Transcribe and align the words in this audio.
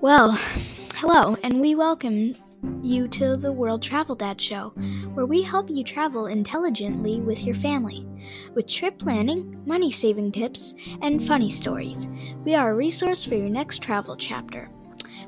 Well, 0.00 0.32
hello, 0.94 1.36
and 1.42 1.60
we 1.60 1.74
welcome 1.74 2.34
you 2.80 3.06
to 3.08 3.36
the 3.36 3.52
World 3.52 3.82
Travel 3.82 4.14
Dad 4.14 4.40
Show, 4.40 4.70
where 5.12 5.26
we 5.26 5.42
help 5.42 5.68
you 5.68 5.84
travel 5.84 6.24
intelligently 6.24 7.20
with 7.20 7.44
your 7.44 7.54
family, 7.54 8.08
with 8.54 8.66
trip 8.66 8.98
planning, 8.98 9.62
money 9.66 9.90
saving 9.90 10.32
tips, 10.32 10.74
and 11.02 11.22
funny 11.22 11.50
stories. 11.50 12.08
We 12.46 12.54
are 12.54 12.70
a 12.70 12.74
resource 12.74 13.26
for 13.26 13.34
your 13.34 13.50
next 13.50 13.82
travel 13.82 14.16
chapter. 14.16 14.70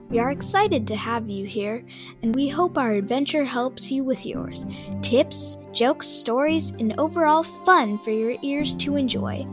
We 0.09 0.19
are 0.21 0.31
excited 0.31 0.87
to 0.87 0.97
have 0.97 1.29
you 1.29 1.45
here, 1.45 1.85
and 2.23 2.35
we 2.35 2.49
hope 2.49 2.79
our 2.79 2.93
adventure 2.93 3.45
helps 3.45 3.93
you 3.93 4.05
with 4.05 4.25
yours. 4.25 4.65
Tips, 5.03 5.59
jokes, 5.73 6.09
stories, 6.09 6.71
and 6.71 6.99
overall 6.99 7.43
fun 7.43 7.99
for 7.99 8.11
your 8.11 8.39
ears 8.41 8.75
to 8.77 8.97
enjoy. 8.97 9.47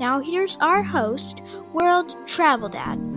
Now, 0.00 0.18
here's 0.18 0.56
our 0.56 0.82
host, 0.82 1.42
World 1.72 2.16
Travel 2.26 2.68
Dad. 2.68 3.13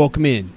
Welcome 0.00 0.24
in. 0.24 0.50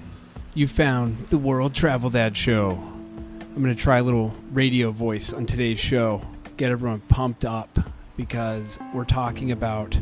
You 0.54 0.66
found 0.66 1.18
the 1.26 1.36
World 1.36 1.74
Travel 1.74 2.08
Dad 2.08 2.34
Show. 2.34 2.70
I'm 2.70 3.62
going 3.62 3.66
to 3.66 3.74
try 3.74 3.98
a 3.98 4.02
little 4.02 4.34
radio 4.52 4.90
voice 4.90 5.34
on 5.34 5.44
today's 5.44 5.78
show, 5.78 6.26
get 6.56 6.72
everyone 6.72 7.00
pumped 7.00 7.44
up 7.44 7.78
because 8.16 8.78
we're 8.94 9.04
talking 9.04 9.52
about 9.52 9.98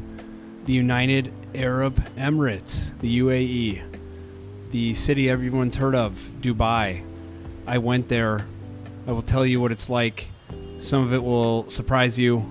the 0.66 0.73
United 0.73 1.32
Arab 1.56 1.96
Emirates, 2.15 2.96
the 3.01 3.18
UAE, 3.18 3.82
the 4.70 4.95
city 4.95 5.28
everyone's 5.28 5.74
heard 5.74 5.96
of, 5.96 6.12
Dubai. 6.40 7.04
I 7.66 7.79
went 7.79 8.09
there. 8.09 8.46
I 9.09 9.10
will 9.10 9.23
tell 9.23 9.45
you 9.45 9.60
what 9.60 9.73
it's 9.73 9.90
like. 9.90 10.29
Some 10.79 11.02
of 11.02 11.12
it 11.12 11.24
will 11.24 11.68
surprise 11.68 12.16
you. 12.16 12.46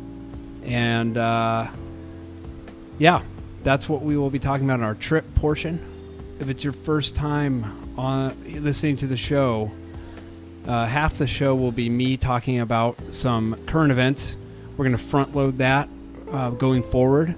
And 0.65 1.17
uh, 1.17 1.71
yeah, 2.99 3.23
that's 3.63 3.87
what 3.87 4.01
we 4.01 4.17
will 4.17 4.29
be 4.29 4.39
talking 4.39 4.65
about 4.65 4.79
in 4.79 4.83
our 4.83 4.95
trip 4.95 5.33
portion 5.35 5.87
if 6.41 6.49
it's 6.49 6.63
your 6.63 6.73
first 6.73 7.15
time 7.15 7.93
on 7.99 8.35
listening 8.63 8.97
to 8.97 9.05
the 9.05 9.15
show, 9.15 9.71
uh, 10.65 10.87
half 10.87 11.19
the 11.19 11.27
show 11.27 11.53
will 11.53 11.71
be 11.71 11.87
me 11.87 12.17
talking 12.17 12.59
about 12.59 12.97
some 13.11 13.55
current 13.67 13.91
events. 13.91 14.37
We're 14.71 14.85
going 14.85 14.97
to 14.97 15.03
front 15.03 15.35
load 15.35 15.59
that 15.59 15.87
uh, 16.31 16.49
going 16.49 16.81
forward. 16.81 17.35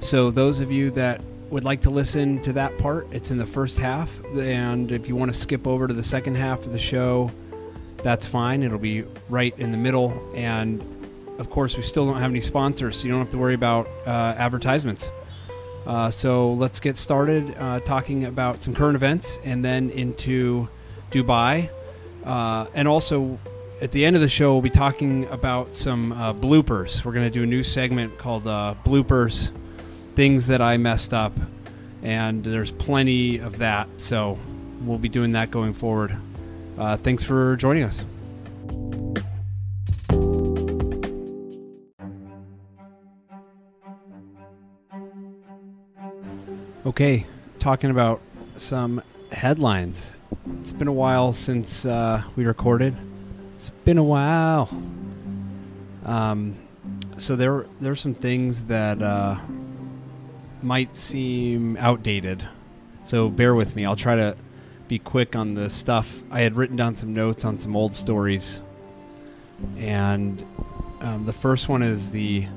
So 0.00 0.30
those 0.30 0.60
of 0.60 0.70
you 0.70 0.90
that 0.90 1.22
would 1.48 1.64
like 1.64 1.80
to 1.82 1.90
listen 1.90 2.42
to 2.42 2.52
that 2.52 2.76
part, 2.76 3.06
it's 3.10 3.30
in 3.30 3.38
the 3.38 3.46
first 3.46 3.78
half. 3.78 4.10
And 4.36 4.92
if 4.92 5.08
you 5.08 5.16
want 5.16 5.32
to 5.32 5.38
skip 5.38 5.66
over 5.66 5.88
to 5.88 5.94
the 5.94 6.02
second 6.02 6.34
half 6.34 6.66
of 6.66 6.72
the 6.72 6.78
show, 6.78 7.30
that's 8.02 8.26
fine. 8.26 8.62
It'll 8.62 8.78
be 8.78 9.04
right 9.30 9.58
in 9.58 9.72
the 9.72 9.78
middle. 9.78 10.30
And 10.34 10.82
of 11.38 11.48
course, 11.48 11.78
we 11.78 11.82
still 11.82 12.04
don't 12.04 12.20
have 12.20 12.30
any 12.30 12.42
sponsors, 12.42 12.98
so 12.98 13.06
you 13.06 13.12
don't 13.12 13.20
have 13.20 13.30
to 13.30 13.38
worry 13.38 13.54
about 13.54 13.86
uh, 14.06 14.34
advertisements. 14.36 15.10
Uh, 15.86 16.10
so 16.10 16.52
let's 16.54 16.80
get 16.80 16.96
started 16.96 17.54
uh, 17.58 17.80
talking 17.80 18.24
about 18.24 18.62
some 18.62 18.74
current 18.74 18.96
events 18.96 19.38
and 19.44 19.64
then 19.64 19.90
into 19.90 20.68
Dubai. 21.10 21.70
Uh, 22.24 22.66
and 22.74 22.86
also, 22.86 23.38
at 23.80 23.90
the 23.90 24.04
end 24.04 24.14
of 24.14 24.22
the 24.22 24.28
show, 24.28 24.52
we'll 24.52 24.62
be 24.62 24.70
talking 24.70 25.26
about 25.26 25.74
some 25.74 26.12
uh, 26.12 26.32
bloopers. 26.32 27.04
We're 27.04 27.12
going 27.12 27.26
to 27.26 27.30
do 27.30 27.42
a 27.42 27.46
new 27.46 27.64
segment 27.64 28.16
called 28.16 28.46
uh, 28.46 28.74
Bloopers 28.84 29.50
Things 30.14 30.46
That 30.46 30.62
I 30.62 30.76
Messed 30.76 31.12
Up. 31.12 31.32
And 32.02 32.44
there's 32.44 32.70
plenty 32.70 33.38
of 33.38 33.58
that. 33.58 33.88
So 33.98 34.38
we'll 34.82 34.98
be 34.98 35.08
doing 35.08 35.32
that 35.32 35.50
going 35.50 35.72
forward. 35.72 36.16
Uh, 36.78 36.96
thanks 36.96 37.22
for 37.22 37.56
joining 37.56 37.84
us. 37.84 38.04
Okay, 46.84 47.26
talking 47.60 47.90
about 47.90 48.20
some 48.56 49.02
headlines. 49.30 50.16
It's 50.60 50.72
been 50.72 50.88
a 50.88 50.92
while 50.92 51.32
since 51.32 51.86
uh, 51.86 52.24
we 52.34 52.44
recorded. 52.44 52.96
It's 53.54 53.70
been 53.70 53.98
a 53.98 54.02
while. 54.02 54.68
Um, 56.04 56.56
so 57.18 57.36
there 57.36 57.66
there's 57.80 58.00
some 58.00 58.14
things 58.14 58.64
that 58.64 59.00
uh, 59.00 59.36
might 60.60 60.96
seem 60.96 61.76
outdated. 61.76 62.44
So 63.04 63.28
bear 63.28 63.54
with 63.54 63.76
me. 63.76 63.84
I'll 63.84 63.94
try 63.94 64.16
to 64.16 64.36
be 64.88 64.98
quick 64.98 65.36
on 65.36 65.54
the 65.54 65.70
stuff. 65.70 66.24
I 66.32 66.40
had 66.40 66.56
written 66.56 66.74
down 66.74 66.96
some 66.96 67.14
notes 67.14 67.44
on 67.44 67.58
some 67.58 67.76
old 67.76 67.94
stories, 67.94 68.60
and 69.76 70.44
um, 71.00 71.26
the 71.26 71.32
first 71.32 71.68
one 71.68 71.84
is 71.84 72.10
the 72.10 72.48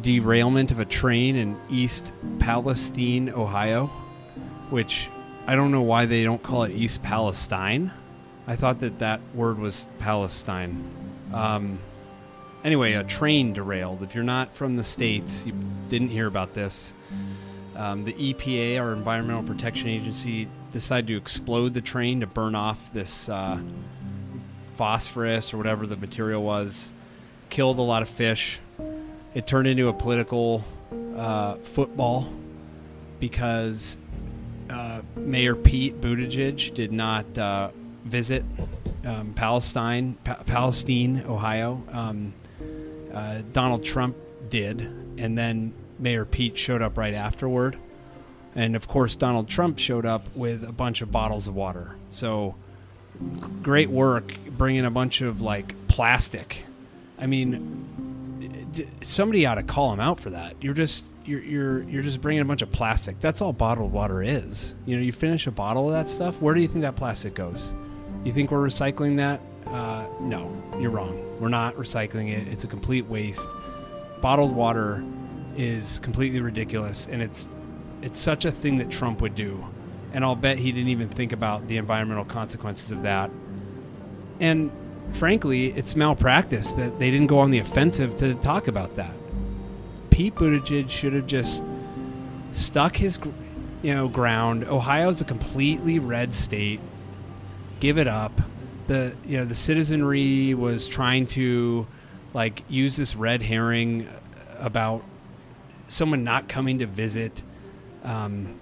derailment 0.00 0.70
of 0.70 0.78
a 0.78 0.84
train 0.84 1.36
in 1.36 1.58
East 1.68 2.12
Palestine, 2.38 3.28
Ohio, 3.30 3.86
which 4.70 5.08
I 5.46 5.54
don't 5.54 5.70
know 5.70 5.82
why 5.82 6.06
they 6.06 6.24
don't 6.24 6.42
call 6.42 6.64
it 6.64 6.72
East 6.72 7.02
Palestine. 7.02 7.92
I 8.46 8.56
thought 8.56 8.80
that 8.80 8.98
that 9.00 9.20
word 9.34 9.58
was 9.58 9.86
Palestine. 9.98 10.90
Um, 11.32 11.78
anyway, 12.64 12.94
a 12.94 13.04
train 13.04 13.52
derailed. 13.52 14.02
If 14.02 14.14
you're 14.14 14.24
not 14.24 14.54
from 14.54 14.76
the 14.76 14.84
States, 14.84 15.46
you 15.46 15.54
didn't 15.88 16.08
hear 16.08 16.26
about 16.26 16.54
this. 16.54 16.94
Um, 17.76 18.04
the 18.04 18.12
EPA, 18.12 18.80
our 18.80 18.92
Environmental 18.92 19.42
Protection 19.42 19.88
Agency, 19.88 20.48
decided 20.72 21.06
to 21.08 21.16
explode 21.16 21.74
the 21.74 21.80
train 21.80 22.20
to 22.20 22.26
burn 22.26 22.54
off 22.54 22.92
this 22.92 23.28
uh, 23.28 23.60
phosphorus 24.76 25.52
or 25.52 25.56
whatever 25.56 25.86
the 25.86 25.96
material 25.96 26.42
was. 26.42 26.90
Killed 27.48 27.78
a 27.78 27.82
lot 27.82 28.02
of 28.02 28.08
fish 28.08 28.60
it 29.34 29.46
turned 29.46 29.68
into 29.68 29.88
a 29.88 29.92
political 29.92 30.64
uh, 31.16 31.54
football 31.56 32.32
because 33.18 33.98
uh, 34.70 35.02
Mayor 35.16 35.54
Pete 35.54 36.00
Buttigieg 36.00 36.74
did 36.74 36.92
not 36.92 37.38
uh, 37.38 37.70
visit 38.04 38.44
um, 39.04 39.32
Palestine, 39.34 40.16
pa- 40.24 40.42
Palestine, 40.46 41.24
Ohio. 41.26 41.82
Um, 41.90 42.32
uh, 43.12 43.42
Donald 43.52 43.84
Trump 43.84 44.16
did, 44.48 44.80
and 45.18 45.36
then 45.36 45.72
Mayor 45.98 46.24
Pete 46.24 46.56
showed 46.56 46.82
up 46.82 46.96
right 46.96 47.14
afterward. 47.14 47.76
And 48.54 48.74
of 48.74 48.88
course, 48.88 49.16
Donald 49.16 49.48
Trump 49.48 49.78
showed 49.78 50.06
up 50.06 50.34
with 50.34 50.64
a 50.64 50.72
bunch 50.72 51.02
of 51.02 51.12
bottles 51.12 51.46
of 51.46 51.54
water. 51.54 51.96
So 52.10 52.54
great 53.62 53.90
work 53.90 54.32
bringing 54.56 54.84
a 54.84 54.90
bunch 54.90 55.20
of 55.20 55.40
like 55.40 55.74
plastic. 55.88 56.64
I 57.18 57.26
mean, 57.26 58.09
somebody 59.02 59.46
ought 59.46 59.56
to 59.56 59.62
call 59.62 59.92
him 59.92 60.00
out 60.00 60.20
for 60.20 60.30
that. 60.30 60.56
You're 60.60 60.74
just 60.74 61.04
you're 61.24 61.42
you're 61.42 61.82
you're 61.84 62.02
just 62.02 62.20
bringing 62.20 62.42
a 62.42 62.44
bunch 62.44 62.62
of 62.62 62.70
plastic. 62.70 63.20
That's 63.20 63.40
all 63.40 63.52
bottled 63.52 63.92
water 63.92 64.22
is. 64.22 64.74
You 64.86 64.96
know, 64.96 65.02
you 65.02 65.12
finish 65.12 65.46
a 65.46 65.50
bottle 65.50 65.88
of 65.88 65.92
that 65.92 66.08
stuff. 66.08 66.40
Where 66.40 66.54
do 66.54 66.60
you 66.60 66.68
think 66.68 66.82
that 66.82 66.96
plastic 66.96 67.34
goes? 67.34 67.72
You 68.24 68.32
think 68.32 68.50
we're 68.50 68.66
recycling 68.66 69.16
that? 69.16 69.40
Uh, 69.66 70.06
no, 70.20 70.52
you're 70.78 70.90
wrong. 70.90 71.38
We're 71.38 71.48
not 71.48 71.76
recycling 71.76 72.30
it. 72.30 72.48
It's 72.48 72.64
a 72.64 72.66
complete 72.66 73.06
waste. 73.06 73.48
Bottled 74.20 74.54
water 74.54 75.04
is 75.56 75.98
completely 76.00 76.40
ridiculous, 76.40 77.06
and 77.10 77.22
it's 77.22 77.48
it's 78.02 78.18
such 78.18 78.44
a 78.44 78.52
thing 78.52 78.78
that 78.78 78.90
Trump 78.90 79.20
would 79.20 79.34
do. 79.34 79.64
And 80.12 80.24
I'll 80.24 80.36
bet 80.36 80.58
he 80.58 80.72
didn't 80.72 80.88
even 80.88 81.08
think 81.08 81.32
about 81.32 81.68
the 81.68 81.76
environmental 81.76 82.24
consequences 82.24 82.90
of 82.90 83.02
that. 83.02 83.30
And 84.40 84.72
frankly, 85.14 85.72
it's 85.72 85.96
malpractice 85.96 86.70
that 86.72 86.98
they 86.98 87.10
didn't 87.10 87.28
go 87.28 87.38
on 87.38 87.50
the 87.50 87.58
offensive 87.58 88.16
to 88.18 88.34
talk 88.36 88.68
about 88.68 88.96
that. 88.96 89.14
Pete 90.10 90.34
Buttigieg 90.34 90.90
should 90.90 91.12
have 91.12 91.26
just 91.26 91.62
stuck 92.52 92.96
his, 92.96 93.18
you 93.82 93.94
know, 93.94 94.08
ground. 94.08 94.64
Ohio's 94.64 95.20
a 95.20 95.24
completely 95.24 95.98
red 95.98 96.34
state. 96.34 96.80
Give 97.80 97.98
it 97.98 98.08
up. 98.08 98.40
The 98.86 99.14
you 99.24 99.38
know 99.38 99.44
the 99.44 99.54
citizenry 99.54 100.52
was 100.52 100.88
trying 100.88 101.26
to 101.28 101.86
like 102.34 102.64
use 102.68 102.96
this 102.96 103.14
red 103.14 103.40
herring 103.40 104.08
about 104.58 105.04
someone 105.88 106.24
not 106.24 106.48
coming 106.48 106.78
to 106.80 106.86
visit. 106.86 107.42
Um, 108.04 108.58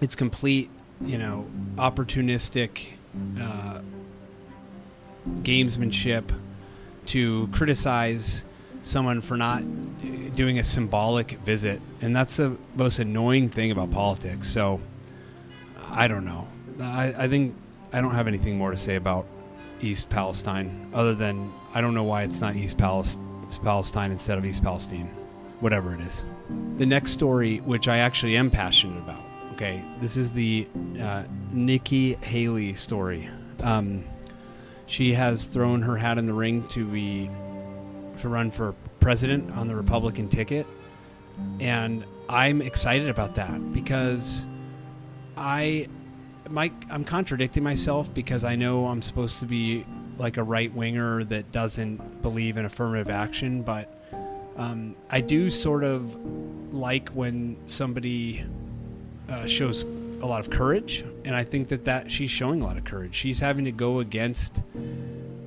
it's 0.00 0.14
complete, 0.14 0.70
you 1.00 1.18
know, 1.18 1.46
opportunistic. 1.76 2.92
Uh, 3.40 3.80
gamesmanship 5.42 6.24
to 7.06 7.48
criticize 7.48 8.44
someone 8.82 9.20
for 9.20 9.36
not 9.36 9.62
doing 10.36 10.58
a 10.58 10.64
symbolic 10.64 11.32
visit. 11.40 11.80
And 12.00 12.14
that's 12.14 12.36
the 12.36 12.56
most 12.74 12.98
annoying 12.98 13.48
thing 13.48 13.70
about 13.70 13.90
politics. 13.90 14.48
So 14.48 14.80
I 15.90 16.08
don't 16.08 16.24
know. 16.24 16.46
I, 16.80 17.14
I 17.16 17.28
think 17.28 17.56
I 17.92 18.00
don't 18.00 18.14
have 18.14 18.28
anything 18.28 18.58
more 18.58 18.70
to 18.70 18.78
say 18.78 18.96
about 18.96 19.26
East 19.80 20.08
Palestine 20.08 20.90
other 20.94 21.14
than 21.14 21.52
I 21.74 21.80
don't 21.80 21.94
know 21.94 22.04
why 22.04 22.22
it's 22.22 22.40
not 22.40 22.56
East 22.56 22.78
Palestine 22.78 24.12
instead 24.12 24.38
of 24.38 24.44
East 24.44 24.62
Palestine, 24.62 25.08
whatever 25.60 25.94
it 25.94 26.00
is. 26.00 26.24
The 26.78 26.86
next 26.86 27.12
story, 27.12 27.58
which 27.58 27.88
I 27.88 27.98
actually 27.98 28.36
am 28.36 28.50
passionate 28.50 28.98
about, 28.98 29.22
okay, 29.54 29.82
this 30.00 30.16
is 30.16 30.30
the 30.30 30.68
uh, 31.00 31.24
Nikki 31.52 32.14
Haley 32.14 32.74
story. 32.74 33.28
Um, 33.62 34.04
she 34.86 35.12
has 35.14 35.44
thrown 35.44 35.82
her 35.82 35.96
hat 35.96 36.18
in 36.18 36.26
the 36.26 36.32
ring 36.32 36.66
to 36.68 36.84
be 36.84 37.30
to 38.20 38.28
run 38.28 38.50
for 38.50 38.74
president 39.00 39.50
on 39.52 39.68
the 39.68 39.74
Republican 39.74 40.28
ticket, 40.28 40.66
and 41.60 42.04
I'm 42.28 42.62
excited 42.62 43.08
about 43.08 43.34
that 43.34 43.72
because 43.72 44.46
I 45.36 45.88
Mike, 46.48 46.72
I'm 46.90 47.04
contradicting 47.04 47.62
myself 47.62 48.12
because 48.12 48.44
I 48.44 48.56
know 48.56 48.86
I'm 48.86 49.02
supposed 49.02 49.40
to 49.40 49.46
be 49.46 49.84
like 50.16 50.36
a 50.36 50.42
right 50.42 50.72
winger 50.72 51.24
that 51.24 51.52
doesn't 51.52 52.22
believe 52.22 52.56
in 52.56 52.64
affirmative 52.64 53.10
action, 53.10 53.62
but 53.62 53.92
um, 54.56 54.96
I 55.10 55.20
do 55.20 55.50
sort 55.50 55.84
of 55.84 56.16
like 56.72 57.08
when 57.10 57.56
somebody 57.66 58.44
uh, 59.28 59.46
shows 59.46 59.84
a 60.20 60.26
lot 60.26 60.40
of 60.40 60.50
courage, 60.50 61.04
and 61.24 61.34
I 61.34 61.44
think 61.44 61.68
that 61.68 61.84
that 61.84 62.10
she's 62.10 62.30
showing 62.30 62.62
a 62.62 62.64
lot 62.64 62.76
of 62.76 62.84
courage. 62.84 63.14
She's 63.14 63.38
having 63.38 63.64
to 63.66 63.72
go 63.72 64.00
against 64.00 64.62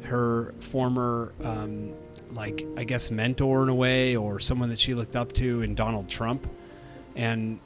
her 0.03 0.53
former, 0.59 1.33
um, 1.43 1.93
like 2.33 2.65
I 2.77 2.83
guess, 2.83 3.11
mentor 3.11 3.63
in 3.63 3.69
a 3.69 3.75
way, 3.75 4.15
or 4.15 4.39
someone 4.39 4.69
that 4.69 4.79
she 4.79 4.93
looked 4.93 5.15
up 5.15 5.33
to 5.33 5.61
in 5.61 5.75
Donald 5.75 6.09
Trump. 6.09 6.49
And 7.15 7.59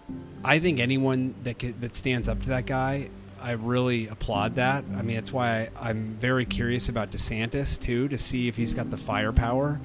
I 0.44 0.60
think 0.60 0.80
anyone 0.80 1.36
that 1.44 1.62
that 1.82 1.96
stands 1.96 2.30
up 2.30 2.42
to 2.44 2.50
that 2.50 2.66
guy, 2.66 3.10
I 3.42 3.52
really 3.52 4.08
applaud 4.08 4.56
that. 4.56 4.86
I 4.96 5.02
mean, 5.02 5.16
that's 5.16 5.34
why 5.34 5.70
I, 5.76 5.90
I'm 5.90 6.16
very 6.20 6.46
curious 6.46 6.90
about 6.90 7.12
DeSantis 7.12 7.80
too, 7.80 8.08
to 8.08 8.18
see 8.18 8.48
if 8.48 8.56
he's 8.56 8.74
got 8.74 8.90
the 8.90 8.98
firepower, 8.98 9.80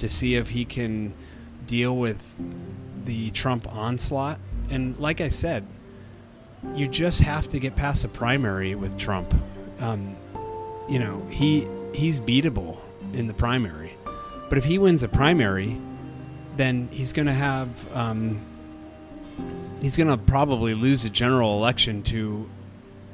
to 0.00 0.08
see 0.08 0.34
if 0.34 0.48
he 0.50 0.64
can 0.64 1.14
deal 1.66 1.96
with 1.96 2.20
the 3.04 3.30
Trump 3.30 3.72
onslaught. 3.72 4.40
And 4.70 4.98
like 4.98 5.20
I 5.20 5.28
said, 5.28 5.64
you 6.74 6.86
just 6.86 7.20
have 7.22 7.48
to 7.50 7.58
get 7.58 7.76
past 7.76 8.02
the 8.02 8.08
primary 8.08 8.74
with 8.74 8.96
Trump. 8.96 9.34
Um, 9.80 10.16
you 10.88 10.98
know, 10.98 11.24
he 11.30 11.68
he's 11.94 12.20
beatable 12.20 12.78
in 13.12 13.26
the 13.26 13.34
primary, 13.34 13.96
but 14.48 14.58
if 14.58 14.64
he 14.64 14.78
wins 14.78 15.02
a 15.02 15.08
primary, 15.08 15.80
then 16.56 16.88
he's 16.90 17.12
going 17.12 17.26
to 17.26 17.34
have 17.34 17.68
um, 17.94 18.40
he's 19.80 19.96
going 19.96 20.08
to 20.08 20.16
probably 20.16 20.74
lose 20.74 21.04
a 21.04 21.10
general 21.10 21.56
election 21.56 22.02
to 22.04 22.48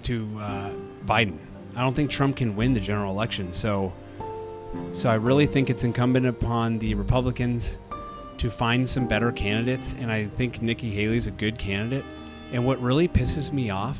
to 0.05 0.39
uh, 0.39 0.73
Biden. 1.07 1.39
I 1.77 1.81
don't 1.81 1.95
think 1.95 2.11
Trump 2.11 2.37
can 2.37 2.57
win 2.57 2.73
the 2.73 2.81
general 2.81 3.13
election. 3.13 3.53
So, 3.53 3.93
so 4.93 5.11
I 5.11 5.15
really 5.15 5.47
think 5.47 5.71
it's 5.71 5.83
incumbent 5.83 6.27
upon 6.27 6.79
the 6.79 6.95
Republicans 6.95 7.79
to 8.39 8.51
find 8.51 8.89
some 8.89 9.09
better 9.09 9.33
candidates, 9.33 9.95
and 9.99 10.11
I 10.11 10.27
think 10.27 10.63
Nikki 10.63 10.91
Haley's 10.91 11.27
a 11.27 11.31
good 11.31 11.59
candidate. 11.59 12.05
And 12.55 12.65
what 12.65 12.81
really 12.81 13.09
pisses 13.09 13.53
me 13.53 13.71
off, 13.71 13.99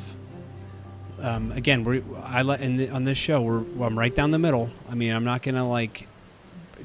um, 1.19 1.51
again, 1.51 1.83
we're, 1.83 2.01
I 2.23 2.41
let 2.41 2.61
in 2.61 2.89
on 2.89 3.03
this 3.03 3.17
show, 3.17 3.41
we're 3.41 3.65
I'm 3.83 3.99
right 3.99 4.15
down 4.15 4.31
the 4.31 4.39
middle. 4.39 4.69
I 4.89 4.95
mean, 4.95 5.11
I'm 5.11 5.25
not 5.25 5.43
gonna 5.43 5.69
like 5.69 6.07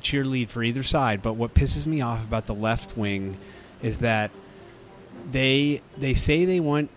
cheerlead 0.00 0.48
for 0.48 0.64
either 0.64 0.82
side, 0.82 1.22
but 1.22 1.34
what 1.34 1.54
pisses 1.54 1.86
me 1.86 2.00
off 2.00 2.24
about 2.24 2.46
the 2.46 2.56
left 2.56 2.96
wing 2.96 3.38
is 3.82 4.00
that 4.00 4.32
they 5.30 5.80
they 5.96 6.12
say 6.14 6.44
they 6.44 6.58
want 6.58 6.90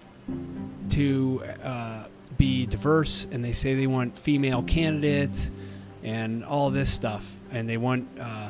to 0.89 1.43
uh, 1.63 2.05
be 2.39 2.65
diverse, 2.65 3.27
and 3.31 3.45
they 3.45 3.53
say 3.53 3.75
they 3.75 3.85
want 3.85 4.17
female 4.17 4.63
candidates 4.63 5.51
and 6.01 6.43
all 6.43 6.71
this 6.71 6.91
stuff, 6.91 7.31
and 7.51 7.69
they 7.69 7.77
want 7.77 8.07
uh, 8.19 8.49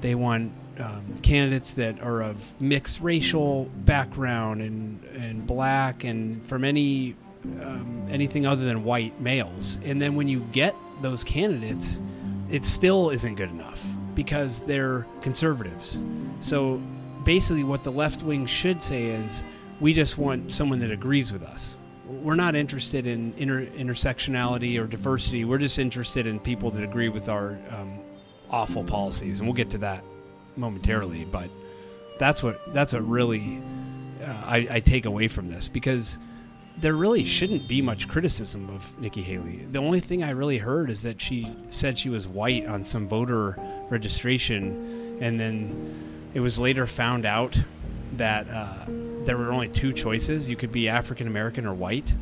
they 0.00 0.16
want 0.16 0.50
um, 0.80 1.04
candidates 1.22 1.72
that 1.72 2.00
are 2.00 2.22
of 2.22 2.36
mixed 2.60 3.00
racial 3.00 3.66
background 3.84 4.62
and 4.62 5.04
and 5.14 5.46
black 5.46 6.04
and 6.04 6.46
from 6.46 6.64
any 6.64 7.14
um, 7.62 8.06
anything 8.10 8.46
other 8.46 8.64
than 8.64 8.84
white 8.84 9.20
males. 9.20 9.78
And 9.84 10.00
then 10.00 10.14
when 10.14 10.28
you 10.28 10.40
get 10.52 10.74
those 11.02 11.24
candidates, 11.24 11.98
it 12.50 12.64
still 12.64 13.10
isn't 13.10 13.36
good 13.36 13.50
enough 13.50 13.80
because 14.14 14.60
they're 14.62 15.06
conservatives. 15.22 16.00
So 16.40 16.82
basically, 17.24 17.64
what 17.64 17.84
the 17.84 17.92
left 17.92 18.22
wing 18.22 18.46
should 18.46 18.82
say 18.82 19.06
is, 19.06 19.44
we 19.80 19.94
just 19.94 20.18
want 20.18 20.52
someone 20.52 20.80
that 20.80 20.90
agrees 20.90 21.32
with 21.32 21.42
us. 21.42 21.76
We're 22.06 22.34
not 22.34 22.54
interested 22.54 23.06
in 23.06 23.32
inter- 23.36 23.66
intersectionality 23.66 24.78
or 24.78 24.86
diversity. 24.86 25.44
We're 25.44 25.58
just 25.58 25.78
interested 25.78 26.26
in 26.26 26.40
people 26.40 26.70
that 26.72 26.82
agree 26.82 27.08
with 27.08 27.28
our 27.28 27.58
um, 27.70 28.00
awful 28.50 28.84
policies, 28.84 29.38
and 29.38 29.48
we'll 29.48 29.54
get 29.54 29.70
to 29.70 29.78
that 29.78 30.04
momentarily. 30.56 31.24
But 31.24 31.50
that's 32.18 32.42
what 32.42 32.60
that's 32.74 32.92
what 32.92 33.06
really 33.08 33.60
uh, 34.22 34.42
I, 34.44 34.68
I 34.70 34.80
take 34.80 35.06
away 35.06 35.28
from 35.28 35.48
this 35.48 35.68
because 35.68 36.18
there 36.78 36.94
really 36.94 37.24
shouldn't 37.24 37.68
be 37.68 37.82
much 37.82 38.08
criticism 38.08 38.70
of 38.70 38.98
Nikki 38.98 39.22
Haley. 39.22 39.66
The 39.70 39.78
only 39.78 40.00
thing 40.00 40.22
I 40.22 40.30
really 40.30 40.58
heard 40.58 40.88
is 40.90 41.02
that 41.02 41.20
she 41.20 41.54
said 41.70 41.98
she 41.98 42.08
was 42.08 42.26
white 42.26 42.66
on 42.66 42.84
some 42.84 43.06
voter 43.06 43.58
registration, 43.90 45.18
and 45.20 45.38
then 45.38 46.30
it 46.32 46.40
was 46.40 46.58
later 46.58 46.86
found 46.86 47.26
out 47.26 47.58
that 48.16 48.48
uh, 48.48 48.86
there 49.24 49.36
were 49.36 49.52
only 49.52 49.68
two 49.68 49.92
choices. 49.92 50.48
You 50.48 50.56
could 50.56 50.72
be 50.72 50.88
African 50.88 51.26
American 51.26 51.66
or 51.66 51.74
white. 51.74 52.12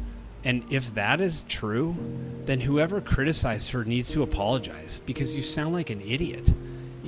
And 0.45 0.65
if 0.71 0.95
that 0.95 1.21
is 1.21 1.45
true, 1.49 1.97
then 2.45 2.61
whoever 2.61 3.01
criticized 3.01 3.71
her 3.73 3.85
needs 3.85 4.13
to 4.13 4.23
apologize 4.23 5.01
because 5.05 5.35
you 5.35 5.43
sound 5.43 5.73
like 5.73 5.91
an 5.91 6.01
idiot. 6.01 6.53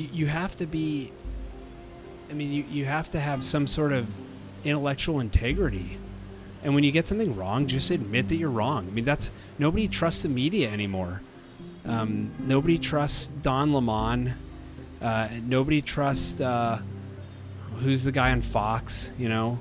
You, 0.01 0.27
have 0.27 0.57
to 0.57 0.67
be, 0.67 1.13
I 2.31 2.33
mean, 2.33 2.53
you, 2.53 2.65
you 2.71 2.85
have 2.85 3.11
to 3.11 3.21
have 3.21 3.45
some 3.45 3.67
sort 3.67 3.93
of 3.93 4.07
intellectual 4.65 5.21
integrity. 5.21 5.99
And 6.63 6.75
when 6.75 6.85
you 6.85 6.93
get 6.93 7.07
something 7.07 7.37
wrong, 7.37 7.67
just 7.67 7.91
admit 7.91 8.29
that 8.29 8.37
you're 8.37 8.51
wrong. 8.51 8.87
I 8.87 8.91
mean, 8.91 9.05
that's 9.05 9.31
nobody 9.59 9.89
trusts 9.89 10.23
the 10.23 10.29
media 10.29 10.71
anymore. 10.71 11.23
Um, 11.85 12.33
nobody 12.39 12.79
trusts 12.79 13.29
Don 13.43 13.73
Lemon. 13.73 14.35
Uh, 15.01 15.29
nobody 15.43 15.81
trusts 15.81 16.41
uh, 16.41 16.81
who's 17.79 18.05
the 18.05 18.13
guy 18.13 18.33
on 18.33 18.43
Fox. 18.43 19.13
You 19.19 19.31
know, 19.31 19.59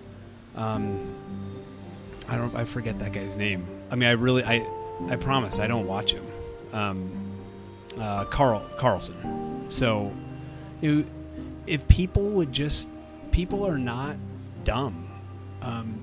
um, 0.56 1.15
I 2.27 2.38
don't. 2.38 2.53
I 2.56 2.65
forget 2.65 3.00
that 3.00 3.13
guy's 3.13 3.38
name. 3.38 3.65
I 3.92 3.95
mean, 3.95 4.09
I 4.09 4.13
really. 4.13 4.44
I. 4.44 4.65
I 5.07 5.15
promise. 5.15 5.59
I 5.59 5.68
don't 5.68 5.88
watch 5.88 6.12
him. 6.12 6.25
Um, 6.74 7.09
uh, 7.97 8.25
Carl 8.25 8.62
Carlson. 8.77 9.65
So, 9.69 10.12
know, 10.81 11.06
if 11.68 11.88
people 11.88 12.24
would 12.30 12.52
just, 12.52 12.88
people 13.31 13.66
are 13.66 13.78
not 13.78 14.16
dumb. 14.64 15.10
Um, 15.62 16.02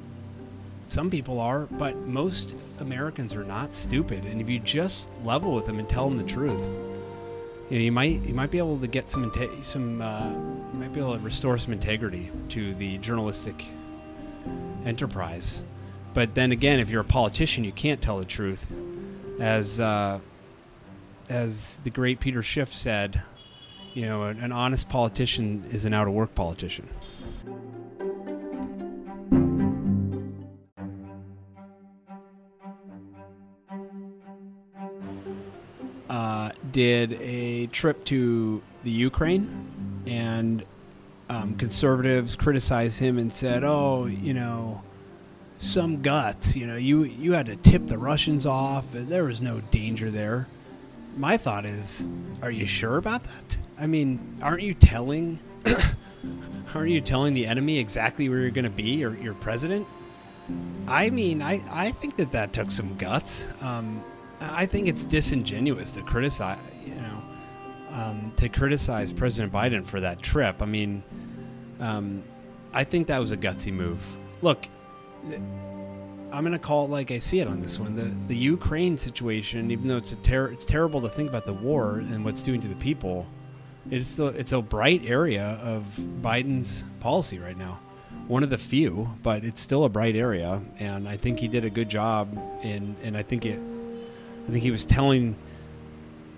some 0.89 1.11
people 1.11 1.41
are, 1.41 1.67
but 1.67 1.97
most 1.97 2.55
Americans 2.79 3.35
are 3.35 3.45
not 3.45 3.75
stupid. 3.75 4.25
And 4.25 4.41
if 4.41 4.49
you 4.49 4.59
just 4.59 5.11
level 5.25 5.55
with 5.55 5.67
them 5.67 5.79
and 5.79 5.89
tell 5.89 6.09
them 6.09 6.19
the 6.19 6.25
truth, 6.25 6.63
you 7.71 7.79
know, 7.79 7.85
you 7.85 7.93
might 7.93 8.23
you 8.23 8.35
might 8.35 8.53
be 8.53 8.59
able 8.59 8.79
to 8.79 8.87
get 8.87 9.09
some 9.09 9.33
some 9.63 10.01
uh, 10.01 10.31
you 10.31 10.79
might 10.79 10.93
be 10.93 11.01
able 11.01 11.17
to 11.17 11.25
restore 11.25 11.59
some 11.59 11.73
integrity 11.73 12.31
to 12.51 12.75
the 12.75 12.99
journalistic 12.99 13.67
enterprise. 14.85 15.65
But 16.15 16.35
then 16.35 16.53
again, 16.53 16.79
if 16.79 16.89
you're 16.89 17.01
a 17.01 17.05
politician, 17.05 17.65
you 17.65 17.73
can't 17.73 18.01
tell 18.01 18.19
the 18.19 18.25
truth, 18.25 18.73
as 19.41 19.81
uh, 19.81 20.21
as 21.29 21.79
the 21.83 21.91
great 21.91 22.21
Peter 22.21 22.43
Schiff 22.43 22.73
said. 22.75 23.23
You 23.97 24.05
know, 24.05 24.25
an, 24.25 24.41
an 24.41 24.53
honest 24.53 24.91
politician 24.91 25.65
is 25.73 25.87
an 25.87 25.95
out 25.95 26.07
of 26.07 26.13
work 26.13 26.35
politician. 26.35 26.87
Uh, 36.11 36.51
did 36.71 37.15
a 37.23 37.69
trip 37.69 38.05
to 38.05 38.61
the 38.85 38.91
Ukraine, 38.91 40.03
and 40.07 40.63
um, 41.31 41.57
conservatives 41.57 42.37
criticized 42.37 42.99
him 42.99 43.17
and 43.17 43.33
said, 43.33 43.65
"Oh, 43.65 44.05
you 44.05 44.35
know, 44.35 44.83
some 45.59 46.03
guts. 46.03 46.55
You 46.55 46.67
know, 46.67 46.77
you 46.77 47.05
you 47.05 47.33
had 47.33 47.47
to 47.47 47.57
tip 47.57 47.87
the 47.87 47.97
Russians 47.97 48.45
off. 48.45 48.85
There 48.91 49.25
was 49.25 49.41
no 49.41 49.63
danger 49.71 50.11
there." 50.11 50.49
My 51.17 51.39
thought 51.39 51.65
is, 51.65 52.11
are 52.43 52.51
you 52.51 52.67
sure 52.67 52.99
about 52.99 53.25
that? 53.25 53.57
I 53.79 53.87
mean, 53.87 54.39
aren't 54.43 54.63
you 54.63 54.75
telling 54.75 55.39
aren't 56.75 56.91
you 56.91 57.01
telling 57.01 57.35
the 57.35 57.47
enemy 57.47 57.79
exactly 57.79 58.29
where 58.29 58.41
you're 58.41 58.51
going 58.51 58.65
to 58.65 58.71
be 58.71 59.05
or 59.05 59.15
your 59.15 59.35
president? 59.35 59.87
I 60.87 61.11
mean, 61.11 61.43
I, 61.43 61.63
I 61.71 61.91
think 61.91 62.17
that 62.17 62.33
that 62.33 62.53
took 62.53 62.71
some 62.71 62.97
guts. 62.97 63.49
Um, 63.61 64.05
I 64.41 64.67
think 64.67 64.87
it's 64.87 65.05
disingenuous 65.05 65.91
to 65.93 66.03
criticize, 66.03 66.59
you 66.85 66.95
know, 66.95 67.23
um, 67.91 68.33
to 68.37 68.49
criticize 68.49 69.13
President 69.13 69.53
Biden 69.53 69.85
for 69.85 70.01
that 70.01 70.23
trip. 70.23 70.63
I 70.63 70.67
mean, 70.67 71.03
um, 71.81 72.23
I 72.73 72.85
think 72.85 73.09
that 73.09 73.19
was 73.19 73.33
a 73.33 73.37
gutsy 73.37 73.73
move. 73.73 74.01
Look, 74.43 74.69
I'm 75.27 76.43
going 76.43 76.53
to 76.53 76.59
call 76.59 76.85
it 76.85 76.91
like 76.91 77.11
I 77.11 77.19
see 77.19 77.41
it 77.41 77.49
on 77.49 77.61
this 77.61 77.79
one. 77.79 77.97
The 77.97 78.15
the 78.29 78.37
Ukraine 78.37 78.97
situation, 78.97 79.71
even 79.71 79.89
though 79.89 79.97
it's 79.97 80.13
a 80.13 80.17
ter- 80.17 80.49
it's 80.49 80.65
terrible 80.65 81.01
to 81.01 81.09
think 81.09 81.29
about 81.29 81.47
the 81.47 81.55
war 81.55 81.99
and 81.99 82.25
what's 82.25 82.43
doing 82.43 82.61
to 82.61 82.69
the 82.69 82.75
people, 82.77 83.27
it's 83.91 84.09
still, 84.09 84.29
it's 84.29 84.53
a 84.53 84.61
bright 84.61 85.03
area 85.05 85.59
of 85.63 85.85
Biden's 86.23 86.85
policy 87.01 87.39
right 87.39 87.57
now. 87.57 87.81
One 88.27 88.43
of 88.43 88.51
the 88.51 88.59
few, 88.59 89.15
but 89.23 89.45
it's 89.45 89.61
still 89.61 89.85
a 89.85 89.89
bright 89.89 90.17
area, 90.17 90.61
and 90.79 91.09
I 91.09 91.17
think 91.17 91.39
he 91.39 91.47
did 91.47 91.65
a 91.65 91.71
good 91.71 91.89
job. 91.89 92.37
In 92.63 92.97
and 93.03 93.17
I 93.17 93.23
think 93.23 93.47
it 93.47 93.61
I 94.49 94.51
think 94.51 94.65
he 94.65 94.73
was 94.73 94.85
telling 94.85 95.37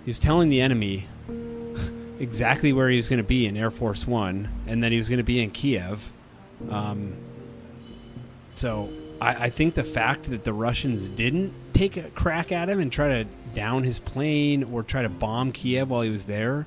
he 0.05 0.11
was 0.11 0.19
telling 0.19 0.50
the 0.50 0.61
enemy 0.61 1.07
exactly 2.19 2.75
where 2.75 2.90
he 2.90 2.99
was 2.99 3.09
going 3.09 3.19
to 3.19 3.23
be 3.23 3.47
in 3.47 3.57
Air 3.57 3.71
Force 3.71 4.07
One, 4.07 4.49
and 4.67 4.85
then 4.85 4.93
he 4.93 4.99
was 4.99 5.09
going 5.09 5.19
to 5.19 5.25
be 5.25 5.43
in 5.43 5.50
Kiev. 5.50 6.12
Um, 6.69 7.17
so 8.55 8.90
I, 9.21 9.47
I 9.47 9.50
think 9.50 9.75
the 9.75 9.85
fact 9.85 10.25
that 10.31 10.45
the 10.45 10.52
Russians 10.52 11.09
didn't 11.09 11.55
take 11.73 11.97
a 11.97 12.11
crack 12.11 12.52
at 12.52 12.69
him 12.69 12.81
and 12.81 12.93
try 12.93 13.09
to 13.09 13.25
down 13.55 13.85
his 13.85 13.99
plane 13.99 14.64
or 14.64 14.83
try 14.83 15.02
to 15.02 15.09
bomb 15.09 15.52
Kiev 15.52 15.90
while 15.90 16.02
he 16.02 16.11
was 16.11 16.25
there, 16.25 16.67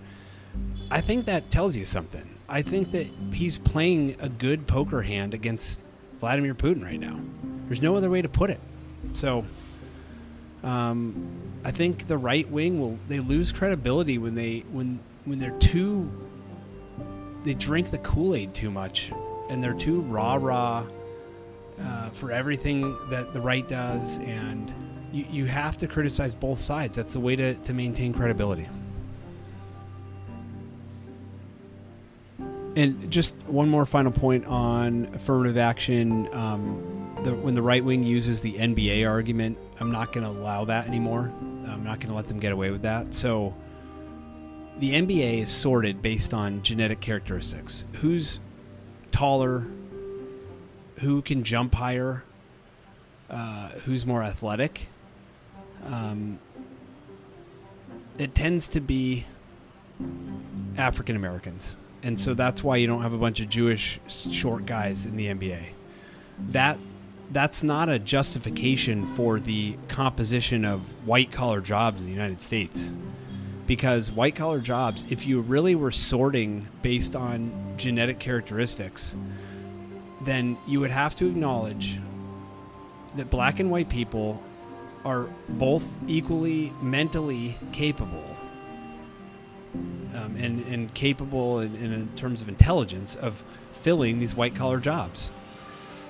I 0.92 1.00
think 1.00 1.26
that 1.26 1.50
tells 1.50 1.78
you 1.78 1.86
something. 1.86 2.28
I 2.50 2.62
think 2.62 2.92
that 2.92 3.08
he's 3.32 3.58
playing 3.58 4.18
a 4.20 4.28
good 4.28 4.68
poker 4.68 5.02
hand 5.02 5.34
against 5.34 5.80
Vladimir 6.20 6.54
Putin 6.54 6.84
right 6.84 7.00
now. 7.00 7.18
There's 7.68 7.82
no 7.82 7.96
other 7.96 8.10
way 8.10 8.22
to 8.22 8.28
put 8.28 8.50
it. 8.50 8.60
So, 9.14 9.46
um, 10.64 11.30
I 11.64 11.72
think 11.72 12.08
the 12.08 12.18
right 12.18 12.48
wing 12.52 12.80
will 12.80 13.00
they 13.08 13.22
lose 13.22 13.54
credibility 13.54 14.18
when 14.18 14.36
they 14.36 14.66
when 14.72 15.00
when 15.24 15.40
they're 15.40 15.58
too 15.60 16.12
they 17.46 17.54
drink 17.54 17.90
the 17.90 17.98
Kool 18.00 18.36
Aid 18.36 18.54
too 18.54 18.70
much 18.70 19.12
and 19.50 19.64
they're 19.64 19.74
too 19.74 20.02
rah 20.02 20.36
rah 20.36 20.86
uh, 21.80 22.10
for 22.10 22.32
everything 22.32 22.98
that 23.10 23.34
the 23.34 23.40
right 23.40 23.68
does 23.68 24.20
and 24.20 24.74
you, 25.12 25.26
you 25.32 25.46
have 25.46 25.78
to 25.78 25.88
criticize 25.88 26.36
both 26.36 26.60
sides. 26.60 26.98
That's 26.98 27.14
the 27.14 27.20
way 27.20 27.36
to, 27.36 27.56
to 27.56 27.74
maintain 27.74 28.14
credibility. 28.14 28.68
And 32.76 33.12
just 33.12 33.36
one 33.48 33.70
more 33.70 33.86
final 33.86 34.12
point 34.12 34.46
on 34.46 35.10
affirmative 35.14 35.58
action. 35.58 36.34
Um, 36.34 37.18
the, 37.24 37.36
when 37.36 37.54
the 37.54 37.62
right 37.62 37.84
wing 37.84 38.04
uses 38.04 38.42
the 38.42 38.54
NBA 38.54 39.08
argument, 39.08 39.58
I'm 39.80 39.92
not 39.92 40.14
going 40.14 40.24
to 40.24 40.32
allow 40.32 40.66
that 40.66 40.88
anymore. 40.88 41.32
I'm 41.68 41.84
not 41.84 42.00
going 42.00 42.10
to 42.10 42.16
let 42.16 42.28
them 42.28 42.40
get 42.40 42.52
away 42.52 42.72
with 42.72 42.84
that. 42.84 43.14
So 43.14 43.54
the 44.80 44.94
NBA 44.94 45.42
is 45.42 45.50
sorted 45.50 46.02
based 46.02 46.34
on 46.34 46.64
genetic 46.64 47.02
characteristics. 47.02 47.86
Who's 47.94 48.40
taller? 49.12 49.68
Who 51.00 51.22
can 51.22 51.44
jump 51.44 51.76
higher? 51.76 52.24
Uh, 53.30 53.70
who's 53.86 54.06
more 54.06 54.24
athletic? 54.24 54.88
Um, 55.86 56.40
it 58.18 58.36
tends 58.36 58.68
to 58.70 58.80
be 58.82 59.26
African 60.78 61.16
Americans 61.16 61.76
and 62.04 62.20
so 62.20 62.34
that's 62.34 62.64
why 62.64 62.78
you 62.78 62.88
don't 62.88 63.02
have 63.02 63.14
a 63.14 63.18
bunch 63.18 63.40
of 63.40 63.50
Jewish 63.50 64.00
short 64.08 64.66
guys 64.66 65.06
in 65.06 65.16
the 65.18 65.28
NBA. 65.28 65.66
That 66.50 66.80
that's 67.32 67.64
not 67.64 67.88
a 67.88 67.98
justification 67.98 69.08
for 69.08 69.40
the 69.40 69.78
composition 69.88 70.66
of 70.66 70.82
white 71.06 71.32
collar 71.32 71.62
jobs 71.62 72.02
in 72.02 72.08
the 72.08 72.14
United 72.14 72.42
States. 72.42 72.92
Because 73.68 74.12
white 74.12 74.36
collar 74.36 74.60
jobs, 74.60 75.06
if 75.10 75.26
you 75.26 75.40
really 75.40 75.76
were 75.76 75.92
sorting 75.92 76.68
based 76.82 77.16
on 77.16 77.76
genetic 77.78 78.20
characteristics, 78.20 79.16
then 80.22 80.58
you 80.68 80.82
would 80.82 80.92
have 80.92 81.16
to 81.16 81.28
acknowledge 81.28 82.00
that 83.16 83.30
black 83.30 83.60
and 83.60 83.72
white 83.72 83.88
people 83.88 84.42
are 85.06 85.30
both 85.48 85.86
equally 86.08 86.74
mentally 86.82 87.58
capable 87.72 88.31
um, 90.16 90.36
and, 90.38 90.66
and 90.68 90.94
capable 90.94 91.60
in, 91.60 91.76
in 91.76 92.08
terms 92.16 92.42
of 92.42 92.50
intelligence 92.50 93.16
of 93.16 93.44
filling 93.82 94.20
these 94.20 94.36
white 94.36 94.56
collar 94.56 94.80
jobs. 94.80 95.32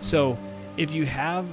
So 0.01 0.37
if 0.77 0.91
you 0.91 1.05
have, 1.05 1.45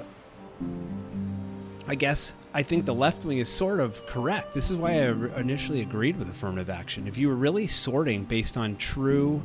I 1.86 1.94
guess, 1.94 2.34
I 2.54 2.62
think 2.62 2.86
the 2.86 2.94
left 2.94 3.24
wing 3.24 3.38
is 3.38 3.48
sort 3.48 3.80
of 3.80 4.04
correct. 4.06 4.54
This 4.54 4.70
is 4.70 4.76
why 4.76 4.92
I 4.92 5.10
initially 5.38 5.82
agreed 5.82 6.18
with 6.18 6.28
affirmative 6.28 6.70
action. 6.70 7.06
If 7.06 7.18
you 7.18 7.28
were 7.28 7.36
really 7.36 7.66
sorting 7.66 8.24
based 8.24 8.56
on 8.56 8.76
true, 8.76 9.42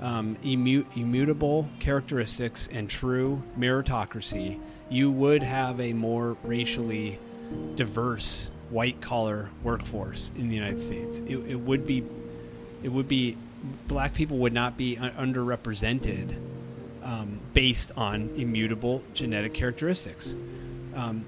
um, 0.00 0.36
immu- 0.44 0.86
immutable 0.96 1.68
characteristics 1.80 2.68
and 2.72 2.88
true 2.88 3.42
meritocracy, 3.58 4.60
you 4.88 5.10
would 5.10 5.42
have 5.42 5.80
a 5.80 5.92
more 5.92 6.36
racially 6.44 7.18
diverse 7.74 8.48
white 8.70 9.00
collar 9.00 9.50
workforce 9.62 10.30
in 10.36 10.48
the 10.48 10.54
United 10.54 10.80
States. 10.80 11.20
It, 11.20 11.38
it 11.38 11.56
would 11.56 11.86
be 11.86 12.04
it 12.82 12.88
would 12.90 13.08
be 13.08 13.36
black 13.86 14.14
people 14.14 14.38
would 14.38 14.52
not 14.52 14.76
be 14.76 14.96
underrepresented 14.96 16.36
um, 17.02 17.40
based 17.54 17.90
on 17.96 18.30
immutable 18.36 19.02
genetic 19.14 19.54
characteristics. 19.54 20.34
Um, 20.94 21.24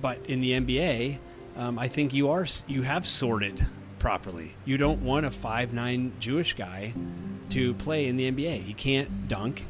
but 0.00 0.18
in 0.26 0.40
the 0.40 0.52
NBA, 0.52 1.18
um, 1.56 1.78
I 1.78 1.88
think 1.88 2.12
you 2.12 2.30
are 2.30 2.46
you 2.66 2.82
have 2.82 3.06
sorted 3.06 3.66
properly. 3.98 4.54
You 4.64 4.76
don't 4.78 5.02
want 5.02 5.26
a 5.26 5.30
five 5.30 5.72
nine 5.72 6.12
Jewish 6.20 6.54
guy 6.54 6.94
to 7.50 7.74
play 7.74 8.06
in 8.06 8.16
the 8.16 8.30
NBA. 8.30 8.64
He 8.64 8.74
can't 8.74 9.28
dunk. 9.28 9.64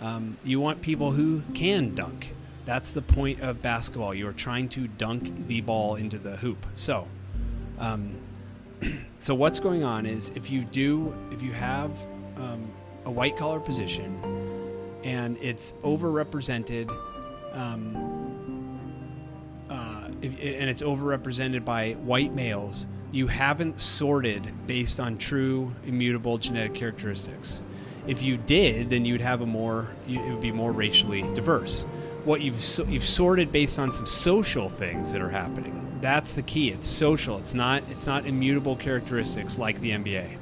Um, 0.00 0.36
you 0.44 0.60
want 0.60 0.80
people 0.80 1.12
who 1.12 1.42
can 1.54 1.94
dunk. 1.94 2.32
That's 2.64 2.90
the 2.92 3.02
point 3.02 3.40
of 3.40 3.62
basketball. 3.62 4.14
You 4.14 4.26
are 4.28 4.32
trying 4.32 4.68
to 4.70 4.88
dunk 4.88 5.46
the 5.46 5.60
ball 5.60 5.94
into 5.94 6.18
the 6.18 6.36
hoop. 6.36 6.66
So, 6.74 7.06
um, 7.78 8.16
so 9.20 9.34
what's 9.34 9.58
going 9.58 9.84
on 9.84 10.06
is 10.06 10.30
if 10.34 10.50
you 10.50 10.64
do 10.64 11.14
if 11.30 11.42
you 11.42 11.52
have 11.52 11.90
um, 12.36 12.70
a 13.04 13.10
white 13.10 13.36
collar 13.36 13.60
position 13.60 14.20
and 15.04 15.36
it's 15.38 15.72
overrepresented 15.84 16.90
um, 17.52 18.80
uh, 19.70 20.08
and 20.22 20.70
it's 20.70 20.82
overrepresented 20.82 21.64
by 21.64 21.92
white 21.92 22.34
males 22.34 22.86
you 23.12 23.26
haven't 23.26 23.80
sorted 23.80 24.52
based 24.66 25.00
on 25.00 25.16
true 25.16 25.72
immutable 25.86 26.38
genetic 26.38 26.74
characteristics. 26.74 27.62
If 28.06 28.22
you 28.22 28.36
did 28.36 28.90
then 28.90 29.04
you'd 29.04 29.20
have 29.20 29.40
a 29.40 29.46
more 29.46 29.88
it 30.08 30.18
would 30.18 30.40
be 30.40 30.52
more 30.52 30.72
racially 30.72 31.22
diverse. 31.34 31.82
What 32.24 32.40
you've 32.40 32.62
you've 32.88 33.06
sorted 33.06 33.52
based 33.52 33.78
on 33.78 33.92
some 33.92 34.06
social 34.06 34.68
things 34.68 35.12
that 35.12 35.22
are 35.22 35.30
happening 35.30 35.95
that's 36.06 36.32
the 36.34 36.42
key. 36.42 36.70
It's 36.70 36.86
social. 36.86 37.38
It's 37.38 37.52
not 37.52 37.82
it's 37.90 38.06
not 38.06 38.26
immutable 38.26 38.76
characteristics 38.76 39.58
like 39.58 39.80
the 39.80 39.90
NBA. 39.90 40.36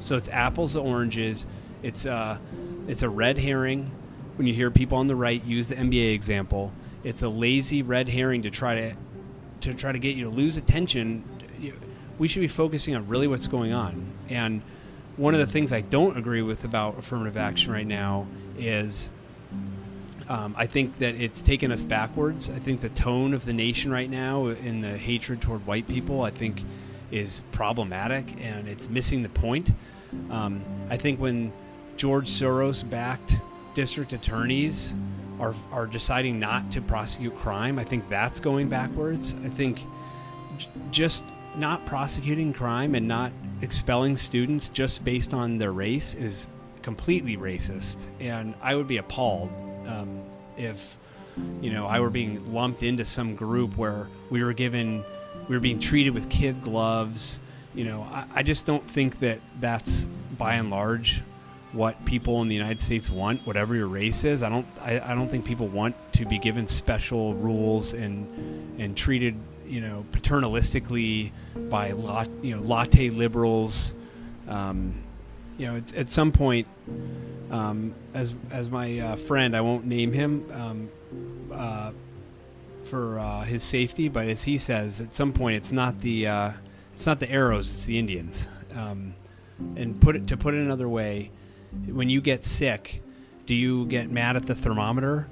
So 0.00 0.16
it's 0.16 0.28
apples 0.28 0.72
to 0.72 0.80
oranges. 0.80 1.46
It's 1.84 2.04
uh 2.04 2.38
it's 2.88 3.04
a 3.04 3.08
red 3.08 3.38
herring 3.38 3.92
when 4.34 4.48
you 4.48 4.54
hear 4.54 4.72
people 4.72 4.98
on 4.98 5.06
the 5.06 5.14
right 5.14 5.42
use 5.44 5.68
the 5.68 5.76
NBA 5.76 6.14
example. 6.14 6.72
It's 7.04 7.22
a 7.22 7.28
lazy 7.28 7.80
red 7.80 8.08
herring 8.08 8.42
to 8.42 8.50
try 8.50 8.74
to 8.74 8.96
to 9.60 9.74
try 9.74 9.92
to 9.92 10.00
get 10.00 10.16
you 10.16 10.24
to 10.24 10.30
lose 10.30 10.56
attention. 10.56 11.22
We 12.18 12.26
should 12.26 12.40
be 12.40 12.48
focusing 12.48 12.96
on 12.96 13.06
really 13.06 13.28
what's 13.28 13.46
going 13.46 13.72
on. 13.72 14.10
And 14.28 14.62
one 15.16 15.32
of 15.32 15.38
the 15.38 15.46
things 15.46 15.72
I 15.72 15.82
don't 15.82 16.16
agree 16.16 16.42
with 16.42 16.64
about 16.64 16.98
affirmative 16.98 17.36
action 17.36 17.70
right 17.70 17.86
now 17.86 18.26
is 18.58 19.12
um, 20.28 20.54
I 20.56 20.66
think 20.66 20.98
that 20.98 21.14
it's 21.14 21.42
taken 21.42 21.70
us 21.70 21.84
backwards. 21.84 22.48
I 22.50 22.58
think 22.58 22.80
the 22.80 22.88
tone 22.90 23.34
of 23.34 23.44
the 23.44 23.52
nation 23.52 23.90
right 23.90 24.08
now 24.08 24.46
in 24.46 24.80
the 24.80 24.96
hatred 24.96 25.40
toward 25.40 25.66
white 25.66 25.86
people, 25.86 26.22
I 26.22 26.30
think, 26.30 26.62
is 27.10 27.42
problematic 27.52 28.34
and 28.40 28.66
it's 28.68 28.88
missing 28.88 29.22
the 29.22 29.28
point. 29.28 29.70
Um, 30.30 30.64
I 30.90 30.96
think 30.96 31.20
when 31.20 31.52
George 31.96 32.30
Soros 32.30 32.88
backed 32.88 33.36
district 33.74 34.12
attorneys 34.12 34.94
are, 35.38 35.54
are 35.70 35.86
deciding 35.86 36.38
not 36.38 36.70
to 36.72 36.80
prosecute 36.80 37.36
crime, 37.36 37.78
I 37.78 37.84
think 37.84 38.08
that's 38.08 38.40
going 38.40 38.68
backwards. 38.68 39.34
I 39.44 39.48
think 39.48 39.82
j- 40.56 40.68
just 40.90 41.24
not 41.56 41.84
prosecuting 41.86 42.52
crime 42.52 42.94
and 42.94 43.06
not 43.06 43.32
expelling 43.60 44.16
students 44.16 44.68
just 44.68 45.04
based 45.04 45.34
on 45.34 45.58
their 45.58 45.72
race 45.72 46.14
is 46.14 46.48
completely 46.82 47.36
racist. 47.36 48.08
And 48.20 48.54
I 48.60 48.74
would 48.74 48.86
be 48.86 48.98
appalled 48.98 49.50
um, 49.86 50.22
if 50.56 50.98
you 51.60 51.72
know 51.72 51.86
I 51.86 52.00
were 52.00 52.10
being 52.10 52.52
lumped 52.52 52.82
into 52.82 53.04
some 53.04 53.34
group 53.34 53.76
where 53.76 54.08
we 54.30 54.42
were 54.42 54.52
given 54.52 55.04
we 55.48 55.56
were 55.56 55.60
being 55.60 55.78
treated 55.78 56.14
with 56.14 56.28
kid 56.30 56.62
gloves. 56.62 57.40
You 57.74 57.84
know, 57.84 58.02
I, 58.02 58.26
I 58.36 58.42
just 58.42 58.66
don't 58.66 58.88
think 58.88 59.18
that 59.18 59.40
that's 59.60 60.06
by 60.38 60.54
and 60.54 60.70
large 60.70 61.22
what 61.72 62.04
people 62.04 62.40
in 62.40 62.46
the 62.46 62.54
United 62.54 62.80
States 62.80 63.10
want, 63.10 63.44
whatever 63.46 63.74
your 63.74 63.88
race 63.88 64.24
is. 64.24 64.42
I 64.42 64.48
don't 64.48 64.66
I, 64.80 65.00
I 65.00 65.14
don't 65.14 65.28
think 65.28 65.44
people 65.44 65.66
want 65.66 65.96
to 66.14 66.24
be 66.24 66.38
given 66.38 66.66
special 66.66 67.34
rules 67.34 67.92
and 67.92 68.80
and 68.80 68.96
treated 68.96 69.36
you 69.66 69.80
know 69.80 70.04
paternalistically 70.12 71.32
by 71.68 71.90
lot 71.92 72.28
you 72.42 72.56
know 72.56 72.62
latte 72.62 73.10
liberals. 73.10 73.92
Um, 74.48 75.03
you 75.58 75.66
know, 75.66 75.82
at, 75.96 76.08
some 76.08 76.32
point, 76.32 76.66
um, 77.50 77.94
as 78.12 78.34
as 78.50 78.70
my 78.70 78.98
uh, 78.98 79.16
friend, 79.16 79.56
I 79.56 79.60
won't 79.60 79.84
name 79.86 80.12
him 80.12 80.50
um, 80.52 80.90
uh, 81.52 81.92
for 82.84 83.18
uh, 83.18 83.44
his 83.44 83.62
safety, 83.62 84.08
but 84.08 84.28
as 84.28 84.44
he 84.44 84.58
says, 84.58 85.00
at 85.00 85.14
some 85.14 85.32
point, 85.32 85.56
it's 85.56 85.72
not 85.72 86.00
the 86.00 86.26
uh, 86.26 86.52
it's 86.94 87.06
not 87.06 87.20
the 87.20 87.30
arrows, 87.30 87.70
it's 87.70 87.84
the 87.84 87.98
Indians. 87.98 88.48
Um, 88.74 89.14
and 89.76 90.00
put 90.00 90.16
it 90.16 90.26
to 90.28 90.36
put 90.36 90.54
it 90.54 90.60
another 90.60 90.88
way, 90.88 91.30
when 91.86 92.08
you 92.08 92.20
get 92.20 92.44
sick, 92.44 93.02
do 93.46 93.54
you 93.54 93.86
get 93.86 94.10
mad 94.10 94.36
at 94.36 94.46
the 94.46 94.54
thermometer? 94.54 95.28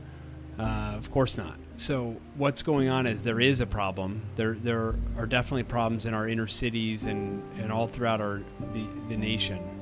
Uh, 0.58 0.94
of 0.96 1.10
course 1.10 1.38
not. 1.38 1.58
so 1.78 2.14
what's 2.36 2.62
going 2.62 2.88
on 2.88 3.06
is 3.06 3.22
there 3.22 3.40
is 3.40 3.60
a 3.60 3.66
problem. 3.66 4.22
There 4.36 4.54
there 4.54 4.94
are 5.16 5.26
definitely 5.26 5.64
problems 5.64 6.06
in 6.06 6.14
our 6.14 6.28
inner 6.28 6.46
cities 6.46 7.06
and, 7.06 7.42
and 7.58 7.72
all 7.72 7.88
throughout 7.88 8.20
our 8.20 8.42
the, 8.72 8.86
the 9.08 9.16
nation. 9.16 9.81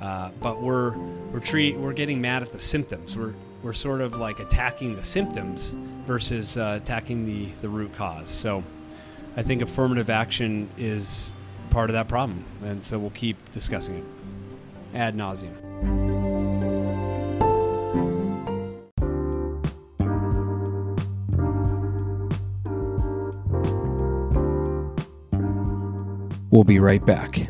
Uh, 0.00 0.30
but 0.40 0.62
we're 0.62 0.96
we're 1.32 1.40
treat, 1.40 1.76
we're 1.76 1.92
getting 1.92 2.20
mad 2.20 2.42
at 2.42 2.52
the 2.52 2.60
symptoms. 2.60 3.16
We're 3.16 3.34
we're 3.62 3.72
sort 3.74 4.00
of 4.00 4.16
like 4.16 4.40
attacking 4.40 4.96
the 4.96 5.04
symptoms 5.04 5.74
versus 6.06 6.56
uh, 6.56 6.78
attacking 6.82 7.26
the 7.26 7.46
the 7.60 7.68
root 7.68 7.94
cause. 7.94 8.30
So 8.30 8.64
I 9.36 9.42
think 9.42 9.62
affirmative 9.62 10.08
action 10.08 10.68
is 10.78 11.34
part 11.68 11.90
of 11.90 11.94
that 11.94 12.08
problem, 12.08 12.44
and 12.64 12.82
so 12.84 12.98
we'll 12.98 13.10
keep 13.10 13.50
discussing 13.52 13.96
it 13.96 14.04
ad 14.94 15.14
nauseum. 15.14 15.56
We'll 26.50 26.64
be 26.64 26.80
right 26.80 27.04
back. 27.04 27.48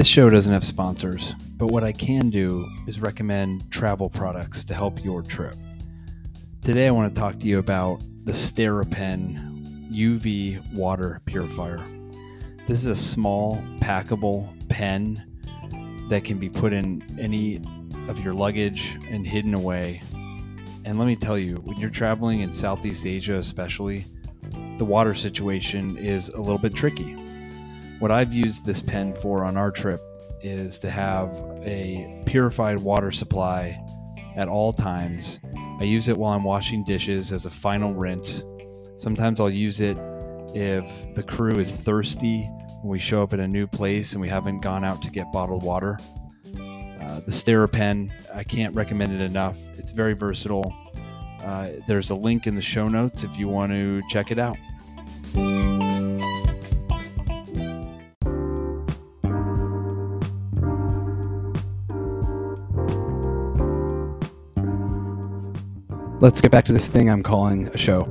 This 0.00 0.08
show 0.08 0.30
doesn't 0.30 0.54
have 0.54 0.64
sponsors, 0.64 1.34
but 1.58 1.66
what 1.66 1.84
I 1.84 1.92
can 1.92 2.30
do 2.30 2.66
is 2.86 3.00
recommend 3.00 3.70
travel 3.70 4.08
products 4.08 4.64
to 4.64 4.72
help 4.72 5.04
your 5.04 5.20
trip. 5.20 5.56
Today, 6.62 6.88
I 6.88 6.90
want 6.90 7.14
to 7.14 7.20
talk 7.20 7.38
to 7.40 7.46
you 7.46 7.58
about 7.58 8.00
the 8.24 8.32
SteriPen 8.32 9.92
UV 9.92 10.72
water 10.72 11.20
purifier. 11.26 11.84
This 12.66 12.80
is 12.80 12.86
a 12.86 12.94
small, 12.94 13.62
packable 13.80 14.48
pen 14.70 15.22
that 16.08 16.24
can 16.24 16.38
be 16.38 16.48
put 16.48 16.72
in 16.72 17.04
any 17.20 17.60
of 18.08 18.18
your 18.20 18.32
luggage 18.32 18.98
and 19.10 19.26
hidden 19.26 19.52
away. 19.52 20.00
And 20.86 20.98
let 20.98 21.08
me 21.08 21.14
tell 21.14 21.36
you, 21.36 21.56
when 21.56 21.76
you're 21.76 21.90
traveling 21.90 22.40
in 22.40 22.54
Southeast 22.54 23.04
Asia, 23.04 23.34
especially, 23.34 24.06
the 24.78 24.84
water 24.86 25.14
situation 25.14 25.98
is 25.98 26.30
a 26.30 26.38
little 26.38 26.56
bit 26.56 26.74
tricky. 26.74 27.18
What 28.00 28.10
I've 28.10 28.32
used 28.32 28.64
this 28.64 28.80
pen 28.80 29.14
for 29.14 29.44
on 29.44 29.58
our 29.58 29.70
trip 29.70 30.00
is 30.40 30.78
to 30.78 30.90
have 30.90 31.28
a 31.66 32.22
purified 32.24 32.80
water 32.80 33.10
supply 33.10 33.78
at 34.36 34.48
all 34.48 34.72
times. 34.72 35.38
I 35.80 35.84
use 35.84 36.08
it 36.08 36.16
while 36.16 36.32
I'm 36.32 36.42
washing 36.42 36.82
dishes 36.82 37.30
as 37.30 37.44
a 37.44 37.50
final 37.50 37.92
rinse. 37.92 38.42
Sometimes 38.96 39.38
I'll 39.38 39.50
use 39.50 39.80
it 39.80 39.98
if 40.54 41.14
the 41.14 41.22
crew 41.22 41.52
is 41.56 41.72
thirsty 41.72 42.48
when 42.80 42.90
we 42.90 42.98
show 42.98 43.22
up 43.22 43.34
at 43.34 43.38
a 43.38 43.46
new 43.46 43.66
place 43.66 44.12
and 44.12 44.22
we 44.22 44.30
haven't 44.30 44.60
gone 44.60 44.82
out 44.82 45.02
to 45.02 45.10
get 45.10 45.30
bottled 45.30 45.62
water. 45.62 45.98
Uh, 46.56 47.20
the 47.20 47.32
SteriPen, 47.32 48.10
I 48.32 48.44
can't 48.44 48.74
recommend 48.74 49.12
it 49.12 49.22
enough. 49.22 49.58
It's 49.76 49.90
very 49.90 50.14
versatile. 50.14 50.74
Uh, 51.44 51.72
there's 51.86 52.08
a 52.08 52.14
link 52.14 52.46
in 52.46 52.54
the 52.54 52.62
show 52.62 52.88
notes 52.88 53.24
if 53.24 53.36
you 53.36 53.46
want 53.48 53.72
to 53.72 54.00
check 54.08 54.30
it 54.30 54.38
out. 54.38 54.56
Let's 66.20 66.42
get 66.42 66.50
back 66.50 66.66
to 66.66 66.74
this 66.74 66.86
thing 66.86 67.08
I'm 67.08 67.22
calling 67.22 67.68
a 67.68 67.78
show. 67.78 68.02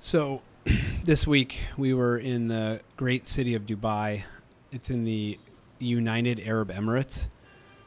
So, 0.00 0.40
this 1.04 1.26
week 1.26 1.58
we 1.76 1.92
were 1.92 2.16
in 2.16 2.48
the 2.48 2.80
great 2.96 3.28
city 3.28 3.54
of 3.54 3.66
Dubai. 3.66 4.22
It's 4.70 4.88
in 4.88 5.04
the 5.04 5.38
United 5.78 6.40
Arab 6.40 6.72
Emirates. 6.72 7.26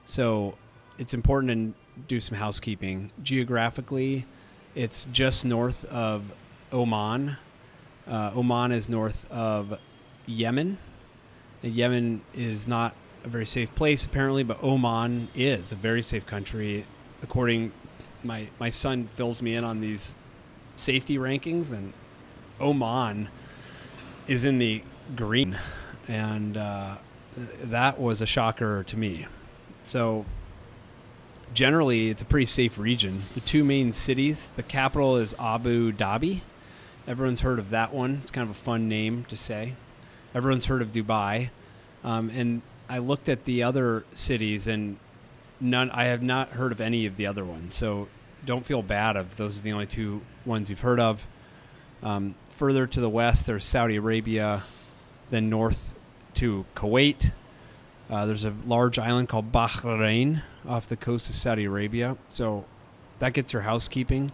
So, 0.05 0.59
it's 0.99 1.15
important 1.15 1.75
to 1.75 2.01
do 2.07 2.19
some 2.19 2.37
housekeeping. 2.37 3.11
Geographically, 3.23 4.27
it's 4.75 5.07
just 5.11 5.43
north 5.43 5.85
of 5.85 6.31
Oman. 6.71 7.37
Uh, 8.07 8.31
Oman 8.35 8.71
is 8.71 8.87
north 8.87 9.25
of 9.31 9.79
Yemen. 10.27 10.77
And 11.63 11.73
Yemen 11.73 12.21
is 12.35 12.67
not 12.67 12.93
a 13.25 13.29
very 13.29 13.45
safe 13.45 13.73
place 13.75 14.05
apparently, 14.05 14.43
but 14.43 14.63
Oman 14.63 15.29
is 15.33 15.71
a 15.71 15.75
very 15.75 16.03
safe 16.03 16.25
country. 16.25 16.85
According 17.23 17.71
my 18.23 18.47
my 18.59 18.69
son 18.69 19.09
fills 19.15 19.41
me 19.41 19.55
in 19.55 19.63
on 19.63 19.81
these 19.81 20.15
safety 20.75 21.17
rankings, 21.17 21.71
and 21.71 21.93
Oman 22.59 23.29
is 24.27 24.45
in 24.45 24.57
the 24.59 24.83
green, 25.15 25.57
and 26.07 26.57
uh, 26.57 26.95
that 27.63 27.99
was 27.99 28.21
a 28.21 28.25
shocker 28.25 28.83
to 28.83 28.97
me. 28.97 29.27
So 29.83 30.25
generally, 31.53 32.09
it's 32.09 32.21
a 32.21 32.25
pretty 32.25 32.47
safe 32.47 32.77
region. 32.77 33.23
The 33.33 33.41
two 33.41 33.63
main 33.63 33.93
cities, 33.93 34.49
the 34.55 34.63
capital 34.63 35.15
is 35.17 35.35
Abu 35.39 35.91
Dhabi. 35.91 36.41
Everyone's 37.07 37.41
heard 37.41 37.59
of 37.59 37.69
that 37.69 37.93
one. 37.93 38.21
It's 38.23 38.31
kind 38.31 38.49
of 38.49 38.55
a 38.55 38.59
fun 38.59 38.89
name 38.89 39.25
to 39.25 39.37
say. 39.37 39.75
Everyone's 40.33 40.65
heard 40.65 40.81
of 40.81 40.91
Dubai. 40.91 41.49
Um, 42.03 42.29
and 42.31 42.61
I 42.89 42.99
looked 42.99 43.29
at 43.29 43.45
the 43.45 43.63
other 43.63 44.05
cities 44.13 44.67
and 44.67 44.97
none. 45.59 45.89
I 45.91 46.05
have 46.05 46.21
not 46.21 46.49
heard 46.49 46.71
of 46.71 46.81
any 46.81 47.05
of 47.05 47.17
the 47.17 47.25
other 47.25 47.43
ones. 47.43 47.73
So 47.73 48.07
don't 48.45 48.65
feel 48.65 48.81
bad 48.81 49.15
if 49.15 49.35
those 49.35 49.59
are 49.59 49.61
the 49.61 49.73
only 49.73 49.87
two 49.87 50.21
ones 50.45 50.69
you've 50.69 50.81
heard 50.81 50.99
of. 50.99 51.25
Um, 52.03 52.35
further 52.49 52.85
to 52.87 52.99
the 52.99 53.09
west, 53.09 53.45
there's 53.47 53.65
Saudi 53.65 53.95
Arabia. 53.95 54.63
Then 55.31 55.49
north 55.49 55.93
to 56.35 56.65
Kuwait. 56.75 57.31
Uh, 58.09 58.25
there's 58.27 58.45
a 58.45 58.53
large 58.67 58.99
island 58.99 59.29
called 59.29 59.51
Bahrain 59.51 60.43
off 60.67 60.87
the 60.87 60.97
coast 60.97 61.29
of 61.29 61.35
Saudi 61.35 61.65
Arabia. 61.65 62.17
So 62.29 62.65
that 63.19 63.33
gets 63.33 63.53
your 63.53 63.63
housekeeping 63.63 64.31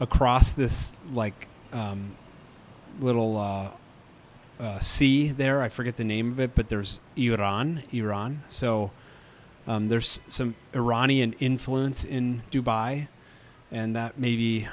across 0.00 0.52
this 0.52 0.92
like 1.12 1.46
um, 1.72 2.16
little 3.00 3.36
uh, 3.36 3.70
uh, 4.62 4.78
sea 4.78 5.28
there. 5.28 5.60
I 5.60 5.68
forget 5.68 5.96
the 5.96 6.04
name 6.04 6.30
of 6.30 6.38
it, 6.38 6.54
but 6.54 6.68
there's 6.68 7.00
Iran, 7.16 7.82
Iran. 7.92 8.44
So 8.48 8.92
um, 9.66 9.88
there's 9.88 10.20
some 10.28 10.54
Iranian 10.72 11.34
influence 11.40 12.04
in 12.04 12.42
Dubai, 12.52 13.08
and 13.72 13.96
that 13.96 14.18
maybe 14.18 14.68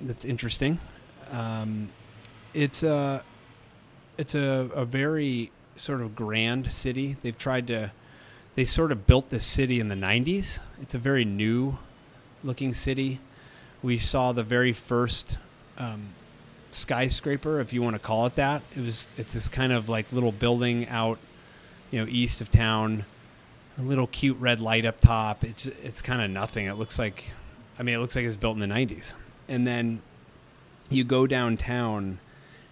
that's 0.00 0.24
interesting. 0.24 0.78
Um, 1.32 1.90
it's 2.54 2.82
a 2.84 3.24
it's 4.16 4.34
a, 4.36 4.70
a 4.74 4.84
very 4.84 5.50
sort 5.76 6.00
of 6.00 6.14
grand 6.14 6.72
city. 6.72 7.16
They've 7.22 7.36
tried 7.36 7.66
to 7.66 7.90
they 8.54 8.64
sort 8.64 8.92
of 8.92 9.06
built 9.06 9.30
this 9.30 9.44
city 9.44 9.78
in 9.80 9.88
the 9.88 9.94
90s. 9.94 10.58
It's 10.80 10.94
a 10.94 10.98
very 10.98 11.24
new 11.24 11.78
looking 12.42 12.74
city. 12.74 13.20
We 13.82 13.98
saw 13.98 14.32
the 14.32 14.42
very 14.42 14.72
first 14.72 15.38
um, 15.76 16.08
skyscraper, 16.70 17.60
if 17.60 17.72
you 17.72 17.82
want 17.82 17.94
to 17.94 18.00
call 18.00 18.26
it 18.26 18.34
that. 18.36 18.62
It 18.76 18.80
was 18.80 19.08
it's 19.16 19.34
this 19.34 19.48
kind 19.48 19.72
of 19.72 19.88
like 19.88 20.12
little 20.12 20.32
building 20.32 20.88
out, 20.88 21.18
you 21.90 22.00
know, 22.00 22.06
east 22.08 22.40
of 22.40 22.50
town. 22.50 23.04
A 23.78 23.82
little 23.82 24.08
cute 24.08 24.38
red 24.38 24.60
light 24.60 24.84
up 24.84 25.00
top. 25.00 25.44
It's 25.44 25.66
it's 25.66 26.02
kind 26.02 26.20
of 26.20 26.30
nothing. 26.30 26.66
It 26.66 26.74
looks 26.74 26.98
like, 26.98 27.30
I 27.78 27.82
mean, 27.82 27.94
it 27.94 27.98
looks 27.98 28.16
like 28.16 28.24
it's 28.24 28.36
built 28.36 28.54
in 28.56 28.60
the 28.60 28.74
'90s. 28.74 29.14
And 29.48 29.66
then 29.66 30.02
you 30.90 31.04
go 31.04 31.26
downtown, 31.26 32.18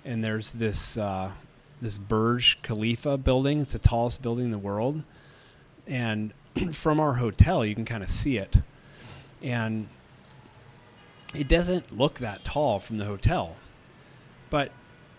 and 0.04 0.24
there's 0.24 0.50
this 0.52 0.98
uh, 0.98 1.32
this 1.80 1.96
Burj 1.96 2.60
Khalifa 2.62 3.18
building. 3.18 3.60
It's 3.60 3.72
the 3.72 3.78
tallest 3.78 4.20
building 4.20 4.46
in 4.46 4.50
the 4.50 4.58
world, 4.58 5.02
and 5.86 6.32
from 6.72 6.98
our 6.98 7.14
hotel 7.14 7.64
you 7.64 7.74
can 7.74 7.84
kind 7.84 8.02
of 8.02 8.10
see 8.10 8.36
it, 8.36 8.56
and 9.42 9.88
it 11.34 11.46
doesn't 11.46 11.96
look 11.96 12.14
that 12.18 12.44
tall 12.44 12.80
from 12.80 12.98
the 12.98 13.04
hotel 13.04 13.56
but 14.50 14.70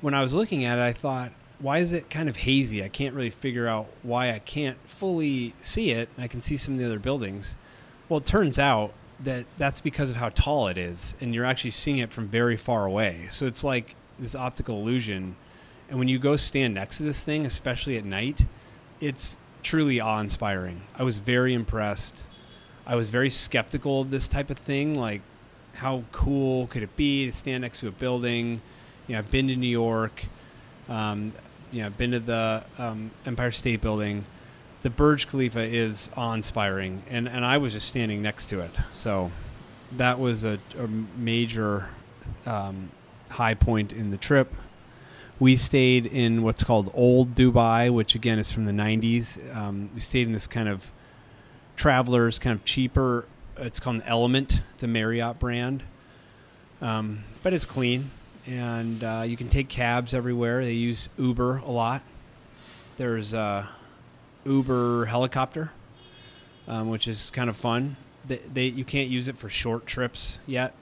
when 0.01 0.13
I 0.13 0.21
was 0.21 0.33
looking 0.33 0.65
at 0.65 0.77
it, 0.77 0.81
I 0.81 0.93
thought, 0.93 1.31
why 1.59 1.79
is 1.79 1.91
it 1.93 2.09
kind 2.09 2.29
of 2.29 2.37
hazy? 2.37 2.83
I 2.83 2.89
can't 2.89 3.15
really 3.15 3.29
figure 3.29 3.67
out 3.67 3.87
why 4.03 4.31
I 4.31 4.39
can't 4.39 4.77
fully 4.85 5.53
see 5.61 5.91
it. 5.91 6.09
I 6.17 6.27
can 6.27 6.41
see 6.41 6.57
some 6.57 6.75
of 6.75 6.79
the 6.79 6.85
other 6.85 6.99
buildings. 6.99 7.55
Well, 8.09 8.19
it 8.19 8.25
turns 8.25 8.59
out 8.59 8.93
that 9.21 9.45
that's 9.57 9.81
because 9.81 10.09
of 10.09 10.15
how 10.15 10.29
tall 10.29 10.67
it 10.67 10.77
is, 10.77 11.15
and 11.19 11.33
you're 11.33 11.45
actually 11.45 11.71
seeing 11.71 11.97
it 11.97 12.11
from 12.11 12.27
very 12.27 12.57
far 12.57 12.85
away. 12.85 13.27
So 13.31 13.47
it's 13.47 13.63
like 13.63 13.95
this 14.19 14.35
optical 14.35 14.79
illusion. 14.79 15.35
And 15.89 15.97
when 15.97 16.07
you 16.07 16.19
go 16.19 16.35
stand 16.35 16.75
next 16.75 16.97
to 16.97 17.03
this 17.03 17.23
thing, 17.23 17.45
especially 17.45 17.97
at 17.97 18.05
night, 18.05 18.41
it's 18.99 19.37
truly 19.63 19.99
awe 19.99 20.19
inspiring. 20.19 20.81
I 20.95 21.03
was 21.03 21.17
very 21.17 21.53
impressed. 21.53 22.25
I 22.85 22.95
was 22.95 23.09
very 23.09 23.29
skeptical 23.29 24.01
of 24.01 24.11
this 24.11 24.27
type 24.27 24.49
of 24.49 24.57
thing. 24.57 24.93
Like, 24.93 25.21
how 25.73 26.03
cool 26.11 26.67
could 26.67 26.83
it 26.83 26.95
be 26.95 27.25
to 27.25 27.31
stand 27.31 27.61
next 27.61 27.79
to 27.81 27.87
a 27.87 27.91
building? 27.91 28.61
You 29.07 29.13
know, 29.13 29.19
I've 29.19 29.31
been 29.31 29.47
to 29.47 29.55
New 29.55 29.67
York. 29.67 30.25
Um, 30.89 31.33
you 31.71 31.83
know, 31.83 31.89
been 31.89 32.11
to 32.11 32.19
the 32.19 32.63
um, 32.77 33.11
Empire 33.25 33.51
State 33.51 33.81
Building. 33.81 34.25
The 34.83 34.89
Burj 34.89 35.27
Khalifa 35.27 35.61
is 35.61 36.09
awe-inspiring, 36.15 37.03
and 37.09 37.27
and 37.27 37.43
I 37.43 37.57
was 37.57 37.73
just 37.73 37.87
standing 37.87 38.21
next 38.21 38.45
to 38.49 38.61
it, 38.61 38.71
so 38.93 39.31
that 39.93 40.19
was 40.19 40.43
a, 40.43 40.59
a 40.77 40.87
major 40.87 41.89
um, 42.45 42.91
high 43.29 43.53
point 43.53 43.91
in 43.91 44.11
the 44.11 44.17
trip. 44.17 44.53
We 45.39 45.55
stayed 45.55 46.05
in 46.05 46.41
what's 46.41 46.63
called 46.63 46.91
Old 46.93 47.35
Dubai, 47.35 47.91
which 47.91 48.15
again 48.15 48.39
is 48.39 48.51
from 48.51 48.65
the 48.65 48.71
90s. 48.71 49.55
Um, 49.55 49.89
we 49.93 50.01
stayed 50.01 50.25
in 50.25 50.33
this 50.33 50.47
kind 50.47 50.67
of 50.67 50.91
travelers, 51.75 52.39
kind 52.39 52.57
of 52.57 52.65
cheaper. 52.65 53.25
It's 53.57 53.79
called 53.79 53.97
an 53.97 54.01
Element. 54.03 54.61
It's 54.73 54.83
a 54.83 54.87
Marriott 54.87 55.39
brand, 55.39 55.83
um, 56.81 57.23
but 57.43 57.53
it's 57.53 57.65
clean, 57.65 58.11
and 58.47 59.03
uh, 59.03 59.23
you 59.27 59.37
can 59.37 59.49
take 59.49 59.67
cabs 59.67 60.13
everywhere. 60.13 60.63
They 60.63 60.73
use 60.73 61.09
Uber 61.17 61.57
a 61.57 61.69
lot. 61.69 62.01
There's 62.95 63.33
a 63.33 63.69
Uber 64.45 65.05
helicopter, 65.05 65.71
um, 66.67 66.89
which 66.89 67.07
is 67.07 67.29
kind 67.31 67.49
of 67.49 67.57
fun. 67.57 67.97
They, 68.25 68.37
they 68.51 68.67
you 68.67 68.85
can't 68.85 69.09
use 69.09 69.27
it 69.27 69.37
for 69.37 69.49
short 69.49 69.85
trips 69.85 70.39
yet. 70.47 70.73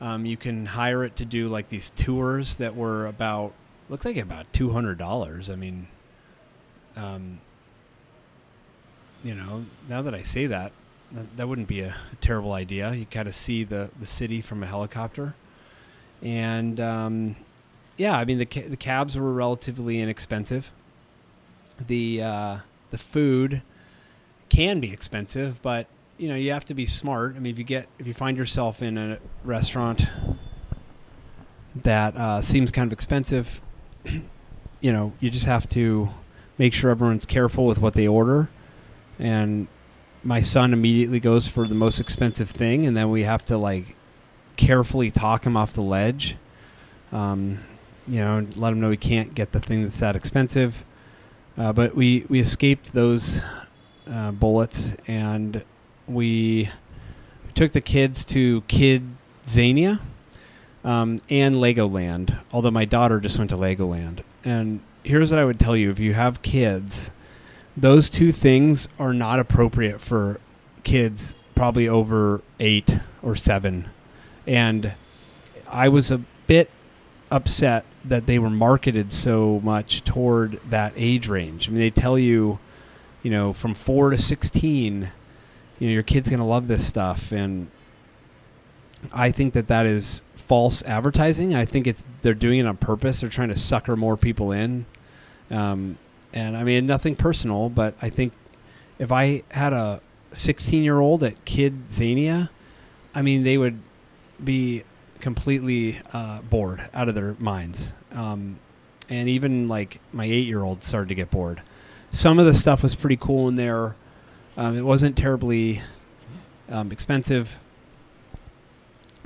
Um, 0.00 0.26
you 0.26 0.36
can 0.36 0.66
hire 0.66 1.04
it 1.04 1.16
to 1.16 1.24
do 1.24 1.48
like 1.48 1.70
these 1.70 1.90
tours 1.90 2.56
that 2.56 2.76
were 2.76 3.06
about 3.06 3.52
looked 3.88 4.04
like 4.04 4.16
about 4.16 4.52
two 4.52 4.70
hundred 4.70 4.98
dollars. 4.98 5.48
I 5.48 5.56
mean, 5.56 5.88
um, 6.96 7.40
you 9.22 9.34
know, 9.34 9.64
now 9.88 10.02
that 10.02 10.14
I 10.14 10.22
say 10.22 10.46
that, 10.46 10.72
that, 11.12 11.36
that 11.38 11.48
wouldn't 11.48 11.68
be 11.68 11.80
a, 11.80 11.96
a, 12.12 12.16
terrible 12.20 12.52
idea. 12.52 12.92
You 12.92 13.06
kind 13.06 13.28
of 13.28 13.34
see 13.34 13.64
the 13.64 13.90
the 13.98 14.06
city 14.06 14.40
from 14.40 14.62
a 14.62 14.66
helicopter, 14.66 15.34
and 16.24 16.80
um, 16.80 17.36
yeah, 17.96 18.16
I 18.16 18.24
mean 18.24 18.38
the 18.38 18.46
the 18.46 18.76
cabs 18.76 19.16
were 19.18 19.32
relatively 19.32 20.00
inexpensive. 20.00 20.72
The 21.86 22.22
uh, 22.22 22.58
the 22.90 22.98
food 22.98 23.62
can 24.48 24.80
be 24.80 24.92
expensive, 24.92 25.60
but 25.62 25.86
you 26.16 26.28
know 26.28 26.34
you 26.34 26.50
have 26.52 26.64
to 26.66 26.74
be 26.74 26.86
smart. 26.86 27.36
I 27.36 27.38
mean, 27.38 27.52
if 27.52 27.58
you 27.58 27.64
get 27.64 27.88
if 27.98 28.06
you 28.06 28.14
find 28.14 28.36
yourself 28.36 28.82
in 28.82 28.96
a 28.96 29.18
restaurant 29.44 30.06
that 31.82 32.16
uh, 32.16 32.40
seems 32.40 32.70
kind 32.70 32.88
of 32.88 32.92
expensive, 32.92 33.60
you 34.80 34.92
know 34.92 35.12
you 35.20 35.30
just 35.30 35.46
have 35.46 35.68
to 35.70 36.08
make 36.56 36.72
sure 36.72 36.90
everyone's 36.90 37.26
careful 37.26 37.66
with 37.66 37.78
what 37.78 37.94
they 37.94 38.08
order. 38.08 38.48
And 39.18 39.68
my 40.22 40.40
son 40.40 40.72
immediately 40.72 41.20
goes 41.20 41.46
for 41.46 41.68
the 41.68 41.74
most 41.74 42.00
expensive 42.00 42.50
thing, 42.50 42.86
and 42.86 42.96
then 42.96 43.10
we 43.10 43.24
have 43.24 43.44
to 43.46 43.58
like 43.58 43.94
carefully 44.56 45.10
talk 45.10 45.46
him 45.46 45.56
off 45.56 45.72
the 45.74 45.82
ledge. 45.82 46.36
Um, 47.12 47.60
you 48.06 48.18
know, 48.20 48.46
let 48.56 48.72
him 48.72 48.80
know 48.80 48.90
he 48.90 48.96
can't 48.96 49.34
get 49.34 49.52
the 49.52 49.60
thing 49.60 49.82
that's 49.82 50.00
that 50.00 50.16
expensive. 50.16 50.84
Uh, 51.56 51.72
but 51.72 51.94
we 51.94 52.26
we 52.28 52.40
escaped 52.40 52.92
those 52.92 53.42
uh, 54.10 54.32
bullets, 54.32 54.94
and 55.06 55.62
we 56.06 56.70
took 57.54 57.72
the 57.72 57.80
kids 57.80 58.24
to 58.24 58.62
Kidzania 58.62 60.00
um, 60.84 61.20
and 61.30 61.56
Legoland. 61.56 62.38
Although 62.52 62.72
my 62.72 62.84
daughter 62.84 63.20
just 63.20 63.38
went 63.38 63.50
to 63.50 63.56
Legoland, 63.56 64.22
and 64.44 64.80
here's 65.04 65.30
what 65.30 65.38
I 65.38 65.44
would 65.44 65.60
tell 65.60 65.76
you: 65.76 65.90
if 65.90 65.98
you 65.98 66.14
have 66.14 66.42
kids, 66.42 67.10
those 67.76 68.10
two 68.10 68.32
things 68.32 68.88
are 68.98 69.14
not 69.14 69.38
appropriate 69.38 70.00
for 70.00 70.40
kids 70.82 71.34
probably 71.54 71.88
over 71.88 72.42
eight 72.58 72.98
or 73.22 73.36
seven, 73.36 73.88
and 74.46 74.92
I 75.68 75.88
was 75.88 76.10
a 76.10 76.18
bit 76.46 76.70
upset 77.30 77.84
that 78.04 78.26
they 78.26 78.38
were 78.38 78.50
marketed 78.50 79.12
so 79.12 79.60
much 79.64 80.04
toward 80.04 80.60
that 80.68 80.92
age 80.96 81.28
range. 81.28 81.68
I 81.68 81.72
mean, 81.72 81.80
they 81.80 81.90
tell 81.90 82.18
you, 82.18 82.58
you 83.22 83.30
know, 83.30 83.52
from 83.52 83.74
four 83.74 84.10
to 84.10 84.18
sixteen, 84.18 85.10
you 85.78 85.88
know, 85.88 85.92
your 85.92 86.02
kid's 86.02 86.28
going 86.28 86.40
to 86.40 86.44
love 86.44 86.68
this 86.68 86.86
stuff, 86.86 87.32
and 87.32 87.68
I 89.12 89.30
think 89.30 89.54
that 89.54 89.68
that 89.68 89.86
is 89.86 90.22
false 90.34 90.82
advertising. 90.82 91.54
I 91.54 91.64
think 91.64 91.86
it's 91.86 92.04
they're 92.22 92.34
doing 92.34 92.60
it 92.60 92.66
on 92.66 92.76
purpose. 92.76 93.20
They're 93.20 93.30
trying 93.30 93.48
to 93.48 93.56
sucker 93.56 93.96
more 93.96 94.16
people 94.16 94.52
in. 94.52 94.86
Um, 95.50 95.98
and 96.32 96.56
I 96.56 96.64
mean, 96.64 96.86
nothing 96.86 97.16
personal, 97.16 97.68
but 97.68 97.94
I 98.02 98.10
think 98.10 98.32
if 98.98 99.12
I 99.12 99.42
had 99.50 99.72
a 99.72 100.00
16 100.32 100.82
year 100.82 101.00
old 101.00 101.22
at 101.22 101.44
Kidzania, 101.44 102.50
I 103.14 103.22
mean, 103.22 103.44
they 103.44 103.56
would 103.56 103.80
be 104.42 104.84
completely 105.20 106.00
uh, 106.12 106.40
bored 106.42 106.88
out 106.92 107.08
of 107.08 107.14
their 107.14 107.34
minds. 107.38 107.94
Um, 108.12 108.58
and 109.08 109.28
even 109.28 109.68
like 109.68 110.00
my 110.12 110.24
eight 110.24 110.46
year 110.46 110.62
old 110.62 110.82
started 110.82 111.08
to 111.08 111.14
get 111.14 111.30
bored. 111.30 111.62
Some 112.12 112.38
of 112.38 112.46
the 112.46 112.54
stuff 112.54 112.82
was 112.82 112.94
pretty 112.94 113.16
cool 113.16 113.48
in 113.48 113.56
there. 113.56 113.96
Um, 114.56 114.76
it 114.76 114.82
wasn't 114.82 115.16
terribly 115.16 115.82
um, 116.68 116.92
expensive. 116.92 117.58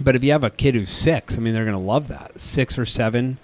But 0.01 0.17
if 0.17 0.23
you 0.23 0.33
have 0.33 0.45
a 0.45 0.51
kid 0.51 0.75
who's 0.75 0.91
six, 0.91 1.37
I 1.37 1.41
mean, 1.41 1.55
they're 1.55 1.65
going 1.65 1.77
to 1.77 1.83
love 1.83 2.09
that. 2.09 2.41
Six 2.41 2.79
or 2.79 2.87
seven. 2.87 3.39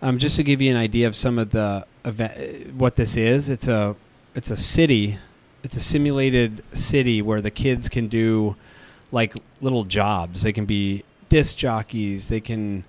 Um, 0.00 0.18
just 0.18 0.36
to 0.36 0.44
give 0.44 0.62
you 0.62 0.70
an 0.70 0.76
idea 0.76 1.08
of 1.08 1.16
some 1.16 1.38
of 1.38 1.50
the 1.50 1.84
event, 2.04 2.74
what 2.74 2.96
this 2.96 3.16
is, 3.16 3.48
it's 3.48 3.66
a 3.66 3.96
it's 4.34 4.50
a 4.50 4.56
city, 4.56 5.18
it's 5.64 5.76
a 5.76 5.80
simulated 5.80 6.62
city 6.72 7.20
where 7.20 7.40
the 7.40 7.50
kids 7.50 7.88
can 7.88 8.06
do 8.06 8.54
like 9.12 9.34
little 9.60 9.84
jobs. 9.84 10.42
They 10.42 10.52
can 10.52 10.64
be 10.66 11.04
disc 11.28 11.56
jockeys. 11.56 12.28
They 12.28 12.40
can 12.40 12.84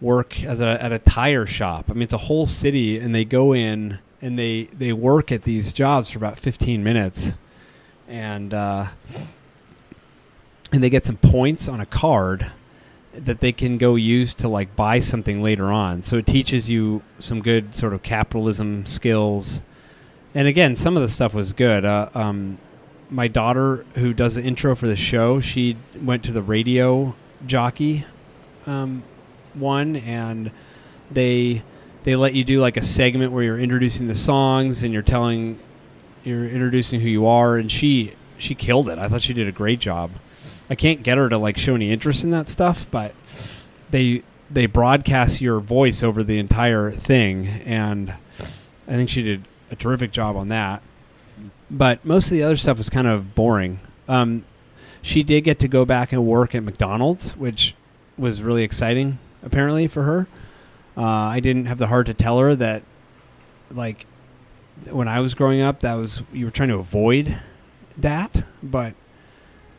work 0.00 0.42
as 0.44 0.60
a 0.60 0.82
at 0.82 0.92
a 0.92 0.98
tire 0.98 1.46
shop. 1.46 1.86
I 1.88 1.94
mean, 1.94 2.02
it's 2.02 2.12
a 2.12 2.18
whole 2.18 2.46
city, 2.46 2.98
and 2.98 3.14
they 3.14 3.24
go 3.24 3.54
in 3.54 3.98
and 4.20 4.38
they 4.38 4.64
they 4.64 4.92
work 4.92 5.32
at 5.32 5.42
these 5.42 5.72
jobs 5.72 6.10
for 6.10 6.18
about 6.18 6.38
15 6.38 6.82
minutes, 6.82 7.34
and 8.06 8.52
uh, 8.54 8.86
and 10.72 10.82
they 10.82 10.90
get 10.90 11.06
some 11.06 11.16
points 11.16 11.68
on 11.68 11.80
a 11.80 11.86
card 11.86 12.50
that 13.14 13.40
they 13.40 13.52
can 13.52 13.78
go 13.78 13.94
use 13.94 14.34
to 14.34 14.48
like 14.48 14.74
buy 14.76 15.00
something 15.00 15.40
later 15.40 15.72
on. 15.72 16.02
So 16.02 16.16
it 16.18 16.26
teaches 16.26 16.68
you 16.68 17.02
some 17.18 17.40
good 17.40 17.74
sort 17.74 17.92
of 17.94 18.02
capitalism 18.02 18.86
skills. 18.86 19.62
And 20.34 20.46
again, 20.46 20.76
some 20.76 20.96
of 20.96 21.02
the 21.02 21.08
stuff 21.08 21.34
was 21.34 21.52
good. 21.52 21.84
Uh, 21.84 22.10
um, 22.14 22.58
my 23.10 23.28
daughter, 23.28 23.84
who 23.94 24.12
does 24.12 24.34
the 24.34 24.42
intro 24.42 24.74
for 24.76 24.86
the 24.86 24.96
show, 24.96 25.40
she 25.40 25.76
went 26.00 26.22
to 26.24 26.32
the 26.32 26.42
radio 26.42 27.14
jockey 27.46 28.04
um, 28.66 29.02
one, 29.54 29.96
and 29.96 30.50
they 31.10 31.62
they 32.04 32.16
let 32.16 32.34
you 32.34 32.44
do 32.44 32.60
like 32.60 32.76
a 32.76 32.82
segment 32.82 33.32
where 33.32 33.42
you're 33.42 33.58
introducing 33.58 34.06
the 34.06 34.14
songs 34.14 34.82
and 34.82 34.92
you're 34.92 35.02
telling 35.02 35.58
you're 36.24 36.46
introducing 36.46 37.00
who 37.00 37.08
you 37.08 37.26
are. 37.26 37.56
And 37.56 37.70
she 37.70 38.14
she 38.38 38.54
killed 38.54 38.88
it. 38.88 38.98
I 38.98 39.08
thought 39.08 39.22
she 39.22 39.34
did 39.34 39.48
a 39.48 39.52
great 39.52 39.80
job. 39.80 40.10
I 40.70 40.74
can't 40.74 41.02
get 41.02 41.16
her 41.16 41.28
to 41.28 41.38
like 41.38 41.56
show 41.56 41.74
any 41.74 41.90
interest 41.90 42.24
in 42.24 42.30
that 42.30 42.48
stuff, 42.48 42.86
but 42.90 43.14
they 43.90 44.22
they 44.50 44.66
broadcast 44.66 45.40
your 45.40 45.60
voice 45.60 46.02
over 46.02 46.22
the 46.22 46.38
entire 46.38 46.90
thing, 46.90 47.46
and 47.46 48.14
I 48.86 48.92
think 48.92 49.08
she 49.08 49.22
did 49.22 49.48
a 49.70 49.76
terrific 49.76 50.12
job 50.12 50.36
on 50.36 50.48
that. 50.48 50.82
But 51.70 52.04
most 52.04 52.26
of 52.26 52.32
the 52.32 52.42
other 52.42 52.56
stuff 52.56 52.78
was 52.78 52.88
kind 52.88 53.06
of 53.06 53.34
boring. 53.34 53.80
Um, 54.08 54.44
she 55.02 55.22
did 55.22 55.42
get 55.42 55.58
to 55.60 55.68
go 55.68 55.84
back 55.84 56.12
and 56.12 56.26
work 56.26 56.54
at 56.54 56.62
McDonald's, 56.62 57.36
which 57.36 57.74
was 58.16 58.42
really 58.42 58.62
exciting, 58.62 59.18
apparently 59.42 59.86
for 59.86 60.02
her. 60.02 60.26
Uh, 60.96 61.02
I 61.02 61.40
didn't 61.40 61.66
have 61.66 61.78
the 61.78 61.86
heart 61.86 62.06
to 62.06 62.14
tell 62.14 62.38
her 62.38 62.54
that, 62.56 62.82
like, 63.70 64.06
when 64.90 65.08
I 65.08 65.20
was 65.20 65.34
growing 65.34 65.60
up, 65.60 65.80
that 65.80 65.94
was 65.94 66.22
you 66.32 66.44
were 66.44 66.50
trying 66.50 66.70
to 66.70 66.76
avoid 66.78 67.38
that, 67.96 68.44
but 68.62 68.94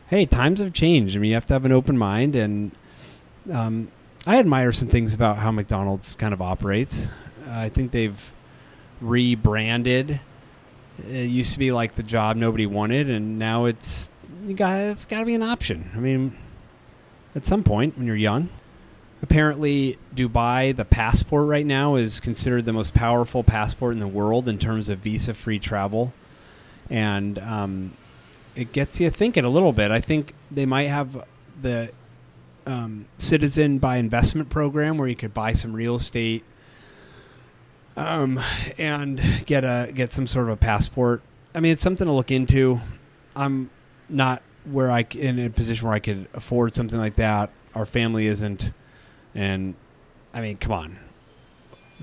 hey, 0.08 0.26
times 0.26 0.60
have 0.60 0.72
changed. 0.72 1.16
I 1.16 1.18
mean, 1.18 1.30
you 1.30 1.34
have 1.34 1.46
to 1.46 1.54
have 1.54 1.64
an 1.64 1.72
open 1.72 1.96
mind, 1.96 2.36
and 2.36 2.72
um, 3.50 3.90
I 4.26 4.38
admire 4.38 4.72
some 4.72 4.88
things 4.88 5.14
about 5.14 5.38
how 5.38 5.50
McDonald's 5.50 6.14
kind 6.14 6.34
of 6.34 6.42
operates. 6.42 7.08
Uh, 7.46 7.52
I 7.52 7.68
think 7.68 7.92
they've 7.92 8.32
rebranded. 9.00 10.20
It 11.08 11.28
used 11.28 11.52
to 11.52 11.58
be 11.58 11.72
like 11.72 11.94
the 11.94 12.02
job 12.02 12.36
nobody 12.36 12.66
wanted, 12.66 13.08
and 13.10 13.38
now 13.38 13.66
it's 13.66 14.08
you 14.46 14.54
got 14.54 14.78
it's 14.78 15.04
got 15.04 15.20
to 15.20 15.26
be 15.26 15.34
an 15.34 15.42
option. 15.42 15.90
I 15.94 15.98
mean, 15.98 16.36
at 17.34 17.46
some 17.46 17.62
point 17.62 17.96
when 17.96 18.06
you're 18.06 18.16
young. 18.16 18.48
Apparently, 19.22 19.98
Dubai, 20.14 20.74
the 20.74 20.86
passport 20.86 21.46
right 21.46 21.66
now, 21.66 21.96
is 21.96 22.20
considered 22.20 22.64
the 22.64 22.72
most 22.72 22.94
powerful 22.94 23.44
passport 23.44 23.92
in 23.92 23.98
the 23.98 24.08
world 24.08 24.48
in 24.48 24.58
terms 24.58 24.88
of 24.88 25.00
visa-free 25.00 25.58
travel, 25.58 26.14
and 26.88 27.38
um, 27.38 27.92
it 28.56 28.72
gets 28.72 28.98
you 28.98 29.10
thinking 29.10 29.44
a 29.44 29.50
little 29.50 29.74
bit. 29.74 29.90
I 29.90 30.00
think 30.00 30.34
they 30.50 30.64
might 30.64 30.88
have 30.88 31.26
the 31.60 31.92
um, 32.66 33.04
citizen 33.18 33.78
by 33.78 33.98
investment 33.98 34.48
program 34.48 34.96
where 34.96 35.08
you 35.08 35.16
could 35.16 35.34
buy 35.34 35.52
some 35.52 35.74
real 35.74 35.96
estate 35.96 36.42
um, 37.96 38.40
and 38.78 39.20
get 39.46 39.64
a 39.64 39.90
get 39.92 40.10
some 40.10 40.26
sort 40.26 40.46
of 40.46 40.52
a 40.52 40.56
passport. 40.56 41.22
I 41.54 41.60
mean, 41.60 41.72
it's 41.72 41.82
something 41.82 42.06
to 42.06 42.12
look 42.12 42.30
into. 42.30 42.80
I'm 43.34 43.70
not 44.08 44.42
where 44.64 44.90
I 44.90 45.06
in 45.12 45.38
a 45.38 45.50
position 45.50 45.86
where 45.86 45.94
I 45.94 46.00
could 46.00 46.28
afford 46.34 46.74
something 46.74 46.98
like 46.98 47.16
that. 47.16 47.50
Our 47.74 47.86
family 47.86 48.26
isn't, 48.26 48.72
and 49.34 49.74
I 50.34 50.40
mean, 50.40 50.56
come 50.56 50.72
on, 50.72 50.98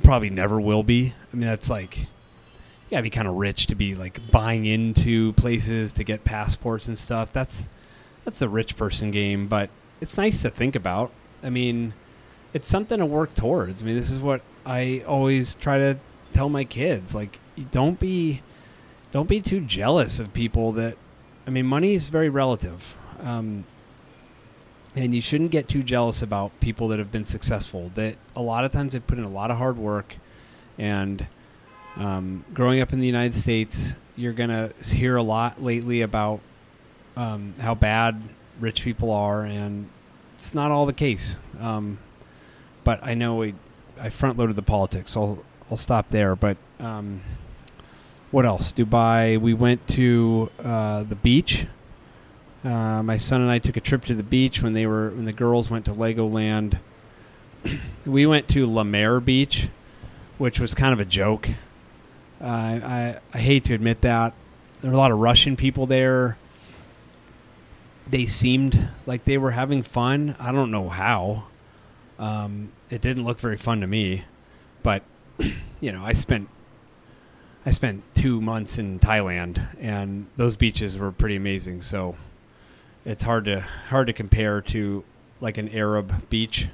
probably 0.03 0.29
never 0.29 0.59
will 0.59 0.83
be. 0.83 1.13
I 1.31 1.35
mean, 1.35 1.47
that's 1.47 1.69
like 1.69 1.97
you 1.97 2.91
gotta 2.91 3.03
be 3.03 3.09
kind 3.09 3.27
of 3.27 3.35
rich 3.35 3.67
to 3.67 3.75
be 3.75 3.95
like 3.95 4.31
buying 4.31 4.65
into 4.65 5.33
places 5.33 5.93
to 5.93 6.03
get 6.03 6.23
passports 6.23 6.87
and 6.87 6.97
stuff. 6.97 7.33
That's 7.33 7.69
that's 8.23 8.39
the 8.39 8.49
rich 8.49 8.75
person 8.75 9.11
game, 9.11 9.47
but 9.47 9.69
it's 10.01 10.17
nice 10.17 10.41
to 10.41 10.49
think 10.49 10.75
about. 10.75 11.11
I 11.43 11.49
mean, 11.49 11.93
it's 12.53 12.67
something 12.67 12.99
to 12.99 13.05
work 13.05 13.33
towards. 13.33 13.81
I 13.81 13.85
mean, 13.85 13.95
this 13.95 14.11
is 14.11 14.19
what 14.19 14.41
I 14.67 15.03
always 15.07 15.55
try 15.55 15.77
to 15.79 15.97
tell 16.33 16.49
my 16.49 16.63
kids. 16.63 17.15
Like, 17.15 17.39
don't 17.71 17.99
be, 17.99 18.43
don't 19.11 19.29
be 19.29 19.41
too 19.41 19.61
jealous 19.61 20.19
of 20.19 20.33
people 20.33 20.73
that. 20.73 20.97
I 21.47 21.49
mean, 21.49 21.65
money 21.65 21.93
is 21.93 22.09
very 22.09 22.27
relative. 22.27 22.95
Um, 23.21 23.63
and 24.97 25.13
you 25.13 25.21
shouldn't 25.21 25.51
get 25.51 25.67
too 25.67 25.83
jealous 25.83 26.21
about 26.21 26.59
people 26.59 26.87
that 26.89 26.99
have 26.99 27.11
been 27.11 27.25
successful. 27.25 27.91
That 27.95 28.17
a 28.35 28.41
lot 28.41 28.65
of 28.65 28.71
times 28.71 28.93
they 28.93 28.99
put 28.99 29.17
in 29.17 29.23
a 29.23 29.29
lot 29.29 29.51
of 29.51 29.57
hard 29.57 29.77
work, 29.77 30.15
and 30.77 31.27
um, 31.95 32.43
growing 32.53 32.81
up 32.81 32.93
in 32.93 32.99
the 32.99 33.05
United 33.05 33.35
States, 33.35 33.95
you're 34.15 34.33
gonna 34.33 34.71
hear 34.83 35.15
a 35.15 35.23
lot 35.23 35.61
lately 35.61 36.01
about 36.01 36.41
um, 37.15 37.53
how 37.59 37.75
bad 37.75 38.21
rich 38.59 38.83
people 38.83 39.11
are, 39.11 39.43
and 39.43 39.89
it's 40.37 40.53
not 40.53 40.71
all 40.71 40.85
the 40.85 40.93
case. 40.93 41.37
Um, 41.59 41.99
but 42.83 43.03
I 43.03 43.13
know 43.13 43.35
we, 43.35 43.53
I 44.01 44.09
front 44.09 44.37
loaded 44.37 44.55
the 44.55 44.61
politics, 44.61 45.11
so 45.11 45.21
I'll 45.21 45.43
I'll 45.71 45.77
stop 45.77 46.09
there. 46.09 46.35
But 46.35 46.57
um, 46.79 47.21
what 48.31 48.45
else? 48.45 48.73
Dubai. 48.73 49.39
We 49.39 49.53
went 49.53 49.87
to 49.89 50.49
uh, 50.63 51.03
the 51.03 51.15
beach. 51.15 51.65
Uh, 52.63 53.01
my 53.03 53.17
son 53.17 53.41
and 53.41 53.49
I 53.49 53.59
took 53.59 53.77
a 53.77 53.81
trip 53.81 54.03
to 54.05 54.15
the 54.15 54.23
beach 54.23 54.61
when 54.61 54.73
they 54.73 54.85
were 54.85 55.09
when 55.09 55.25
the 55.25 55.33
girls 55.33 55.69
went 55.69 55.85
to 55.85 55.93
Legoland. 55.93 56.79
we 58.05 58.25
went 58.25 58.47
to 58.49 58.65
La 58.65 58.83
Mer 58.83 59.19
Beach, 59.19 59.69
which 60.37 60.59
was 60.59 60.73
kind 60.73 60.93
of 60.93 60.99
a 60.99 61.05
joke. 61.05 61.49
Uh, 62.41 62.45
I 62.45 63.19
I 63.33 63.37
hate 63.37 63.63
to 63.65 63.73
admit 63.73 64.01
that 64.01 64.33
there 64.81 64.91
were 64.91 64.95
a 64.95 64.99
lot 64.99 65.11
of 65.11 65.19
Russian 65.19 65.55
people 65.55 65.85
there. 65.85 66.37
They 68.09 68.25
seemed 68.25 68.89
like 69.05 69.25
they 69.25 69.37
were 69.37 69.51
having 69.51 69.83
fun. 69.83 70.35
I 70.39 70.51
don't 70.51 70.71
know 70.71 70.89
how. 70.89 71.45
Um, 72.19 72.71
it 72.89 73.01
didn't 73.01 73.25
look 73.25 73.39
very 73.39 73.57
fun 73.57 73.81
to 73.81 73.87
me, 73.87 74.23
but 74.83 75.03
you 75.79 75.91
know, 75.91 76.03
I 76.03 76.13
spent 76.13 76.49
I 77.65 77.71
spent 77.71 78.03
two 78.15 78.39
months 78.39 78.77
in 78.77 78.99
Thailand, 78.99 79.61
and 79.79 80.27
those 80.37 80.55
beaches 80.55 80.97
were 80.97 81.11
pretty 81.11 81.35
amazing. 81.35 81.81
So 81.81 82.15
it's 83.05 83.23
hard 83.23 83.45
to 83.45 83.61
hard 83.89 84.07
to 84.07 84.13
compare 84.13 84.61
to 84.61 85.03
like 85.41 85.57
an 85.57 85.69
Arab 85.69 86.29
beach, 86.29 86.69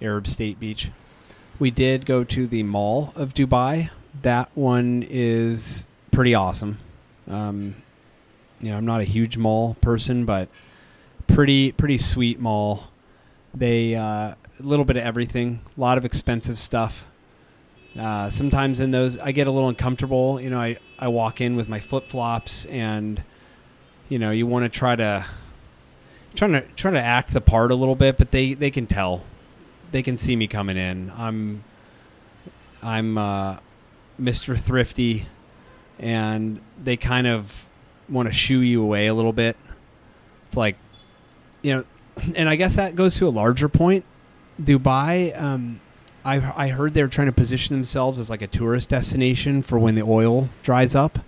Arab 0.00 0.26
state 0.26 0.58
beach. 0.58 0.90
We 1.58 1.70
did 1.70 2.06
go 2.06 2.24
to 2.24 2.46
the 2.46 2.62
Mall 2.62 3.12
of 3.16 3.34
Dubai. 3.34 3.90
That 4.22 4.50
one 4.54 5.04
is 5.08 5.86
pretty 6.10 6.34
awesome. 6.34 6.78
Um, 7.28 7.76
you 8.60 8.70
know, 8.70 8.76
I'm 8.76 8.86
not 8.86 9.00
a 9.00 9.04
huge 9.04 9.36
mall 9.36 9.74
person, 9.80 10.24
but 10.24 10.48
pretty 11.26 11.72
pretty 11.72 11.98
sweet 11.98 12.40
mall. 12.40 12.84
They 13.54 13.94
uh, 13.94 14.34
a 14.60 14.66
little 14.66 14.84
bit 14.84 14.96
of 14.96 15.04
everything, 15.04 15.60
a 15.76 15.80
lot 15.80 15.98
of 15.98 16.04
expensive 16.04 16.58
stuff. 16.58 17.06
Uh, 17.98 18.30
sometimes 18.30 18.78
in 18.78 18.90
those, 18.90 19.18
I 19.18 19.32
get 19.32 19.46
a 19.46 19.50
little 19.50 19.68
uncomfortable. 19.68 20.40
You 20.40 20.50
know, 20.50 20.60
I, 20.60 20.76
I 20.98 21.08
walk 21.08 21.40
in 21.40 21.56
with 21.56 21.68
my 21.68 21.80
flip 21.80 22.06
flops, 22.06 22.66
and 22.66 23.22
you 24.08 24.18
know, 24.18 24.30
you 24.30 24.46
want 24.46 24.64
to 24.64 24.68
try 24.68 24.94
to 24.94 25.24
trying 26.34 26.52
to 26.52 26.62
trying 26.76 26.94
to 26.94 27.02
act 27.02 27.32
the 27.32 27.40
part 27.40 27.72
a 27.72 27.74
little 27.74 27.96
bit, 27.96 28.18
but 28.18 28.30
they 28.30 28.54
they 28.54 28.70
can 28.70 28.86
tell, 28.86 29.24
they 29.90 30.02
can 30.02 30.18
see 30.18 30.36
me 30.36 30.46
coming 30.46 30.76
in. 30.76 31.12
I'm 31.16 31.64
I'm 32.82 33.18
uh, 33.18 33.56
Mr. 34.20 34.58
Thrifty, 34.58 35.26
and 35.98 36.60
they 36.82 36.96
kind 36.96 37.26
of 37.26 37.64
want 38.08 38.28
to 38.28 38.32
shoo 38.32 38.60
you 38.60 38.82
away 38.82 39.06
a 39.06 39.14
little 39.14 39.32
bit. 39.32 39.56
It's 40.46 40.56
like, 40.56 40.76
you 41.62 41.74
know, 41.74 41.84
and 42.36 42.48
I 42.48 42.56
guess 42.56 42.76
that 42.76 42.94
goes 42.94 43.16
to 43.16 43.28
a 43.28 43.30
larger 43.30 43.68
point. 43.68 44.04
Dubai, 44.60 45.40
um, 45.40 45.80
I 46.24 46.36
I 46.64 46.68
heard 46.68 46.94
they're 46.94 47.08
trying 47.08 47.28
to 47.28 47.32
position 47.32 47.74
themselves 47.76 48.18
as 48.18 48.28
like 48.28 48.42
a 48.42 48.46
tourist 48.46 48.90
destination 48.90 49.62
for 49.62 49.78
when 49.78 49.94
the 49.94 50.02
oil 50.02 50.48
dries 50.62 50.94
up, 50.94 51.18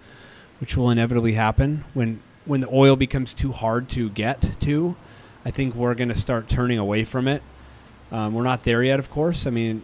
which 0.60 0.76
will 0.76 0.90
inevitably 0.90 1.32
happen 1.32 1.84
when 1.94 2.20
when 2.44 2.60
the 2.60 2.68
oil 2.72 2.96
becomes 2.96 3.34
too 3.34 3.52
hard 3.52 3.88
to 3.90 4.10
get 4.10 4.60
to, 4.60 4.96
I 5.44 5.50
think 5.50 5.74
we're 5.74 5.94
going 5.94 6.08
to 6.08 6.14
start 6.14 6.48
turning 6.48 6.78
away 6.78 7.04
from 7.04 7.28
it. 7.28 7.42
Um, 8.10 8.34
we're 8.34 8.42
not 8.42 8.64
there 8.64 8.82
yet, 8.82 8.98
of 8.98 9.10
course. 9.10 9.46
I 9.46 9.50
mean, 9.50 9.82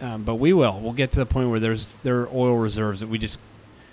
um, 0.00 0.24
but 0.24 0.36
we 0.36 0.52
will. 0.52 0.78
We'll 0.80 0.92
get 0.92 1.10
to 1.12 1.18
the 1.18 1.26
point 1.26 1.50
where 1.50 1.60
there's 1.60 1.96
there 2.02 2.20
are 2.20 2.28
oil 2.28 2.56
reserves 2.56 3.00
that 3.00 3.08
we 3.08 3.18
just 3.18 3.40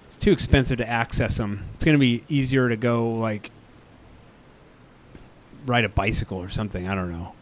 it's 0.08 0.18
too 0.18 0.32
expensive 0.32 0.78
to 0.78 0.88
access 0.88 1.38
them. 1.38 1.66
It's 1.76 1.86
going 1.86 1.96
to 1.96 2.00
be 2.00 2.24
easier 2.28 2.70
to 2.70 2.76
go 2.76 3.14
like 3.16 3.52
ride 5.66 5.86
a 5.86 5.90
bicycle 5.90 6.38
or 6.38 6.50
something. 6.50 6.88
I 6.88 6.96
don't 6.96 7.12
know. 7.12 7.34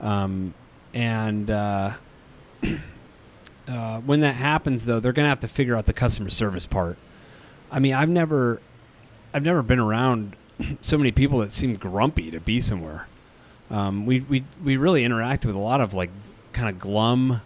Um, 0.00 0.54
and 0.94 1.50
uh, 1.50 1.92
uh, 3.68 4.00
when 4.00 4.20
that 4.20 4.34
happens, 4.34 4.84
though, 4.84 5.00
they're 5.00 5.12
going 5.12 5.24
to 5.24 5.30
have 5.30 5.40
to 5.40 5.48
figure 5.48 5.76
out 5.76 5.86
the 5.86 5.92
customer 5.92 6.30
service 6.30 6.66
part. 6.66 6.98
I 7.70 7.78
mean, 7.78 7.94
I've 7.94 8.08
never 8.08 8.60
I've 9.32 9.44
never 9.44 9.62
been 9.62 9.78
around 9.78 10.36
so 10.80 10.98
many 10.98 11.12
people 11.12 11.38
that 11.40 11.52
seem 11.52 11.74
grumpy 11.74 12.30
to 12.30 12.40
be 12.40 12.60
somewhere. 12.60 13.06
Um, 13.70 14.06
we 14.06 14.20
we 14.20 14.44
we 14.62 14.76
really 14.76 15.04
interact 15.04 15.46
with 15.46 15.54
a 15.54 15.58
lot 15.58 15.80
of 15.80 15.94
like 15.94 16.10
kind 16.52 16.68
of 16.68 16.78
glum, 16.78 17.42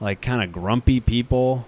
like 0.00 0.20
kind 0.20 0.42
of 0.42 0.52
grumpy 0.52 1.00
people. 1.00 1.66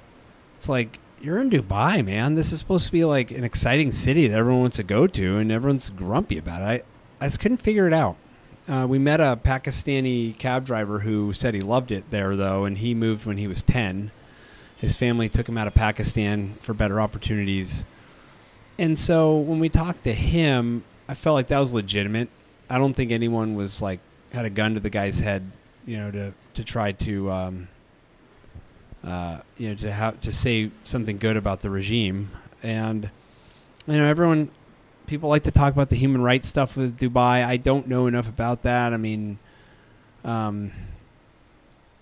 It's 0.56 0.68
like 0.68 0.98
you're 1.20 1.40
in 1.40 1.50
Dubai, 1.50 2.04
man. 2.04 2.34
This 2.34 2.52
is 2.52 2.58
supposed 2.58 2.86
to 2.86 2.92
be 2.92 3.04
like 3.04 3.30
an 3.30 3.44
exciting 3.44 3.92
city 3.92 4.26
that 4.26 4.36
everyone 4.36 4.62
wants 4.62 4.76
to 4.76 4.82
go 4.82 5.06
to, 5.06 5.38
and 5.38 5.50
everyone's 5.50 5.88
grumpy 5.90 6.36
about 6.36 6.60
it. 6.62 6.84
I 7.20 7.24
I 7.24 7.28
just 7.28 7.40
couldn't 7.40 7.58
figure 7.58 7.86
it 7.86 7.94
out. 7.94 8.16
Uh, 8.68 8.86
we 8.86 8.98
met 8.98 9.20
a 9.20 9.38
Pakistani 9.42 10.36
cab 10.38 10.66
driver 10.66 11.00
who 11.00 11.32
said 11.32 11.54
he 11.54 11.60
loved 11.60 11.90
it 11.90 12.10
there, 12.10 12.36
though, 12.36 12.64
and 12.64 12.78
he 12.78 12.94
moved 12.94 13.24
when 13.24 13.38
he 13.38 13.46
was 13.46 13.62
ten. 13.62 14.10
His 14.76 14.94
family 14.94 15.28
took 15.28 15.48
him 15.48 15.56
out 15.56 15.66
of 15.66 15.74
Pakistan 15.74 16.54
for 16.60 16.74
better 16.74 17.00
opportunities 17.00 17.84
and 18.78 18.98
so 18.98 19.36
when 19.36 19.58
we 19.58 19.68
talked 19.68 20.04
to 20.04 20.14
him, 20.14 20.84
I 21.08 21.14
felt 21.14 21.34
like 21.34 21.48
that 21.48 21.58
was 21.58 21.72
legitimate. 21.72 22.28
I 22.70 22.78
don't 22.78 22.94
think 22.94 23.10
anyone 23.10 23.56
was 23.56 23.82
like 23.82 23.98
had 24.32 24.44
a 24.44 24.50
gun 24.50 24.74
to 24.74 24.80
the 24.80 24.90
guy's 24.90 25.18
head, 25.18 25.50
you 25.84 25.96
know, 25.96 26.10
to 26.12 26.32
to 26.54 26.64
try 26.64 26.92
to 26.92 27.30
um, 27.30 27.68
uh, 29.02 29.40
you 29.56 29.70
know 29.70 29.74
to 29.76 29.90
have 29.90 30.20
to 30.20 30.32
say 30.32 30.70
something 30.84 31.18
good 31.18 31.36
about 31.36 31.60
the 31.60 31.70
regime. 31.70 32.30
And 32.62 33.10
you 33.86 33.96
know, 33.96 34.06
everyone 34.06 34.50
people 35.08 35.28
like 35.28 35.42
to 35.44 35.50
talk 35.50 35.72
about 35.72 35.90
the 35.90 35.96
human 35.96 36.22
rights 36.22 36.46
stuff 36.46 36.76
with 36.76 36.98
Dubai. 36.98 37.44
I 37.44 37.56
don't 37.56 37.88
know 37.88 38.06
enough 38.06 38.28
about 38.28 38.62
that. 38.62 38.92
I 38.92 38.96
mean, 38.96 39.38
um, 40.24 40.70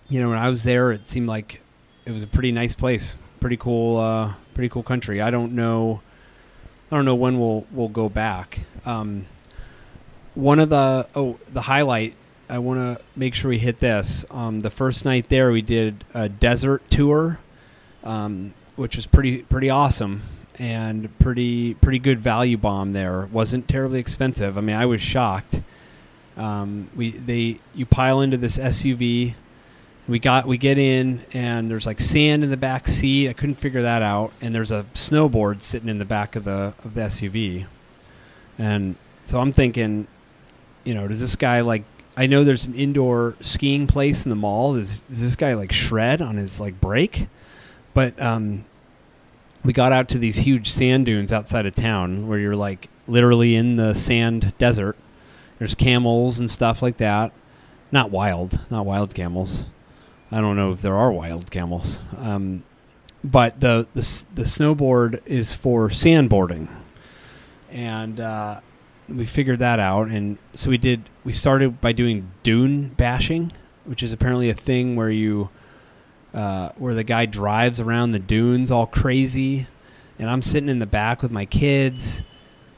you 0.09 0.21
know, 0.21 0.29
when 0.29 0.37
I 0.37 0.49
was 0.49 0.63
there, 0.63 0.91
it 0.91 1.07
seemed 1.07 1.27
like 1.27 1.61
it 2.05 2.11
was 2.11 2.21
a 2.21 2.27
pretty 2.27 2.51
nice 2.51 2.75
place, 2.75 3.15
pretty 3.39 3.57
cool, 3.57 3.97
uh, 3.97 4.33
pretty 4.53 4.69
cool 4.69 4.83
country. 4.83 5.21
I 5.21 5.31
don't 5.31 5.53
know 5.53 6.01
I 6.91 6.95
don't 6.95 7.05
know 7.05 7.15
when 7.15 7.39
we'll 7.39 7.65
we'll 7.71 7.89
go 7.89 8.07
back. 8.07 8.59
Um, 8.85 9.25
one 10.35 10.59
of 10.59 10.69
the 10.69 11.07
oh 11.15 11.37
the 11.51 11.61
highlight 11.61 12.15
I 12.49 12.59
want 12.59 12.79
to 12.79 13.03
make 13.15 13.33
sure 13.33 13.49
we 13.49 13.59
hit 13.59 13.79
this. 13.79 14.25
Um, 14.31 14.61
the 14.61 14.69
first 14.69 15.03
night 15.03 15.27
there, 15.27 15.51
we 15.51 15.61
did 15.61 16.05
a 16.13 16.29
desert 16.29 16.89
tour, 16.89 17.39
um, 18.05 18.53
which 18.77 18.95
was 18.95 19.05
pretty 19.05 19.39
pretty 19.39 19.69
awesome 19.69 20.21
and 20.59 21.17
pretty 21.19 21.75
pretty 21.75 21.99
good 21.99 22.19
value 22.19 22.57
bomb. 22.57 22.93
There 22.93 23.27
wasn't 23.31 23.67
terribly 23.67 23.99
expensive. 23.99 24.57
I 24.57 24.61
mean, 24.61 24.75
I 24.75 24.85
was 24.85 25.01
shocked. 25.01 25.61
Um, 26.35 26.89
we 26.95 27.11
they 27.11 27.59
you 27.73 27.85
pile 27.85 28.21
into 28.21 28.37
this 28.37 28.57
SUV 28.57 29.35
we 30.07 30.19
got 30.19 30.47
we 30.47 30.57
get 30.57 30.77
in 30.77 31.21
and 31.33 31.69
there's 31.69 31.85
like 31.85 31.99
sand 31.99 32.43
in 32.43 32.49
the 32.49 32.57
back 32.57 32.87
seat. 32.87 33.29
I 33.29 33.33
couldn't 33.33 33.55
figure 33.55 33.81
that 33.81 34.01
out. 34.01 34.31
And 34.41 34.55
there's 34.55 34.71
a 34.71 34.85
snowboard 34.93 35.61
sitting 35.61 35.89
in 35.89 35.99
the 35.99 36.05
back 36.05 36.35
of 36.35 36.45
the 36.45 36.73
of 36.83 36.93
the 36.93 37.01
SUV. 37.01 37.65
And 38.57 38.95
so 39.25 39.39
I'm 39.39 39.51
thinking, 39.51 40.07
you 40.83 40.95
know, 40.95 41.07
does 41.07 41.19
this 41.19 41.35
guy 41.35 41.61
like 41.61 41.83
I 42.15 42.25
know 42.25 42.43
there's 42.43 42.65
an 42.65 42.73
indoor 42.73 43.35
skiing 43.41 43.85
place 43.85 44.25
in 44.25 44.29
the 44.29 44.35
mall. 44.35 44.75
Does, 44.75 45.01
does 45.01 45.21
this 45.21 45.35
guy 45.35 45.53
like 45.53 45.71
shred 45.71 46.21
on 46.21 46.37
his 46.37 46.59
like 46.59 46.79
break? 46.79 47.27
But 47.93 48.19
um, 48.21 48.65
we 49.67 49.73
got 49.73 49.91
out 49.91 50.07
to 50.07 50.17
these 50.17 50.37
huge 50.37 50.71
sand 50.71 51.05
dunes 51.05 51.33
outside 51.33 51.65
of 51.65 51.75
town 51.75 52.25
where 52.25 52.39
you're 52.39 52.55
like 52.55 52.89
literally 53.05 53.53
in 53.53 53.75
the 53.75 53.93
sand 53.93 54.53
desert. 54.57 54.95
There's 55.59 55.75
camels 55.75 56.39
and 56.39 56.49
stuff 56.49 56.81
like 56.81 56.95
that. 56.97 57.33
Not 57.91 58.09
wild, 58.09 58.61
not 58.71 58.85
wild 58.85 59.13
camels. 59.13 59.65
I 60.31 60.39
don't 60.39 60.55
know 60.55 60.71
if 60.71 60.81
there 60.81 60.95
are 60.95 61.11
wild 61.11 61.51
camels, 61.51 61.99
um, 62.15 62.63
but 63.25 63.59
the, 63.59 63.87
the 63.93 64.25
the 64.35 64.43
snowboard 64.43 65.21
is 65.25 65.53
for 65.53 65.89
sandboarding, 65.89 66.69
and 67.69 68.21
uh, 68.21 68.61
we 69.09 69.25
figured 69.25 69.59
that 69.59 69.79
out. 69.79 70.07
And 70.07 70.37
so 70.53 70.69
we 70.69 70.77
did. 70.77 71.09
We 71.25 71.33
started 71.33 71.81
by 71.81 71.91
doing 71.91 72.31
dune 72.43 72.89
bashing, 72.89 73.51
which 73.83 74.01
is 74.01 74.13
apparently 74.13 74.49
a 74.49 74.53
thing 74.53 74.95
where 74.95 75.09
you 75.09 75.49
uh, 76.37 76.71
where 76.77 76.93
the 76.93 77.03
guy 77.03 77.25
drives 77.25 77.79
around 77.79 78.11
the 78.11 78.19
dunes 78.19 78.71
all 78.71 78.85
crazy, 78.85 79.67
and 80.19 80.29
I'm 80.29 80.41
sitting 80.41 80.69
in 80.69 80.79
the 80.79 80.85
back 80.85 81.21
with 81.21 81.31
my 81.31 81.45
kids. 81.45 82.21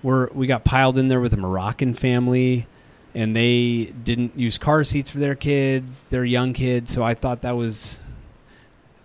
We're 0.01 0.29
we 0.29 0.47
got 0.47 0.63
piled 0.63 0.97
in 0.97 1.09
there 1.09 1.19
with 1.19 1.33
a 1.33 1.37
Moroccan 1.37 1.93
family 1.93 2.67
and 3.15 3.35
they 3.35 3.85
didn't 4.03 4.37
use 4.37 4.57
car 4.57 4.83
seats 4.83 5.09
for 5.09 5.19
their 5.19 5.35
kids, 5.35 6.03
They're 6.09 6.25
young 6.25 6.53
kids. 6.53 6.93
So 6.93 7.03
I 7.03 7.15
thought 7.15 7.41
that 7.41 7.55
was 7.55 8.01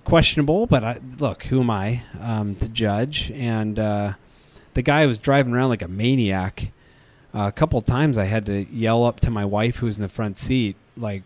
questionable. 0.04 0.66
But 0.66 0.84
I, 0.84 0.98
look, 1.18 1.44
who 1.44 1.60
am 1.60 1.70
I 1.70 2.02
um, 2.20 2.54
to 2.56 2.68
judge? 2.68 3.30
And 3.32 3.78
uh, 3.78 4.12
the 4.74 4.82
guy 4.82 5.06
was 5.06 5.18
driving 5.18 5.54
around 5.54 5.70
like 5.70 5.82
a 5.82 5.88
maniac. 5.88 6.70
Uh, 7.34 7.48
a 7.48 7.52
couple 7.52 7.80
times 7.82 8.18
I 8.18 8.24
had 8.24 8.46
to 8.46 8.66
yell 8.72 9.04
up 9.04 9.20
to 9.20 9.30
my 9.30 9.44
wife 9.44 9.76
who 9.76 9.86
was 9.86 9.96
in 9.96 10.02
the 10.02 10.08
front 10.08 10.38
seat, 10.38 10.76
like, 10.96 11.22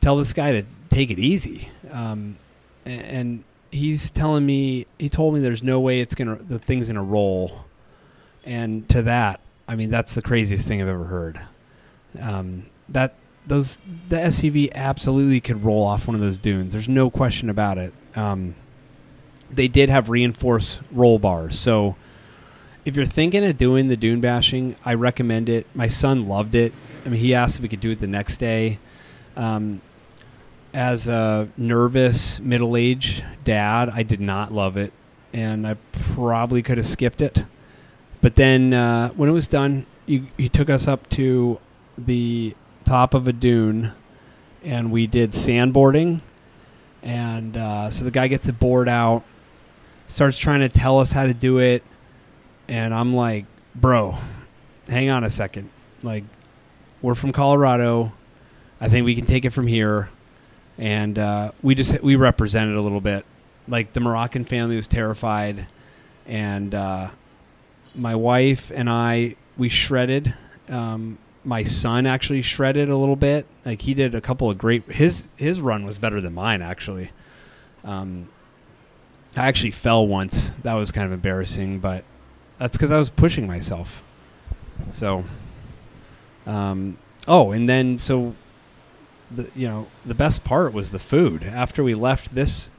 tell 0.00 0.16
this 0.16 0.32
guy 0.32 0.52
to 0.52 0.64
take 0.90 1.10
it 1.10 1.18
easy. 1.18 1.70
Um, 1.90 2.36
and 2.84 3.44
he's 3.70 4.10
telling 4.10 4.44
me, 4.46 4.86
he 4.98 5.08
told 5.08 5.34
me 5.34 5.40
there's 5.40 5.62
no 5.62 5.80
way 5.80 6.00
it's 6.00 6.14
gonna, 6.14 6.36
the 6.36 6.58
thing's 6.58 6.88
gonna 6.88 7.02
roll. 7.02 7.64
And 8.44 8.88
to 8.90 9.02
that, 9.02 9.40
I 9.66 9.74
mean, 9.76 9.90
that's 9.90 10.14
the 10.14 10.22
craziest 10.22 10.64
thing 10.64 10.80
I've 10.80 10.88
ever 10.88 11.04
heard. 11.04 11.40
Um, 12.18 12.66
that 12.88 13.14
those 13.46 13.78
the 14.08 14.16
SUV 14.16 14.72
absolutely 14.74 15.40
could 15.40 15.64
roll 15.64 15.84
off 15.84 16.06
one 16.06 16.14
of 16.14 16.20
those 16.20 16.38
dunes. 16.38 16.72
There's 16.72 16.88
no 16.88 17.10
question 17.10 17.50
about 17.50 17.78
it. 17.78 17.92
Um, 18.16 18.54
they 19.50 19.68
did 19.68 19.88
have 19.88 20.08
reinforced 20.08 20.80
roll 20.90 21.18
bars, 21.18 21.58
so 21.58 21.96
if 22.84 22.96
you're 22.96 23.06
thinking 23.06 23.44
of 23.44 23.58
doing 23.58 23.88
the 23.88 23.96
dune 23.96 24.20
bashing, 24.20 24.74
I 24.84 24.94
recommend 24.94 25.50
it. 25.50 25.66
My 25.74 25.88
son 25.88 26.26
loved 26.26 26.54
it. 26.54 26.72
I 27.04 27.10
mean, 27.10 27.20
he 27.20 27.34
asked 27.34 27.56
if 27.56 27.62
we 27.62 27.68
could 27.68 27.80
do 27.80 27.90
it 27.90 28.00
the 28.00 28.06
next 28.06 28.38
day. 28.38 28.78
Um, 29.36 29.82
as 30.78 31.08
a 31.08 31.48
nervous 31.56 32.38
middle-aged 32.38 33.24
dad, 33.42 33.88
I 33.88 34.04
did 34.04 34.20
not 34.20 34.52
love 34.52 34.76
it, 34.76 34.92
and 35.32 35.66
I 35.66 35.74
probably 36.14 36.62
could 36.62 36.78
have 36.78 36.86
skipped 36.86 37.20
it. 37.20 37.40
But 38.20 38.36
then 38.36 38.72
uh, 38.72 39.08
when 39.08 39.28
it 39.28 39.32
was 39.32 39.48
done, 39.48 39.86
he, 40.06 40.28
he 40.36 40.48
took 40.48 40.70
us 40.70 40.86
up 40.86 41.08
to 41.10 41.58
the 41.98 42.54
top 42.84 43.12
of 43.12 43.26
a 43.26 43.32
dune, 43.32 43.90
and 44.62 44.92
we 44.92 45.08
did 45.08 45.32
sandboarding. 45.32 46.20
And 47.02 47.56
uh, 47.56 47.90
so 47.90 48.04
the 48.04 48.12
guy 48.12 48.28
gets 48.28 48.44
the 48.44 48.52
board 48.52 48.88
out, 48.88 49.24
starts 50.06 50.38
trying 50.38 50.60
to 50.60 50.68
tell 50.68 51.00
us 51.00 51.10
how 51.10 51.26
to 51.26 51.34
do 51.34 51.58
it, 51.58 51.82
and 52.68 52.94
I'm 52.94 53.16
like, 53.16 53.46
"Bro, 53.74 54.16
hang 54.86 55.10
on 55.10 55.24
a 55.24 55.30
second. 55.30 55.70
Like, 56.04 56.22
we're 57.02 57.16
from 57.16 57.32
Colorado. 57.32 58.12
I 58.80 58.88
think 58.88 59.04
we 59.04 59.16
can 59.16 59.26
take 59.26 59.44
it 59.44 59.50
from 59.50 59.66
here." 59.66 60.10
And 60.78 61.18
uh, 61.18 61.52
we 61.62 61.74
just 61.74 62.00
we 62.02 62.16
represented 62.16 62.76
a 62.76 62.80
little 62.80 63.00
bit. 63.00 63.24
Like 63.66 63.92
the 63.92 64.00
Moroccan 64.00 64.44
family 64.44 64.76
was 64.76 64.86
terrified, 64.86 65.66
and 66.26 66.74
uh, 66.74 67.10
my 67.94 68.14
wife 68.14 68.70
and 68.74 68.88
I 68.88 69.36
we 69.56 69.68
shredded. 69.68 70.34
Um, 70.68 71.18
my 71.44 71.64
son 71.64 72.06
actually 72.06 72.42
shredded 72.42 72.88
a 72.88 72.96
little 72.96 73.16
bit. 73.16 73.46
Like 73.64 73.82
he 73.82 73.94
did 73.94 74.14
a 74.14 74.20
couple 74.20 74.50
of 74.50 74.58
great. 74.58 74.90
His 74.90 75.26
his 75.36 75.60
run 75.60 75.84
was 75.84 75.98
better 75.98 76.20
than 76.20 76.34
mine 76.34 76.62
actually. 76.62 77.10
Um, 77.84 78.28
I 79.36 79.46
actually 79.46 79.70
fell 79.72 80.06
once. 80.06 80.50
That 80.62 80.74
was 80.74 80.90
kind 80.90 81.06
of 81.06 81.12
embarrassing, 81.12 81.80
but 81.80 82.04
that's 82.58 82.76
because 82.76 82.92
I 82.92 82.96
was 82.96 83.10
pushing 83.10 83.46
myself. 83.46 84.02
So, 84.90 85.24
um, 86.46 86.98
oh, 87.26 87.52
and 87.52 87.68
then 87.68 87.98
so 87.98 88.34
the 89.30 89.50
you 89.54 89.68
know 89.68 89.86
the 90.04 90.14
best 90.14 90.44
part 90.44 90.72
was 90.72 90.90
the 90.90 90.98
food. 90.98 91.42
After 91.42 91.82
we 91.82 91.94
left 91.94 92.34
this 92.34 92.70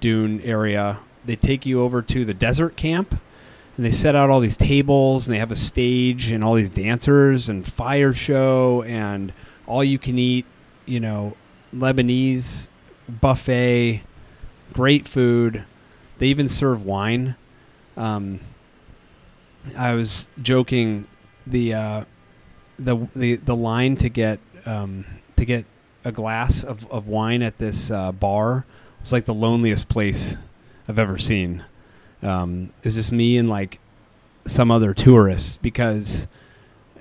dune 0.00 0.40
area, 0.42 1.00
they 1.24 1.36
take 1.36 1.66
you 1.66 1.80
over 1.80 2.02
to 2.02 2.24
the 2.24 2.34
desert 2.34 2.76
camp 2.76 3.20
and 3.76 3.86
they 3.86 3.90
set 3.90 4.16
out 4.16 4.28
all 4.28 4.40
these 4.40 4.56
tables 4.56 5.26
and 5.26 5.34
they 5.34 5.38
have 5.38 5.52
a 5.52 5.56
stage 5.56 6.30
and 6.30 6.42
all 6.42 6.54
these 6.54 6.70
dancers 6.70 7.48
and 7.48 7.66
fire 7.66 8.12
show 8.12 8.82
and 8.82 9.32
all 9.66 9.84
you 9.84 9.98
can 9.98 10.18
eat, 10.18 10.46
you 10.84 10.98
know, 10.98 11.36
Lebanese 11.74 12.68
buffet, 13.08 14.02
great 14.72 15.06
food. 15.06 15.64
They 16.18 16.26
even 16.26 16.48
serve 16.48 16.84
wine. 16.84 17.36
Um, 17.96 18.40
I 19.76 19.94
was 19.94 20.28
joking 20.42 21.06
the 21.46 21.74
uh, 21.74 22.04
the 22.78 22.96
the 23.14 23.36
the 23.36 23.54
line 23.54 23.96
to 23.98 24.08
get 24.08 24.40
um, 24.66 25.04
to 25.38 25.44
get 25.44 25.64
a 26.04 26.12
glass 26.12 26.62
of, 26.62 26.90
of 26.90 27.08
wine 27.08 27.42
at 27.42 27.58
this 27.58 27.90
uh, 27.90 28.12
bar 28.12 28.64
was 29.00 29.12
like 29.12 29.24
the 29.24 29.34
loneliest 29.34 29.88
place 29.88 30.36
I've 30.88 30.98
ever 30.98 31.18
seen. 31.18 31.64
Um, 32.22 32.70
it 32.82 32.86
was 32.86 32.94
just 32.94 33.12
me 33.12 33.38
and 33.38 33.48
like 33.48 33.78
some 34.46 34.70
other 34.70 34.94
tourists 34.94 35.56
because 35.58 36.26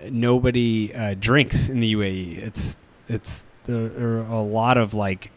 nobody 0.10 0.94
uh, 0.94 1.16
drinks 1.20 1.70
in 1.70 1.80
the 1.80 1.94
UAE. 1.94 2.38
It's 2.38 2.78
it's 3.08 3.46
there 3.66 4.20
are 4.20 4.22
a 4.22 4.42
lot 4.42 4.78
of 4.78 4.94
like 4.94 5.32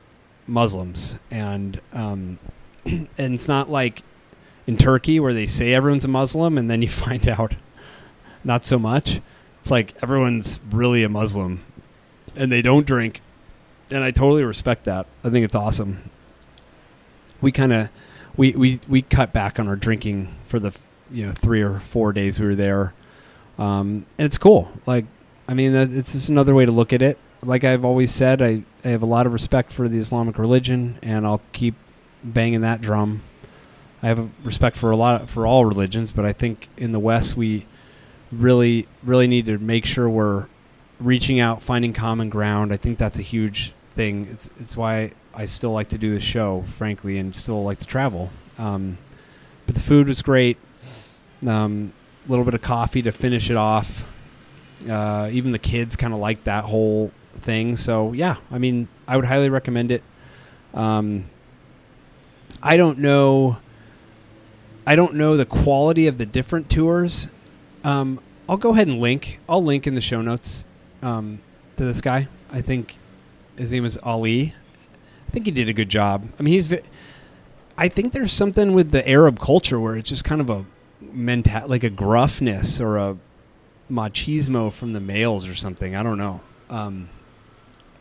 Muslims 0.46 1.16
and 1.30 1.80
um, 1.92 2.38
and 2.84 3.08
it's 3.16 3.48
not 3.48 3.70
like 3.70 4.02
in 4.66 4.76
Turkey 4.76 5.20
where 5.20 5.34
they 5.34 5.46
say 5.46 5.72
everyone's 5.72 6.04
a 6.04 6.08
Muslim 6.08 6.58
and 6.58 6.70
then 6.70 6.82
you 6.82 6.88
find 7.06 7.28
out 7.28 7.54
not 8.44 8.64
so 8.64 8.78
much. 8.78 9.20
It's 9.60 9.70
like 9.70 9.94
everyone's 10.02 10.58
really 10.70 11.02
a 11.02 11.08
Muslim 11.08 11.62
and 12.40 12.50
they 12.50 12.62
don't 12.62 12.86
drink. 12.86 13.20
And 13.90 14.02
I 14.02 14.10
totally 14.10 14.42
respect 14.42 14.84
that. 14.84 15.06
I 15.22 15.28
think 15.28 15.44
it's 15.44 15.54
awesome. 15.54 16.10
We 17.40 17.52
kind 17.52 17.72
of 17.72 17.90
we, 18.36 18.52
we 18.52 18.80
we 18.88 19.02
cut 19.02 19.32
back 19.32 19.60
on 19.60 19.68
our 19.68 19.76
drinking 19.76 20.34
for 20.46 20.58
the 20.58 20.74
you 21.10 21.26
know 21.26 21.32
three 21.32 21.60
or 21.60 21.80
four 21.80 22.12
days 22.12 22.40
we 22.40 22.46
were 22.46 22.54
there, 22.54 22.94
um, 23.58 24.06
and 24.16 24.26
it's 24.26 24.38
cool. 24.38 24.70
Like 24.86 25.04
I 25.48 25.54
mean, 25.54 25.74
it's 25.74 26.12
just 26.12 26.28
another 26.28 26.54
way 26.54 26.64
to 26.64 26.72
look 26.72 26.92
at 26.92 27.02
it. 27.02 27.18
Like 27.42 27.64
I've 27.64 27.84
always 27.84 28.12
said, 28.12 28.40
I, 28.40 28.62
I 28.84 28.88
have 28.88 29.02
a 29.02 29.06
lot 29.06 29.26
of 29.26 29.32
respect 29.32 29.72
for 29.72 29.88
the 29.88 29.98
Islamic 29.98 30.38
religion, 30.38 30.98
and 31.02 31.26
I'll 31.26 31.42
keep 31.52 31.74
banging 32.22 32.60
that 32.62 32.80
drum. 32.80 33.22
I 34.02 34.08
have 34.08 34.30
respect 34.44 34.76
for 34.76 34.90
a 34.90 34.96
lot 34.96 35.22
of, 35.22 35.30
for 35.30 35.46
all 35.46 35.64
religions, 35.64 36.10
but 36.12 36.24
I 36.24 36.32
think 36.32 36.68
in 36.76 36.92
the 36.92 37.00
West 37.00 37.36
we 37.36 37.66
really 38.30 38.86
really 39.02 39.26
need 39.26 39.46
to 39.46 39.58
make 39.58 39.84
sure 39.84 40.08
we're 40.08 40.46
reaching 41.00 41.40
out, 41.40 41.62
finding 41.62 41.92
common 41.92 42.28
ground. 42.28 42.72
I 42.72 42.76
think 42.76 42.98
that's 42.98 43.18
a 43.18 43.22
huge 43.22 43.72
thing. 43.90 44.28
It's 44.30 44.50
it's 44.60 44.76
why 44.76 45.12
I 45.34 45.46
still 45.46 45.72
like 45.72 45.88
to 45.88 45.98
do 45.98 46.14
the 46.14 46.20
show, 46.20 46.64
frankly, 46.76 47.18
and 47.18 47.34
still 47.34 47.64
like 47.64 47.78
to 47.78 47.86
travel. 47.86 48.30
Um, 48.58 48.98
but 49.66 49.74
the 49.74 49.80
food 49.80 50.08
was 50.08 50.22
great. 50.22 50.58
A 51.44 51.50
um, 51.50 51.92
little 52.28 52.44
bit 52.44 52.54
of 52.54 52.62
coffee 52.62 53.02
to 53.02 53.12
finish 53.12 53.50
it 53.50 53.56
off. 53.56 54.04
Uh, 54.88 55.28
even 55.32 55.52
the 55.52 55.58
kids 55.58 55.96
kind 55.96 56.12
of 56.12 56.20
liked 56.20 56.44
that 56.44 56.64
whole 56.64 57.12
thing. 57.34 57.76
So 57.76 58.12
yeah, 58.12 58.36
I 58.50 58.58
mean, 58.58 58.88
I 59.08 59.16
would 59.16 59.24
highly 59.24 59.48
recommend 59.48 59.90
it. 59.90 60.02
Um, 60.74 61.30
I 62.62 62.76
don't 62.76 62.98
know. 62.98 63.58
I 64.86 64.96
don't 64.96 65.14
know 65.14 65.36
the 65.36 65.46
quality 65.46 66.06
of 66.06 66.18
the 66.18 66.26
different 66.26 66.68
tours. 66.70 67.28
Um, 67.84 68.20
I'll 68.48 68.56
go 68.56 68.72
ahead 68.72 68.88
and 68.88 69.00
link. 69.00 69.38
I'll 69.48 69.62
link 69.62 69.86
in 69.86 69.94
the 69.94 70.00
show 70.00 70.20
notes 70.20 70.64
um, 71.02 71.40
to 71.76 71.84
this 71.84 72.00
guy. 72.00 72.28
I 72.52 72.60
think 72.60 72.96
his 73.56 73.72
name 73.72 73.84
is 73.84 73.98
Ali. 74.02 74.54
I 75.28 75.30
think 75.30 75.46
he 75.46 75.52
did 75.52 75.68
a 75.68 75.72
good 75.72 75.88
job. 75.88 76.28
I 76.38 76.42
mean, 76.42 76.54
he's. 76.54 76.66
Vi- 76.66 76.82
I 77.78 77.88
think 77.88 78.12
there's 78.12 78.32
something 78.32 78.74
with 78.74 78.90
the 78.90 79.08
Arab 79.08 79.40
culture 79.40 79.80
where 79.80 79.96
it's 79.96 80.10
just 80.10 80.24
kind 80.24 80.40
of 80.40 80.50
a 80.50 80.66
mental, 81.00 81.66
like 81.66 81.84
a 81.84 81.90
gruffness 81.90 82.80
or 82.80 82.98
a 82.98 83.16
machismo 83.90 84.72
from 84.72 84.92
the 84.92 85.00
males 85.00 85.48
or 85.48 85.54
something. 85.54 85.96
I 85.96 86.02
don't 86.02 86.18
know. 86.18 86.40
Um, 86.68 87.08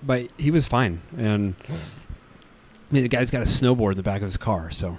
but 0.04 0.30
he 0.38 0.52
was 0.52 0.66
fine, 0.66 1.02
and 1.18 1.56
I 1.70 2.94
mean, 2.94 3.04
the 3.04 3.10
guy's 3.10 3.32
got 3.32 3.42
a 3.42 3.46
snowboard 3.46 3.92
in 3.92 3.98
the 3.98 4.04
back 4.04 4.22
of 4.22 4.28
his 4.28 4.38
car, 4.38 4.72
so 4.72 4.98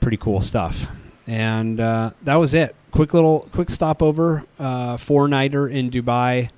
pretty 0.00 0.16
cool 0.16 0.40
stuff. 0.40 0.86
And 1.26 1.80
uh, 1.80 2.12
that 2.22 2.36
was 2.36 2.54
it. 2.54 2.76
Quick 2.92 3.12
little, 3.12 3.48
quick 3.52 3.70
stopover, 3.70 4.44
uh, 4.58 4.96
four 4.96 5.28
nighter 5.28 5.66
in 5.68 5.90
Dubai. 5.90 6.50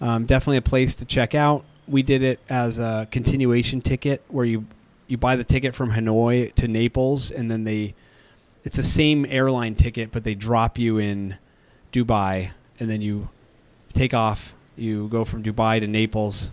Um, 0.00 0.24
definitely 0.26 0.56
a 0.58 0.62
place 0.62 0.94
to 0.96 1.04
check 1.04 1.34
out. 1.34 1.64
We 1.86 2.02
did 2.02 2.22
it 2.22 2.40
as 2.48 2.78
a 2.78 3.08
continuation 3.10 3.80
ticket, 3.80 4.22
where 4.28 4.44
you 4.44 4.66
you 5.06 5.16
buy 5.16 5.36
the 5.36 5.44
ticket 5.44 5.74
from 5.74 5.90
Hanoi 5.90 6.54
to 6.54 6.68
Naples, 6.68 7.30
and 7.30 7.50
then 7.50 7.64
they 7.64 7.94
it's 8.64 8.76
the 8.76 8.82
same 8.82 9.26
airline 9.28 9.74
ticket, 9.74 10.12
but 10.12 10.24
they 10.24 10.34
drop 10.34 10.78
you 10.78 10.98
in 10.98 11.36
Dubai, 11.92 12.50
and 12.78 12.90
then 12.90 13.00
you 13.00 13.28
take 13.92 14.14
off. 14.14 14.54
You 14.76 15.08
go 15.08 15.24
from 15.24 15.42
Dubai 15.42 15.80
to 15.80 15.86
Naples. 15.86 16.50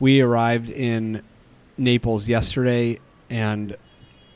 We 0.00 0.20
arrived 0.20 0.70
in 0.70 1.22
Naples 1.76 2.28
yesterday, 2.28 3.00
and 3.28 3.76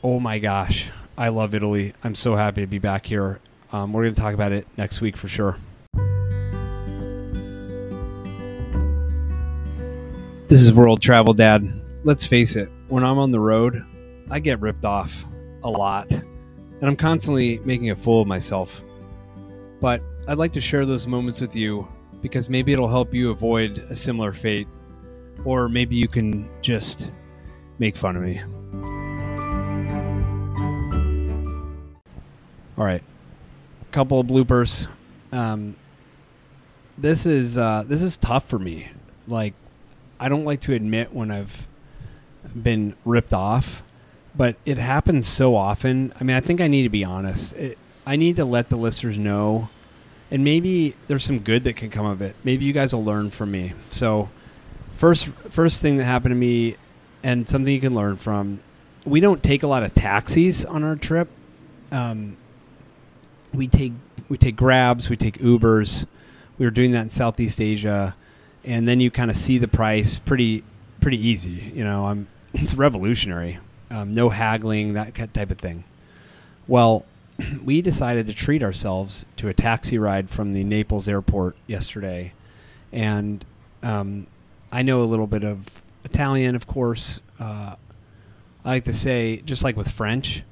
oh 0.03 0.19
my 0.19 0.39
gosh, 0.39 0.89
I 1.17 1.29
love 1.29 1.55
Italy. 1.55 1.93
I'm 2.03 2.15
so 2.15 2.35
happy 2.35 2.61
to 2.61 2.67
be 2.67 2.79
back 2.79 3.05
here. 3.05 3.39
Um, 3.71 3.93
we're 3.93 4.03
going 4.03 4.15
to 4.15 4.21
talk 4.21 4.33
about 4.33 4.51
it 4.51 4.67
next 4.77 5.01
week 5.01 5.15
for 5.15 5.27
sure. 5.27 5.57
This 10.49 10.61
is 10.61 10.73
World 10.73 10.99
Travel 10.99 11.35
Dad. 11.35 11.71
Let's 12.03 12.25
face 12.25 12.55
it, 12.55 12.71
when 12.87 13.03
I'm 13.03 13.19
on 13.19 13.29
the 13.29 13.39
road, 13.39 13.85
I 14.31 14.39
get 14.39 14.59
ripped 14.59 14.83
off 14.83 15.23
a 15.61 15.69
lot 15.69 16.11
and 16.11 16.83
I'm 16.83 16.95
constantly 16.95 17.59
making 17.59 17.91
a 17.91 17.95
fool 17.95 18.23
of 18.23 18.27
myself. 18.27 18.81
But 19.79 20.01
I'd 20.27 20.39
like 20.39 20.51
to 20.53 20.59
share 20.59 20.87
those 20.87 21.05
moments 21.05 21.39
with 21.39 21.55
you 21.55 21.87
because 22.23 22.49
maybe 22.49 22.73
it'll 22.73 22.87
help 22.87 23.13
you 23.13 23.29
avoid 23.29 23.77
a 23.91 23.95
similar 23.95 24.33
fate, 24.33 24.67
or 25.45 25.69
maybe 25.69 25.95
you 25.95 26.07
can 26.07 26.49
just 26.63 27.11
make 27.77 27.95
fun 27.95 28.15
of 28.15 28.23
me. 28.23 28.41
All 32.75 32.85
right, 32.85 33.03
a 33.83 33.91
couple 33.91 34.19
of 34.19 34.25
bloopers. 34.25 34.87
Um, 35.31 35.75
this 36.97 37.27
is 37.27 37.55
uh, 37.55 37.83
this 37.85 38.01
is 38.01 38.17
tough 38.17 38.49
for 38.49 38.57
me. 38.57 38.89
Like, 39.27 39.53
I 40.19 40.29
don't 40.29 40.45
like 40.45 40.61
to 40.61 40.73
admit 40.73 41.13
when 41.13 41.31
I've 41.31 41.67
been 42.55 42.95
ripped 43.05 43.33
off, 43.33 43.83
but 44.35 44.55
it 44.65 44.77
happens 44.77 45.27
so 45.27 45.55
often. 45.55 46.13
I 46.19 46.23
mean, 46.23 46.35
I 46.35 46.39
think 46.41 46.61
I 46.61 46.67
need 46.67 46.83
to 46.83 46.89
be 46.89 47.03
honest. 47.03 47.53
It, 47.55 47.77
I 48.05 48.15
need 48.15 48.37
to 48.37 48.45
let 48.45 48.69
the 48.69 48.75
listeners 48.75 49.17
know, 49.17 49.69
and 50.31 50.43
maybe 50.43 50.95
there's 51.07 51.23
some 51.23 51.39
good 51.39 51.63
that 51.65 51.75
can 51.75 51.89
come 51.89 52.05
of 52.05 52.21
it. 52.21 52.35
Maybe 52.43 52.65
you 52.65 52.73
guys 52.73 52.93
will 52.93 53.03
learn 53.03 53.29
from 53.29 53.51
me. 53.51 53.73
So, 53.91 54.29
first 54.97 55.27
first 55.49 55.81
thing 55.81 55.97
that 55.97 56.05
happened 56.05 56.31
to 56.31 56.35
me, 56.37 56.75
and 57.23 57.47
something 57.47 57.73
you 57.73 57.81
can 57.81 57.95
learn 57.95 58.17
from. 58.17 58.59
We 59.05 59.19
don't 59.19 59.41
take 59.41 59.63
a 59.63 59.67
lot 59.67 59.83
of 59.83 59.93
taxis 59.93 60.65
on 60.65 60.83
our 60.83 60.95
trip. 60.95 61.29
Um, 61.91 62.37
we 63.53 63.67
take 63.67 63.93
we 64.27 64.37
take 64.37 64.55
grabs, 64.55 65.09
we 65.09 65.15
take 65.15 65.37
Ubers. 65.39 66.05
We 66.57 66.65
were 66.65 66.71
doing 66.71 66.91
that 66.91 67.01
in 67.01 67.09
Southeast 67.09 67.61
Asia, 67.61 68.15
and 68.63 68.87
then 68.87 68.99
you 68.99 69.11
kind 69.11 69.31
of 69.31 69.37
see 69.37 69.57
the 69.57 69.67
price 69.67 70.19
pretty 70.19 70.63
pretty 71.01 71.17
easy. 71.17 71.71
You 71.73 71.83
know, 71.83 72.07
I'm 72.07 72.27
it's 72.53 72.73
revolutionary. 72.73 73.59
Um, 73.91 74.13
no 74.13 74.29
haggling, 74.29 74.93
that 74.93 75.15
type 75.33 75.49
of 75.49 75.57
thing. 75.57 75.83
Well, 76.67 77.05
we 77.63 77.81
decided 77.81 78.27
to 78.27 78.33
treat 78.33 78.61
ourselves 78.61 79.25
to 79.37 79.47
a 79.47 79.53
taxi 79.53 79.97
ride 79.97 80.29
from 80.29 80.53
the 80.53 80.63
Naples 80.63 81.07
airport 81.07 81.55
yesterday, 81.67 82.33
and 82.91 83.43
um, 83.81 84.27
I 84.71 84.83
know 84.83 85.01
a 85.03 85.05
little 85.05 85.27
bit 85.27 85.43
of 85.43 85.65
Italian, 86.03 86.55
of 86.55 86.67
course. 86.67 87.21
Uh, 87.39 87.75
I 88.65 88.69
like 88.69 88.83
to 88.85 88.93
say, 88.93 89.37
just 89.37 89.63
like 89.63 89.77
with 89.77 89.89
French, 89.89 90.43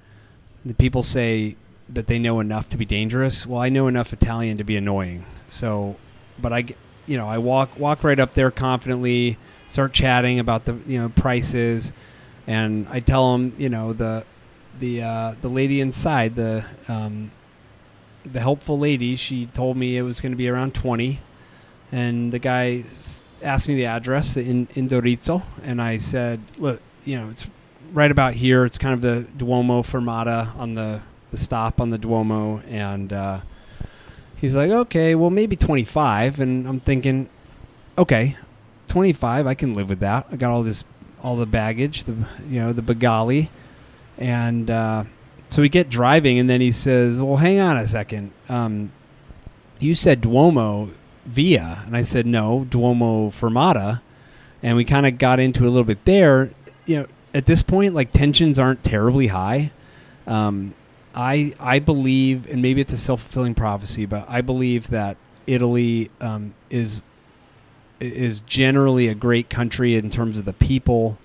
the 0.66 0.74
people 0.74 1.04
say 1.04 1.56
that 1.90 2.08
they 2.08 2.20
know 2.20 2.40
enough 2.40 2.70
to 2.70 2.78
be 2.78 2.86
dangerous. 2.86 3.46
Well, 3.46 3.62
I 3.62 3.70
know 3.70 3.88
enough 3.88 4.14
Italian 4.14 4.58
to 4.58 4.64
be 4.64 4.76
annoying. 4.76 5.26
So, 5.50 5.98
but 6.40 6.52
I, 6.54 6.66
you 7.08 7.18
know, 7.18 7.28
I 7.28 7.40
walk 7.40 7.80
walk 7.80 8.04
right 8.04 8.20
up 8.20 8.34
there 8.36 8.52
confidently, 8.52 9.38
start 9.68 9.94
chatting 9.94 10.40
about 10.40 10.66
the 10.66 10.78
you 10.86 11.00
know 11.00 11.10
prices, 11.10 11.92
and 12.46 12.88
I 12.90 13.00
tell 13.00 13.32
them 13.32 13.54
you 13.58 13.70
know 13.70 13.94
the 13.94 14.24
the 14.80 15.02
uh, 15.02 15.36
the 15.42 15.50
lady 15.50 15.82
inside 15.82 16.36
the 16.36 16.66
um, 16.88 17.32
the 18.26 18.40
helpful 18.40 18.78
lady. 18.78 19.16
She 19.16 19.48
told 19.48 19.78
me 19.78 19.98
it 19.98 20.04
was 20.04 20.22
going 20.22 20.34
to 20.34 20.38
be 20.38 20.50
around 20.50 20.76
twenty, 20.76 21.22
and 21.92 22.32
the 22.32 22.40
guy 22.40 22.84
asked 23.42 23.68
me 23.68 23.76
the 23.76 23.86
address 23.86 24.36
in 24.36 24.68
Indorezzo, 24.68 25.44
and 25.64 25.82
I 25.82 25.98
said, 25.98 26.42
look, 26.58 26.82
you 27.06 27.18
know, 27.18 27.30
it's 27.30 27.48
right 27.94 28.12
about 28.12 28.34
here. 28.34 28.66
It's 28.66 28.78
kind 28.78 28.94
of 28.94 29.02
the 29.02 29.26
Duomo 29.38 29.82
Fermata 29.82 30.56
on 30.58 30.76
the 30.76 31.02
the 31.32 31.38
stop 31.38 31.80
on 31.82 31.90
the 31.90 31.98
Duomo, 31.98 32.60
and 32.68 33.14
uh, 33.14 33.40
he's 34.38 34.56
like, 34.56 34.72
okay, 34.72 35.16
well 35.16 35.30
maybe 35.30 35.56
25, 35.56 36.40
and 36.40 36.68
I'm 36.68 36.80
thinking, 36.80 37.30
okay, 37.98 38.38
25, 38.88 39.48
I 39.48 39.54
can 39.54 39.74
live 39.74 39.90
with 39.90 40.00
that. 40.00 40.28
I 40.32 40.38
got 40.38 40.52
all 40.52 40.64
this, 40.64 40.84
all 41.22 41.36
the 41.36 41.46
baggage, 41.46 42.06
the 42.06 42.14
you 42.50 42.62
know 42.62 42.74
the 42.74 42.82
Bagali, 42.82 43.50
and 44.18 44.70
uh, 44.70 45.04
so 45.50 45.62
we 45.62 45.70
get 45.70 45.90
driving, 45.90 46.40
and 46.40 46.50
then 46.50 46.62
he 46.62 46.72
says, 46.72 47.20
well, 47.20 47.38
hang 47.38 47.60
on 47.60 47.78
a 47.78 47.88
second, 47.88 48.32
um, 48.50 48.92
you 49.80 49.96
said 49.96 50.22
Duomo 50.22 50.92
Via, 51.26 51.84
and 51.86 51.96
I 51.96 52.02
said 52.04 52.26
no, 52.26 52.66
Duomo 52.70 53.30
Fermata, 53.32 54.02
and 54.64 54.78
we 54.78 54.86
kind 54.86 55.06
of 55.06 55.18
got 55.18 55.40
into 55.40 55.64
a 55.64 55.70
little 55.70 55.84
bit 55.84 56.06
there. 56.06 56.52
You 56.86 57.02
know, 57.02 57.08
at 57.34 57.46
this 57.46 57.62
point, 57.62 57.94
like 57.94 58.12
tensions 58.12 58.58
aren't 58.58 58.84
terribly 58.84 59.28
high. 59.28 59.72
Um, 60.26 60.74
I 61.18 61.56
I 61.60 61.80
believe, 61.80 62.48
and 62.48 62.62
maybe 62.62 62.80
it's 62.80 62.94
a 62.94 62.98
self 62.98 63.24
fulfilling 63.24 63.56
prophecy, 63.56 64.06
but 64.06 64.30
I 64.30 64.42
believe 64.42 64.92
that 64.92 65.18
Italy 65.48 66.12
um, 66.22 66.54
is 66.70 67.02
is 68.00 68.42
generally 68.42 69.08
a 69.08 69.16
great 69.16 69.50
country 69.50 69.96
in 69.96 70.12
terms 70.12 70.38
of 70.38 70.46
the 70.46 70.54
people. 70.54 71.18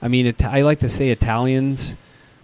I 0.00 0.06
mean, 0.06 0.26
it, 0.26 0.44
I 0.44 0.62
like 0.62 0.78
to 0.78 0.88
say 0.88 1.10
Italians. 1.10 1.96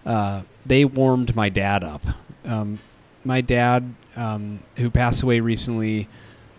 Uh, 0.05 0.41
they 0.65 0.83
warmed 0.83 1.37
my 1.37 1.47
dad 1.47 1.85
up. 1.85 2.01
Um, 2.43 2.79
my 3.23 3.39
dad, 3.39 3.93
um, 4.17 4.59
who 4.75 4.89
passed 4.89 5.23
away 5.23 5.39
recently, 5.39 6.09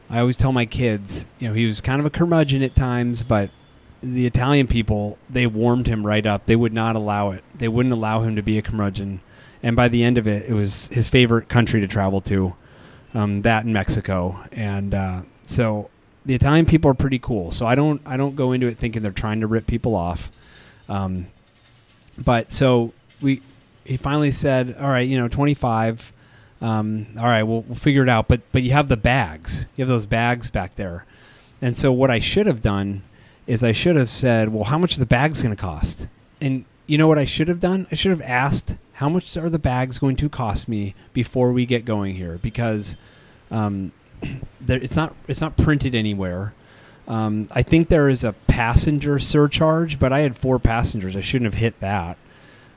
I 0.09 0.21
always 0.21 0.39
tell 0.39 0.53
my 0.53 0.65
kids, 0.65 1.27
you 1.39 1.49
know, 1.49 1.55
he 1.55 1.67
was 1.67 1.83
kind 1.83 2.01
of 2.01 2.07
a 2.07 2.11
curmudgeon 2.11 2.63
at 2.63 2.75
times, 2.75 3.23
but 3.23 3.51
the 4.03 4.27
Italian 4.27 4.67
people, 4.67 5.19
they 5.29 5.47
warmed 5.47 5.87
him 5.87 6.07
right 6.07 6.25
up. 6.25 6.47
They 6.47 6.57
would 6.57 6.73
not 6.73 6.97
allow 6.97 7.33
it. 7.33 7.45
They 7.55 7.69
wouldn't 7.69 7.93
allow 7.93 8.23
him 8.23 8.37
to 8.37 8.43
be 8.43 8.57
a 8.57 8.63
curmudgeon 8.63 9.21
and 9.63 9.77
by 9.77 9.89
the 9.89 10.03
end 10.03 10.19
of 10.19 10.27
it, 10.27 10.47
it 10.49 10.55
was 10.55 10.89
his 10.89 11.09
favorite 11.09 11.49
country 11.49 11.81
to 11.81 11.89
travel 11.89 12.21
to, 12.23 12.55
um, 13.15 13.43
that 13.43 13.65
in 13.65 13.73
Mexico, 13.73 14.39
and 14.53 14.95
uh, 14.95 15.23
so 15.47 15.91
the 16.27 16.35
Italian 16.35 16.67
people 16.67 16.91
are 16.91 16.95
pretty 16.95 17.19
cool. 17.19 17.51
So 17.51 17.67
I 17.67 17.75
don't 17.75 18.01
I 18.07 18.17
don't 18.17 18.37
go 18.37 18.53
into 18.53 18.67
it 18.67 18.79
thinking 18.79 19.03
they're 19.03 19.13
trying 19.13 19.41
to 19.41 19.47
rip 19.47 19.67
people 19.67 19.95
off, 19.95 20.31
um, 20.89 21.27
but 22.19 22.53
so 22.53 22.93
we 23.21 23.43
he 23.85 23.97
finally 23.97 24.31
said, 24.31 24.77
all 24.81 24.89
right, 24.89 25.09
you 25.09 25.19
know, 25.19 25.29
twenty 25.29 25.55
five. 25.55 26.13
Um, 26.63 27.07
all 27.19 27.25
right, 27.25 27.43
we'll, 27.43 27.63
we'll 27.63 27.75
figure 27.75 28.03
it 28.03 28.09
out. 28.11 28.29
But 28.29 28.43
but 28.53 28.63
you 28.63 28.73
have 28.73 28.89
the 28.89 28.97
bags. 28.97 29.67
You 29.77 29.83
have 29.83 29.89
those 29.89 30.07
bags 30.07 30.51
back 30.51 30.77
there. 30.77 31.07
And 31.63 31.77
so 31.77 31.91
what 31.91 32.11
I 32.11 32.19
should 32.19 32.47
have 32.47 32.61
done 32.61 33.03
is 33.47 33.65
I 33.65 33.73
should 33.73 33.97
have 33.97 34.11
said, 34.11 34.51
well, 34.51 34.65
how 34.65 34.79
much 34.79 34.97
are 34.97 35.01
the 35.01 35.07
bags 35.07 35.43
going 35.43 35.55
to 35.55 35.61
cost? 35.61 36.07
And 36.41 36.65
you 36.87 36.99
know 36.99 37.09
what 37.09 37.19
I 37.19 37.25
should 37.25 37.49
have 37.49 37.61
done? 37.61 37.87
I 37.91 37.95
should 37.95 38.11
have 38.11 38.23
asked 38.23 38.77
how 39.01 39.09
much 39.09 39.35
are 39.39 39.49
the 39.49 39.59
bags 39.59 39.99
going 39.99 40.15
to 40.15 40.29
cost 40.29 40.69
me 40.69 40.95
before 41.15 41.53
we 41.53 41.65
get 41.65 41.87
going 41.87 42.15
here 42.15 42.39
because 42.43 42.99
um, 43.51 43.93
there, 44.61 44.77
it's 44.77 44.95
not 44.95 45.17
it's 45.27 45.41
not 45.41 45.57
printed 45.57 45.95
anywhere. 45.95 46.53
Um, 47.09 47.49
I 47.51 47.63
think 47.63 47.89
there 47.89 48.11
is 48.11 48.25
a 48.25 48.35
passenger 48.47 49.19
surcharge, 49.19 49.99
but 49.99 50.13
I 50.13 50.19
had 50.19 50.37
four 50.37 50.59
passengers. 50.59 51.17
I 51.17 51.23
shouldn't 51.23 51.51
have 51.51 51.59
hit 51.59 51.81
that. 51.81 52.19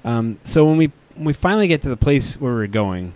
Um, 0.05 0.39
so 0.45 0.63
when 0.63 0.77
we 0.77 0.93
when 1.15 1.25
we 1.25 1.33
finally 1.33 1.67
get 1.67 1.81
to 1.81 1.89
the 1.89 1.97
place 1.97 2.39
where 2.39 2.53
we're 2.53 2.67
going, 2.67 3.15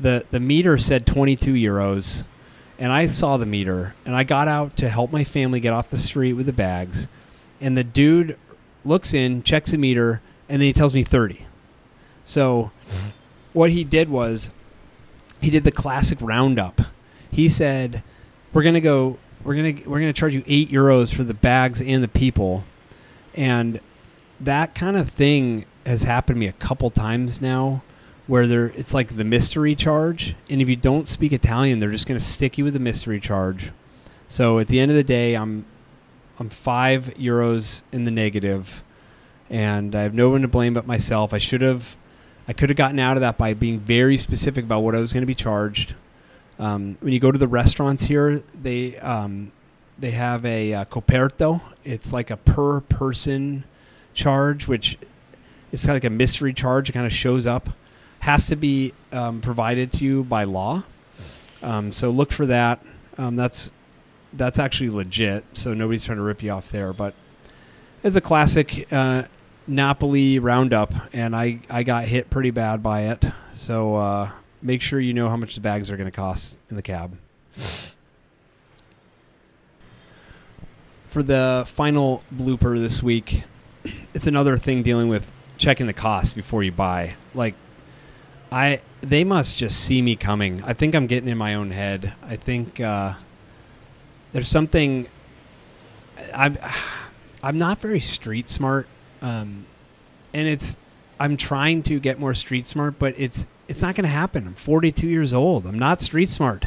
the 0.00 0.26
the 0.32 0.40
meter 0.40 0.78
said 0.78 1.06
22 1.06 1.52
euros, 1.52 2.24
and 2.76 2.90
I 2.90 3.06
saw 3.06 3.36
the 3.36 3.46
meter, 3.46 3.94
and 4.04 4.16
I 4.16 4.24
got 4.24 4.48
out 4.48 4.76
to 4.78 4.88
help 4.88 5.12
my 5.12 5.22
family 5.22 5.60
get 5.60 5.72
off 5.72 5.90
the 5.90 5.96
street 5.96 6.32
with 6.32 6.46
the 6.46 6.52
bags, 6.52 7.06
and 7.60 7.78
the 7.78 7.84
dude 7.84 8.36
looks 8.84 9.14
in, 9.14 9.44
checks 9.44 9.70
the 9.70 9.78
meter, 9.78 10.20
and 10.48 10.60
then 10.60 10.66
he 10.66 10.72
tells 10.72 10.92
me 10.92 11.04
30. 11.04 11.44
So 12.28 12.70
what 13.54 13.70
he 13.70 13.84
did 13.84 14.10
was 14.10 14.50
he 15.40 15.48
did 15.48 15.64
the 15.64 15.72
classic 15.72 16.18
roundup. 16.20 16.82
He 17.30 17.48
said, 17.48 18.02
"We're 18.52 18.62
going 18.62 18.74
to 18.74 18.82
go 18.82 19.16
we're 19.42 19.54
to 19.54 19.88
we're 19.88 20.00
to 20.00 20.12
charge 20.12 20.34
you 20.34 20.44
8 20.46 20.70
euros 20.70 21.12
for 21.12 21.24
the 21.24 21.32
bags 21.32 21.80
and 21.80 22.04
the 22.04 22.08
people." 22.08 22.64
And 23.34 23.80
that 24.38 24.74
kind 24.74 24.96
of 24.96 25.08
thing 25.08 25.64
has 25.86 26.02
happened 26.02 26.36
to 26.36 26.40
me 26.40 26.48
a 26.48 26.52
couple 26.52 26.90
times 26.90 27.40
now 27.40 27.82
where 28.26 28.46
there 28.46 28.66
it's 28.66 28.92
like 28.92 29.16
the 29.16 29.24
mystery 29.24 29.74
charge 29.74 30.36
and 30.50 30.60
if 30.60 30.68
you 30.68 30.76
don't 30.76 31.08
speak 31.08 31.32
Italian 31.32 31.80
they're 31.80 31.90
just 31.90 32.06
going 32.06 32.18
to 32.18 32.24
stick 32.24 32.58
you 32.58 32.64
with 32.64 32.74
the 32.74 32.80
mystery 32.80 33.20
charge. 33.20 33.72
So 34.28 34.58
at 34.58 34.68
the 34.68 34.80
end 34.80 34.90
of 34.90 34.96
the 34.98 35.02
day 35.02 35.34
I'm 35.34 35.64
I'm 36.38 36.50
5 36.50 37.14
euros 37.16 37.82
in 37.90 38.04
the 38.04 38.10
negative 38.10 38.84
and 39.48 39.94
I 39.94 40.02
have 40.02 40.12
no 40.12 40.28
one 40.28 40.42
to 40.42 40.48
blame 40.48 40.74
but 40.74 40.86
myself. 40.86 41.32
I 41.32 41.38
should 41.38 41.62
have, 41.62 41.96
I 42.48 42.54
could 42.54 42.70
have 42.70 42.76
gotten 42.76 42.98
out 42.98 43.18
of 43.18 43.20
that 43.20 43.36
by 43.36 43.52
being 43.52 43.78
very 43.78 44.16
specific 44.16 44.64
about 44.64 44.80
what 44.80 44.94
I 44.94 45.00
was 45.00 45.12
going 45.12 45.20
to 45.22 45.26
be 45.26 45.34
charged. 45.34 45.94
Um, 46.58 46.96
when 47.00 47.12
you 47.12 47.20
go 47.20 47.30
to 47.30 47.38
the 47.38 47.46
restaurants 47.46 48.04
here, 48.04 48.42
they 48.60 48.96
um, 48.98 49.52
they 49.98 50.12
have 50.12 50.44
a 50.46 50.72
uh, 50.72 50.84
coperto. 50.86 51.60
It's 51.84 52.12
like 52.12 52.30
a 52.30 52.38
per 52.38 52.80
person 52.80 53.64
charge, 54.14 54.66
which 54.66 54.98
it's 55.70 55.84
kind 55.84 55.96
of 55.96 56.02
like 56.02 56.10
a 56.10 56.14
mystery 56.14 56.54
charge. 56.54 56.88
It 56.88 56.92
kind 56.92 57.06
of 57.06 57.12
shows 57.12 57.46
up, 57.46 57.68
has 58.20 58.46
to 58.46 58.56
be 58.56 58.94
um, 59.12 59.42
provided 59.42 59.92
to 59.92 60.04
you 60.04 60.24
by 60.24 60.44
law. 60.44 60.84
Um, 61.62 61.92
so 61.92 62.10
look 62.10 62.32
for 62.32 62.46
that. 62.46 62.82
Um, 63.18 63.36
that's 63.36 63.70
that's 64.32 64.58
actually 64.58 64.90
legit. 64.90 65.44
So 65.52 65.74
nobody's 65.74 66.04
trying 66.04 66.18
to 66.18 66.24
rip 66.24 66.42
you 66.42 66.50
off 66.50 66.70
there, 66.70 66.92
but 66.94 67.14
it's 68.02 68.16
a 68.16 68.20
classic 68.20 68.90
uh, 68.90 69.24
Napoli 69.68 70.38
roundup, 70.38 70.94
and 71.12 71.36
I, 71.36 71.60
I 71.68 71.82
got 71.82 72.04
hit 72.04 72.30
pretty 72.30 72.50
bad 72.50 72.82
by 72.82 73.02
it. 73.02 73.24
So 73.54 73.96
uh, 73.96 74.30
make 74.62 74.82
sure 74.82 74.98
you 74.98 75.14
know 75.14 75.28
how 75.28 75.36
much 75.36 75.54
the 75.54 75.60
bags 75.60 75.90
are 75.90 75.96
going 75.96 76.10
to 76.10 76.16
cost 76.16 76.58
in 76.70 76.76
the 76.76 76.82
cab. 76.82 77.16
For 81.08 81.22
the 81.22 81.64
final 81.66 82.22
blooper 82.34 82.78
this 82.78 83.02
week, 83.02 83.44
it's 84.14 84.26
another 84.26 84.56
thing 84.56 84.82
dealing 84.82 85.08
with 85.08 85.30
checking 85.56 85.86
the 85.86 85.92
cost 85.92 86.34
before 86.34 86.62
you 86.62 86.72
buy. 86.72 87.14
Like, 87.34 87.54
I 88.50 88.80
they 89.02 89.24
must 89.24 89.56
just 89.56 89.80
see 89.80 90.02
me 90.02 90.16
coming. 90.16 90.62
I 90.62 90.72
think 90.72 90.94
I'm 90.94 91.06
getting 91.06 91.28
in 91.28 91.38
my 91.38 91.54
own 91.54 91.70
head. 91.70 92.14
I 92.22 92.36
think 92.36 92.80
uh, 92.80 93.14
there's 94.32 94.48
something 94.48 95.08
I'm 96.34 96.58
I'm 97.42 97.56
not 97.58 97.80
very 97.80 98.00
street 98.00 98.50
smart, 98.50 98.88
um, 99.22 99.66
and 100.32 100.48
it's 100.48 100.76
I'm 101.20 101.36
trying 101.36 101.82
to 101.84 101.98
get 101.98 102.18
more 102.18 102.34
street 102.34 102.66
smart, 102.66 102.98
but 102.98 103.14
it's 103.16 103.46
it's 103.66 103.82
not 103.82 103.94
going 103.94 104.04
to 104.04 104.10
happen. 104.10 104.46
I'm 104.46 104.54
42 104.54 105.06
years 105.06 105.32
old. 105.34 105.66
I'm 105.66 105.78
not 105.78 106.00
street 106.00 106.28
smart. 106.30 106.64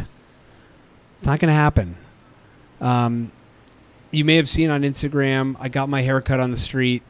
It's 1.17 1.25
not 1.25 1.39
going 1.39 1.49
to 1.49 1.53
happen. 1.53 1.97
Um, 2.79 3.31
you 4.11 4.25
may 4.25 4.35
have 4.35 4.49
seen 4.49 4.69
on 4.69 4.81
Instagram. 4.81 5.55
I 5.59 5.69
got 5.69 5.89
my 5.89 6.01
haircut 6.01 6.39
on 6.39 6.51
the 6.51 6.57
street. 6.57 7.03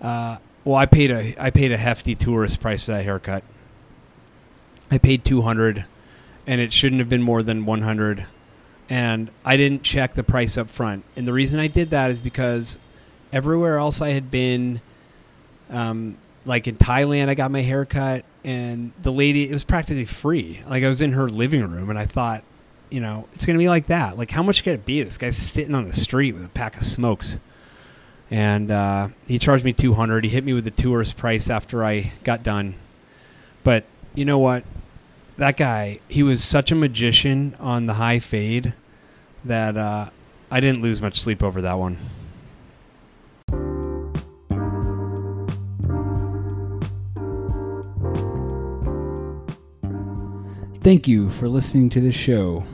Uh, 0.00 0.38
well, 0.64 0.76
I 0.76 0.86
paid 0.86 1.10
a 1.10 1.34
I 1.42 1.50
paid 1.50 1.72
a 1.72 1.76
hefty 1.76 2.14
tourist 2.14 2.60
price 2.60 2.84
for 2.84 2.92
that 2.92 3.04
haircut. 3.04 3.42
I 4.90 4.98
paid 4.98 5.24
200, 5.24 5.84
and 6.46 6.60
it 6.60 6.72
shouldn't 6.72 6.98
have 6.98 7.08
been 7.08 7.22
more 7.22 7.42
than 7.42 7.64
100 7.64 8.26
and 8.90 9.30
I 9.44 9.56
didn't 9.56 9.84
check 9.84 10.14
the 10.14 10.24
price 10.24 10.58
up 10.58 10.68
front. 10.68 11.04
And 11.14 11.26
the 11.26 11.32
reason 11.32 11.60
I 11.60 11.68
did 11.68 11.90
that 11.90 12.10
is 12.10 12.20
because 12.20 12.76
everywhere 13.32 13.78
else 13.78 14.00
I 14.00 14.10
had 14.10 14.30
been, 14.30 14.80
um, 15.70 16.16
like 16.44 16.66
in 16.66 16.76
Thailand, 16.76 17.28
I 17.28 17.34
got 17.34 17.50
my 17.50 17.62
hair 17.62 17.84
cut, 17.84 18.24
and 18.44 18.92
the 19.02 19.12
lady, 19.12 19.48
it 19.48 19.52
was 19.52 19.64
practically 19.64 20.04
free. 20.04 20.62
Like 20.66 20.84
I 20.84 20.88
was 20.88 21.02
in 21.02 21.12
her 21.12 21.28
living 21.28 21.62
room, 21.68 21.90
and 21.90 21.98
I 21.98 22.06
thought, 22.06 22.42
you 22.90 23.00
know, 23.00 23.28
it's 23.34 23.46
going 23.46 23.56
to 23.56 23.62
be 23.62 23.68
like 23.68 23.86
that. 23.86 24.18
Like, 24.18 24.30
how 24.30 24.42
much 24.42 24.64
could 24.64 24.74
it 24.74 24.84
be? 24.84 25.02
This 25.02 25.16
guy's 25.16 25.36
sitting 25.36 25.74
on 25.74 25.86
the 25.86 25.94
street 25.94 26.32
with 26.32 26.44
a 26.44 26.48
pack 26.48 26.76
of 26.76 26.82
smokes. 26.82 27.38
And 28.30 28.70
uh, 28.70 29.08
he 29.26 29.38
charged 29.38 29.64
me 29.64 29.72
200 29.72 30.24
He 30.24 30.30
hit 30.30 30.44
me 30.44 30.52
with 30.52 30.64
the 30.64 30.70
tourist 30.70 31.16
price 31.16 31.50
after 31.50 31.84
I 31.84 32.12
got 32.22 32.42
done. 32.42 32.74
But 33.64 33.84
you 34.14 34.24
know 34.24 34.38
what? 34.38 34.64
That 35.36 35.56
guy, 35.56 36.00
he 36.08 36.22
was 36.22 36.44
such 36.44 36.70
a 36.70 36.74
magician 36.74 37.56
on 37.58 37.86
the 37.86 37.94
high 37.94 38.18
fade 38.18 38.74
that 39.44 39.76
uh, 39.76 40.10
I 40.50 40.60
didn't 40.60 40.82
lose 40.82 41.00
much 41.00 41.20
sleep 41.20 41.42
over 41.42 41.62
that 41.62 41.74
one. 41.74 41.96
Thank 50.82 51.06
you 51.06 51.28
for 51.28 51.46
listening 51.46 51.90
to 51.90 52.00
this 52.00 52.14
show. 52.14 52.64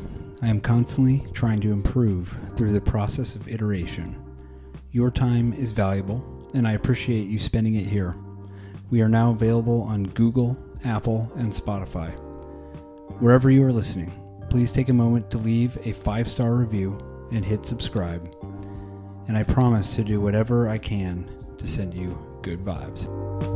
I 0.41 0.47
am 0.47 0.61
constantly 0.61 1.27
trying 1.33 1.61
to 1.63 1.73
improve 1.73 2.33
through 2.55 2.73
the 2.73 2.81
process 2.81 3.35
of 3.35 3.49
iteration. 3.49 4.15
Your 4.93 5.11
time 5.11 5.53
is 5.55 5.73
valuable, 5.73 6.25
and 6.55 6.69
I 6.69 6.75
appreciate 6.75 7.27
you 7.27 7.41
spending 7.41 7.75
it 7.75 7.87
here. 7.87 8.15
We 8.91 9.01
are 9.01 9.09
now 9.09 9.33
available 9.33 9.83
on 9.83 10.05
Google, 10.05 10.57
Apple, 10.85 11.29
and 11.35 11.51
Spotify. 11.51 12.13
Wherever 13.19 13.51
you 13.51 13.65
are 13.65 13.73
listening, 13.73 14.13
please 14.51 14.71
take 14.71 14.89
a 14.89 14.93
moment 14.93 15.29
to 15.33 15.39
leave 15.39 15.77
a 15.85 15.93
five 15.93 16.29
star 16.29 16.55
review 16.55 16.97
and 17.33 17.45
hit 17.45 17.67
subscribe. 17.67 18.33
And 19.27 19.37
I 19.37 19.43
promise 19.43 19.97
to 19.97 20.05
do 20.05 20.21
whatever 20.21 20.69
I 20.69 20.79
can 20.79 21.29
to 21.59 21.67
send 21.67 21.93
you 21.93 22.17
good 22.43 22.65
vibes. 22.65 23.56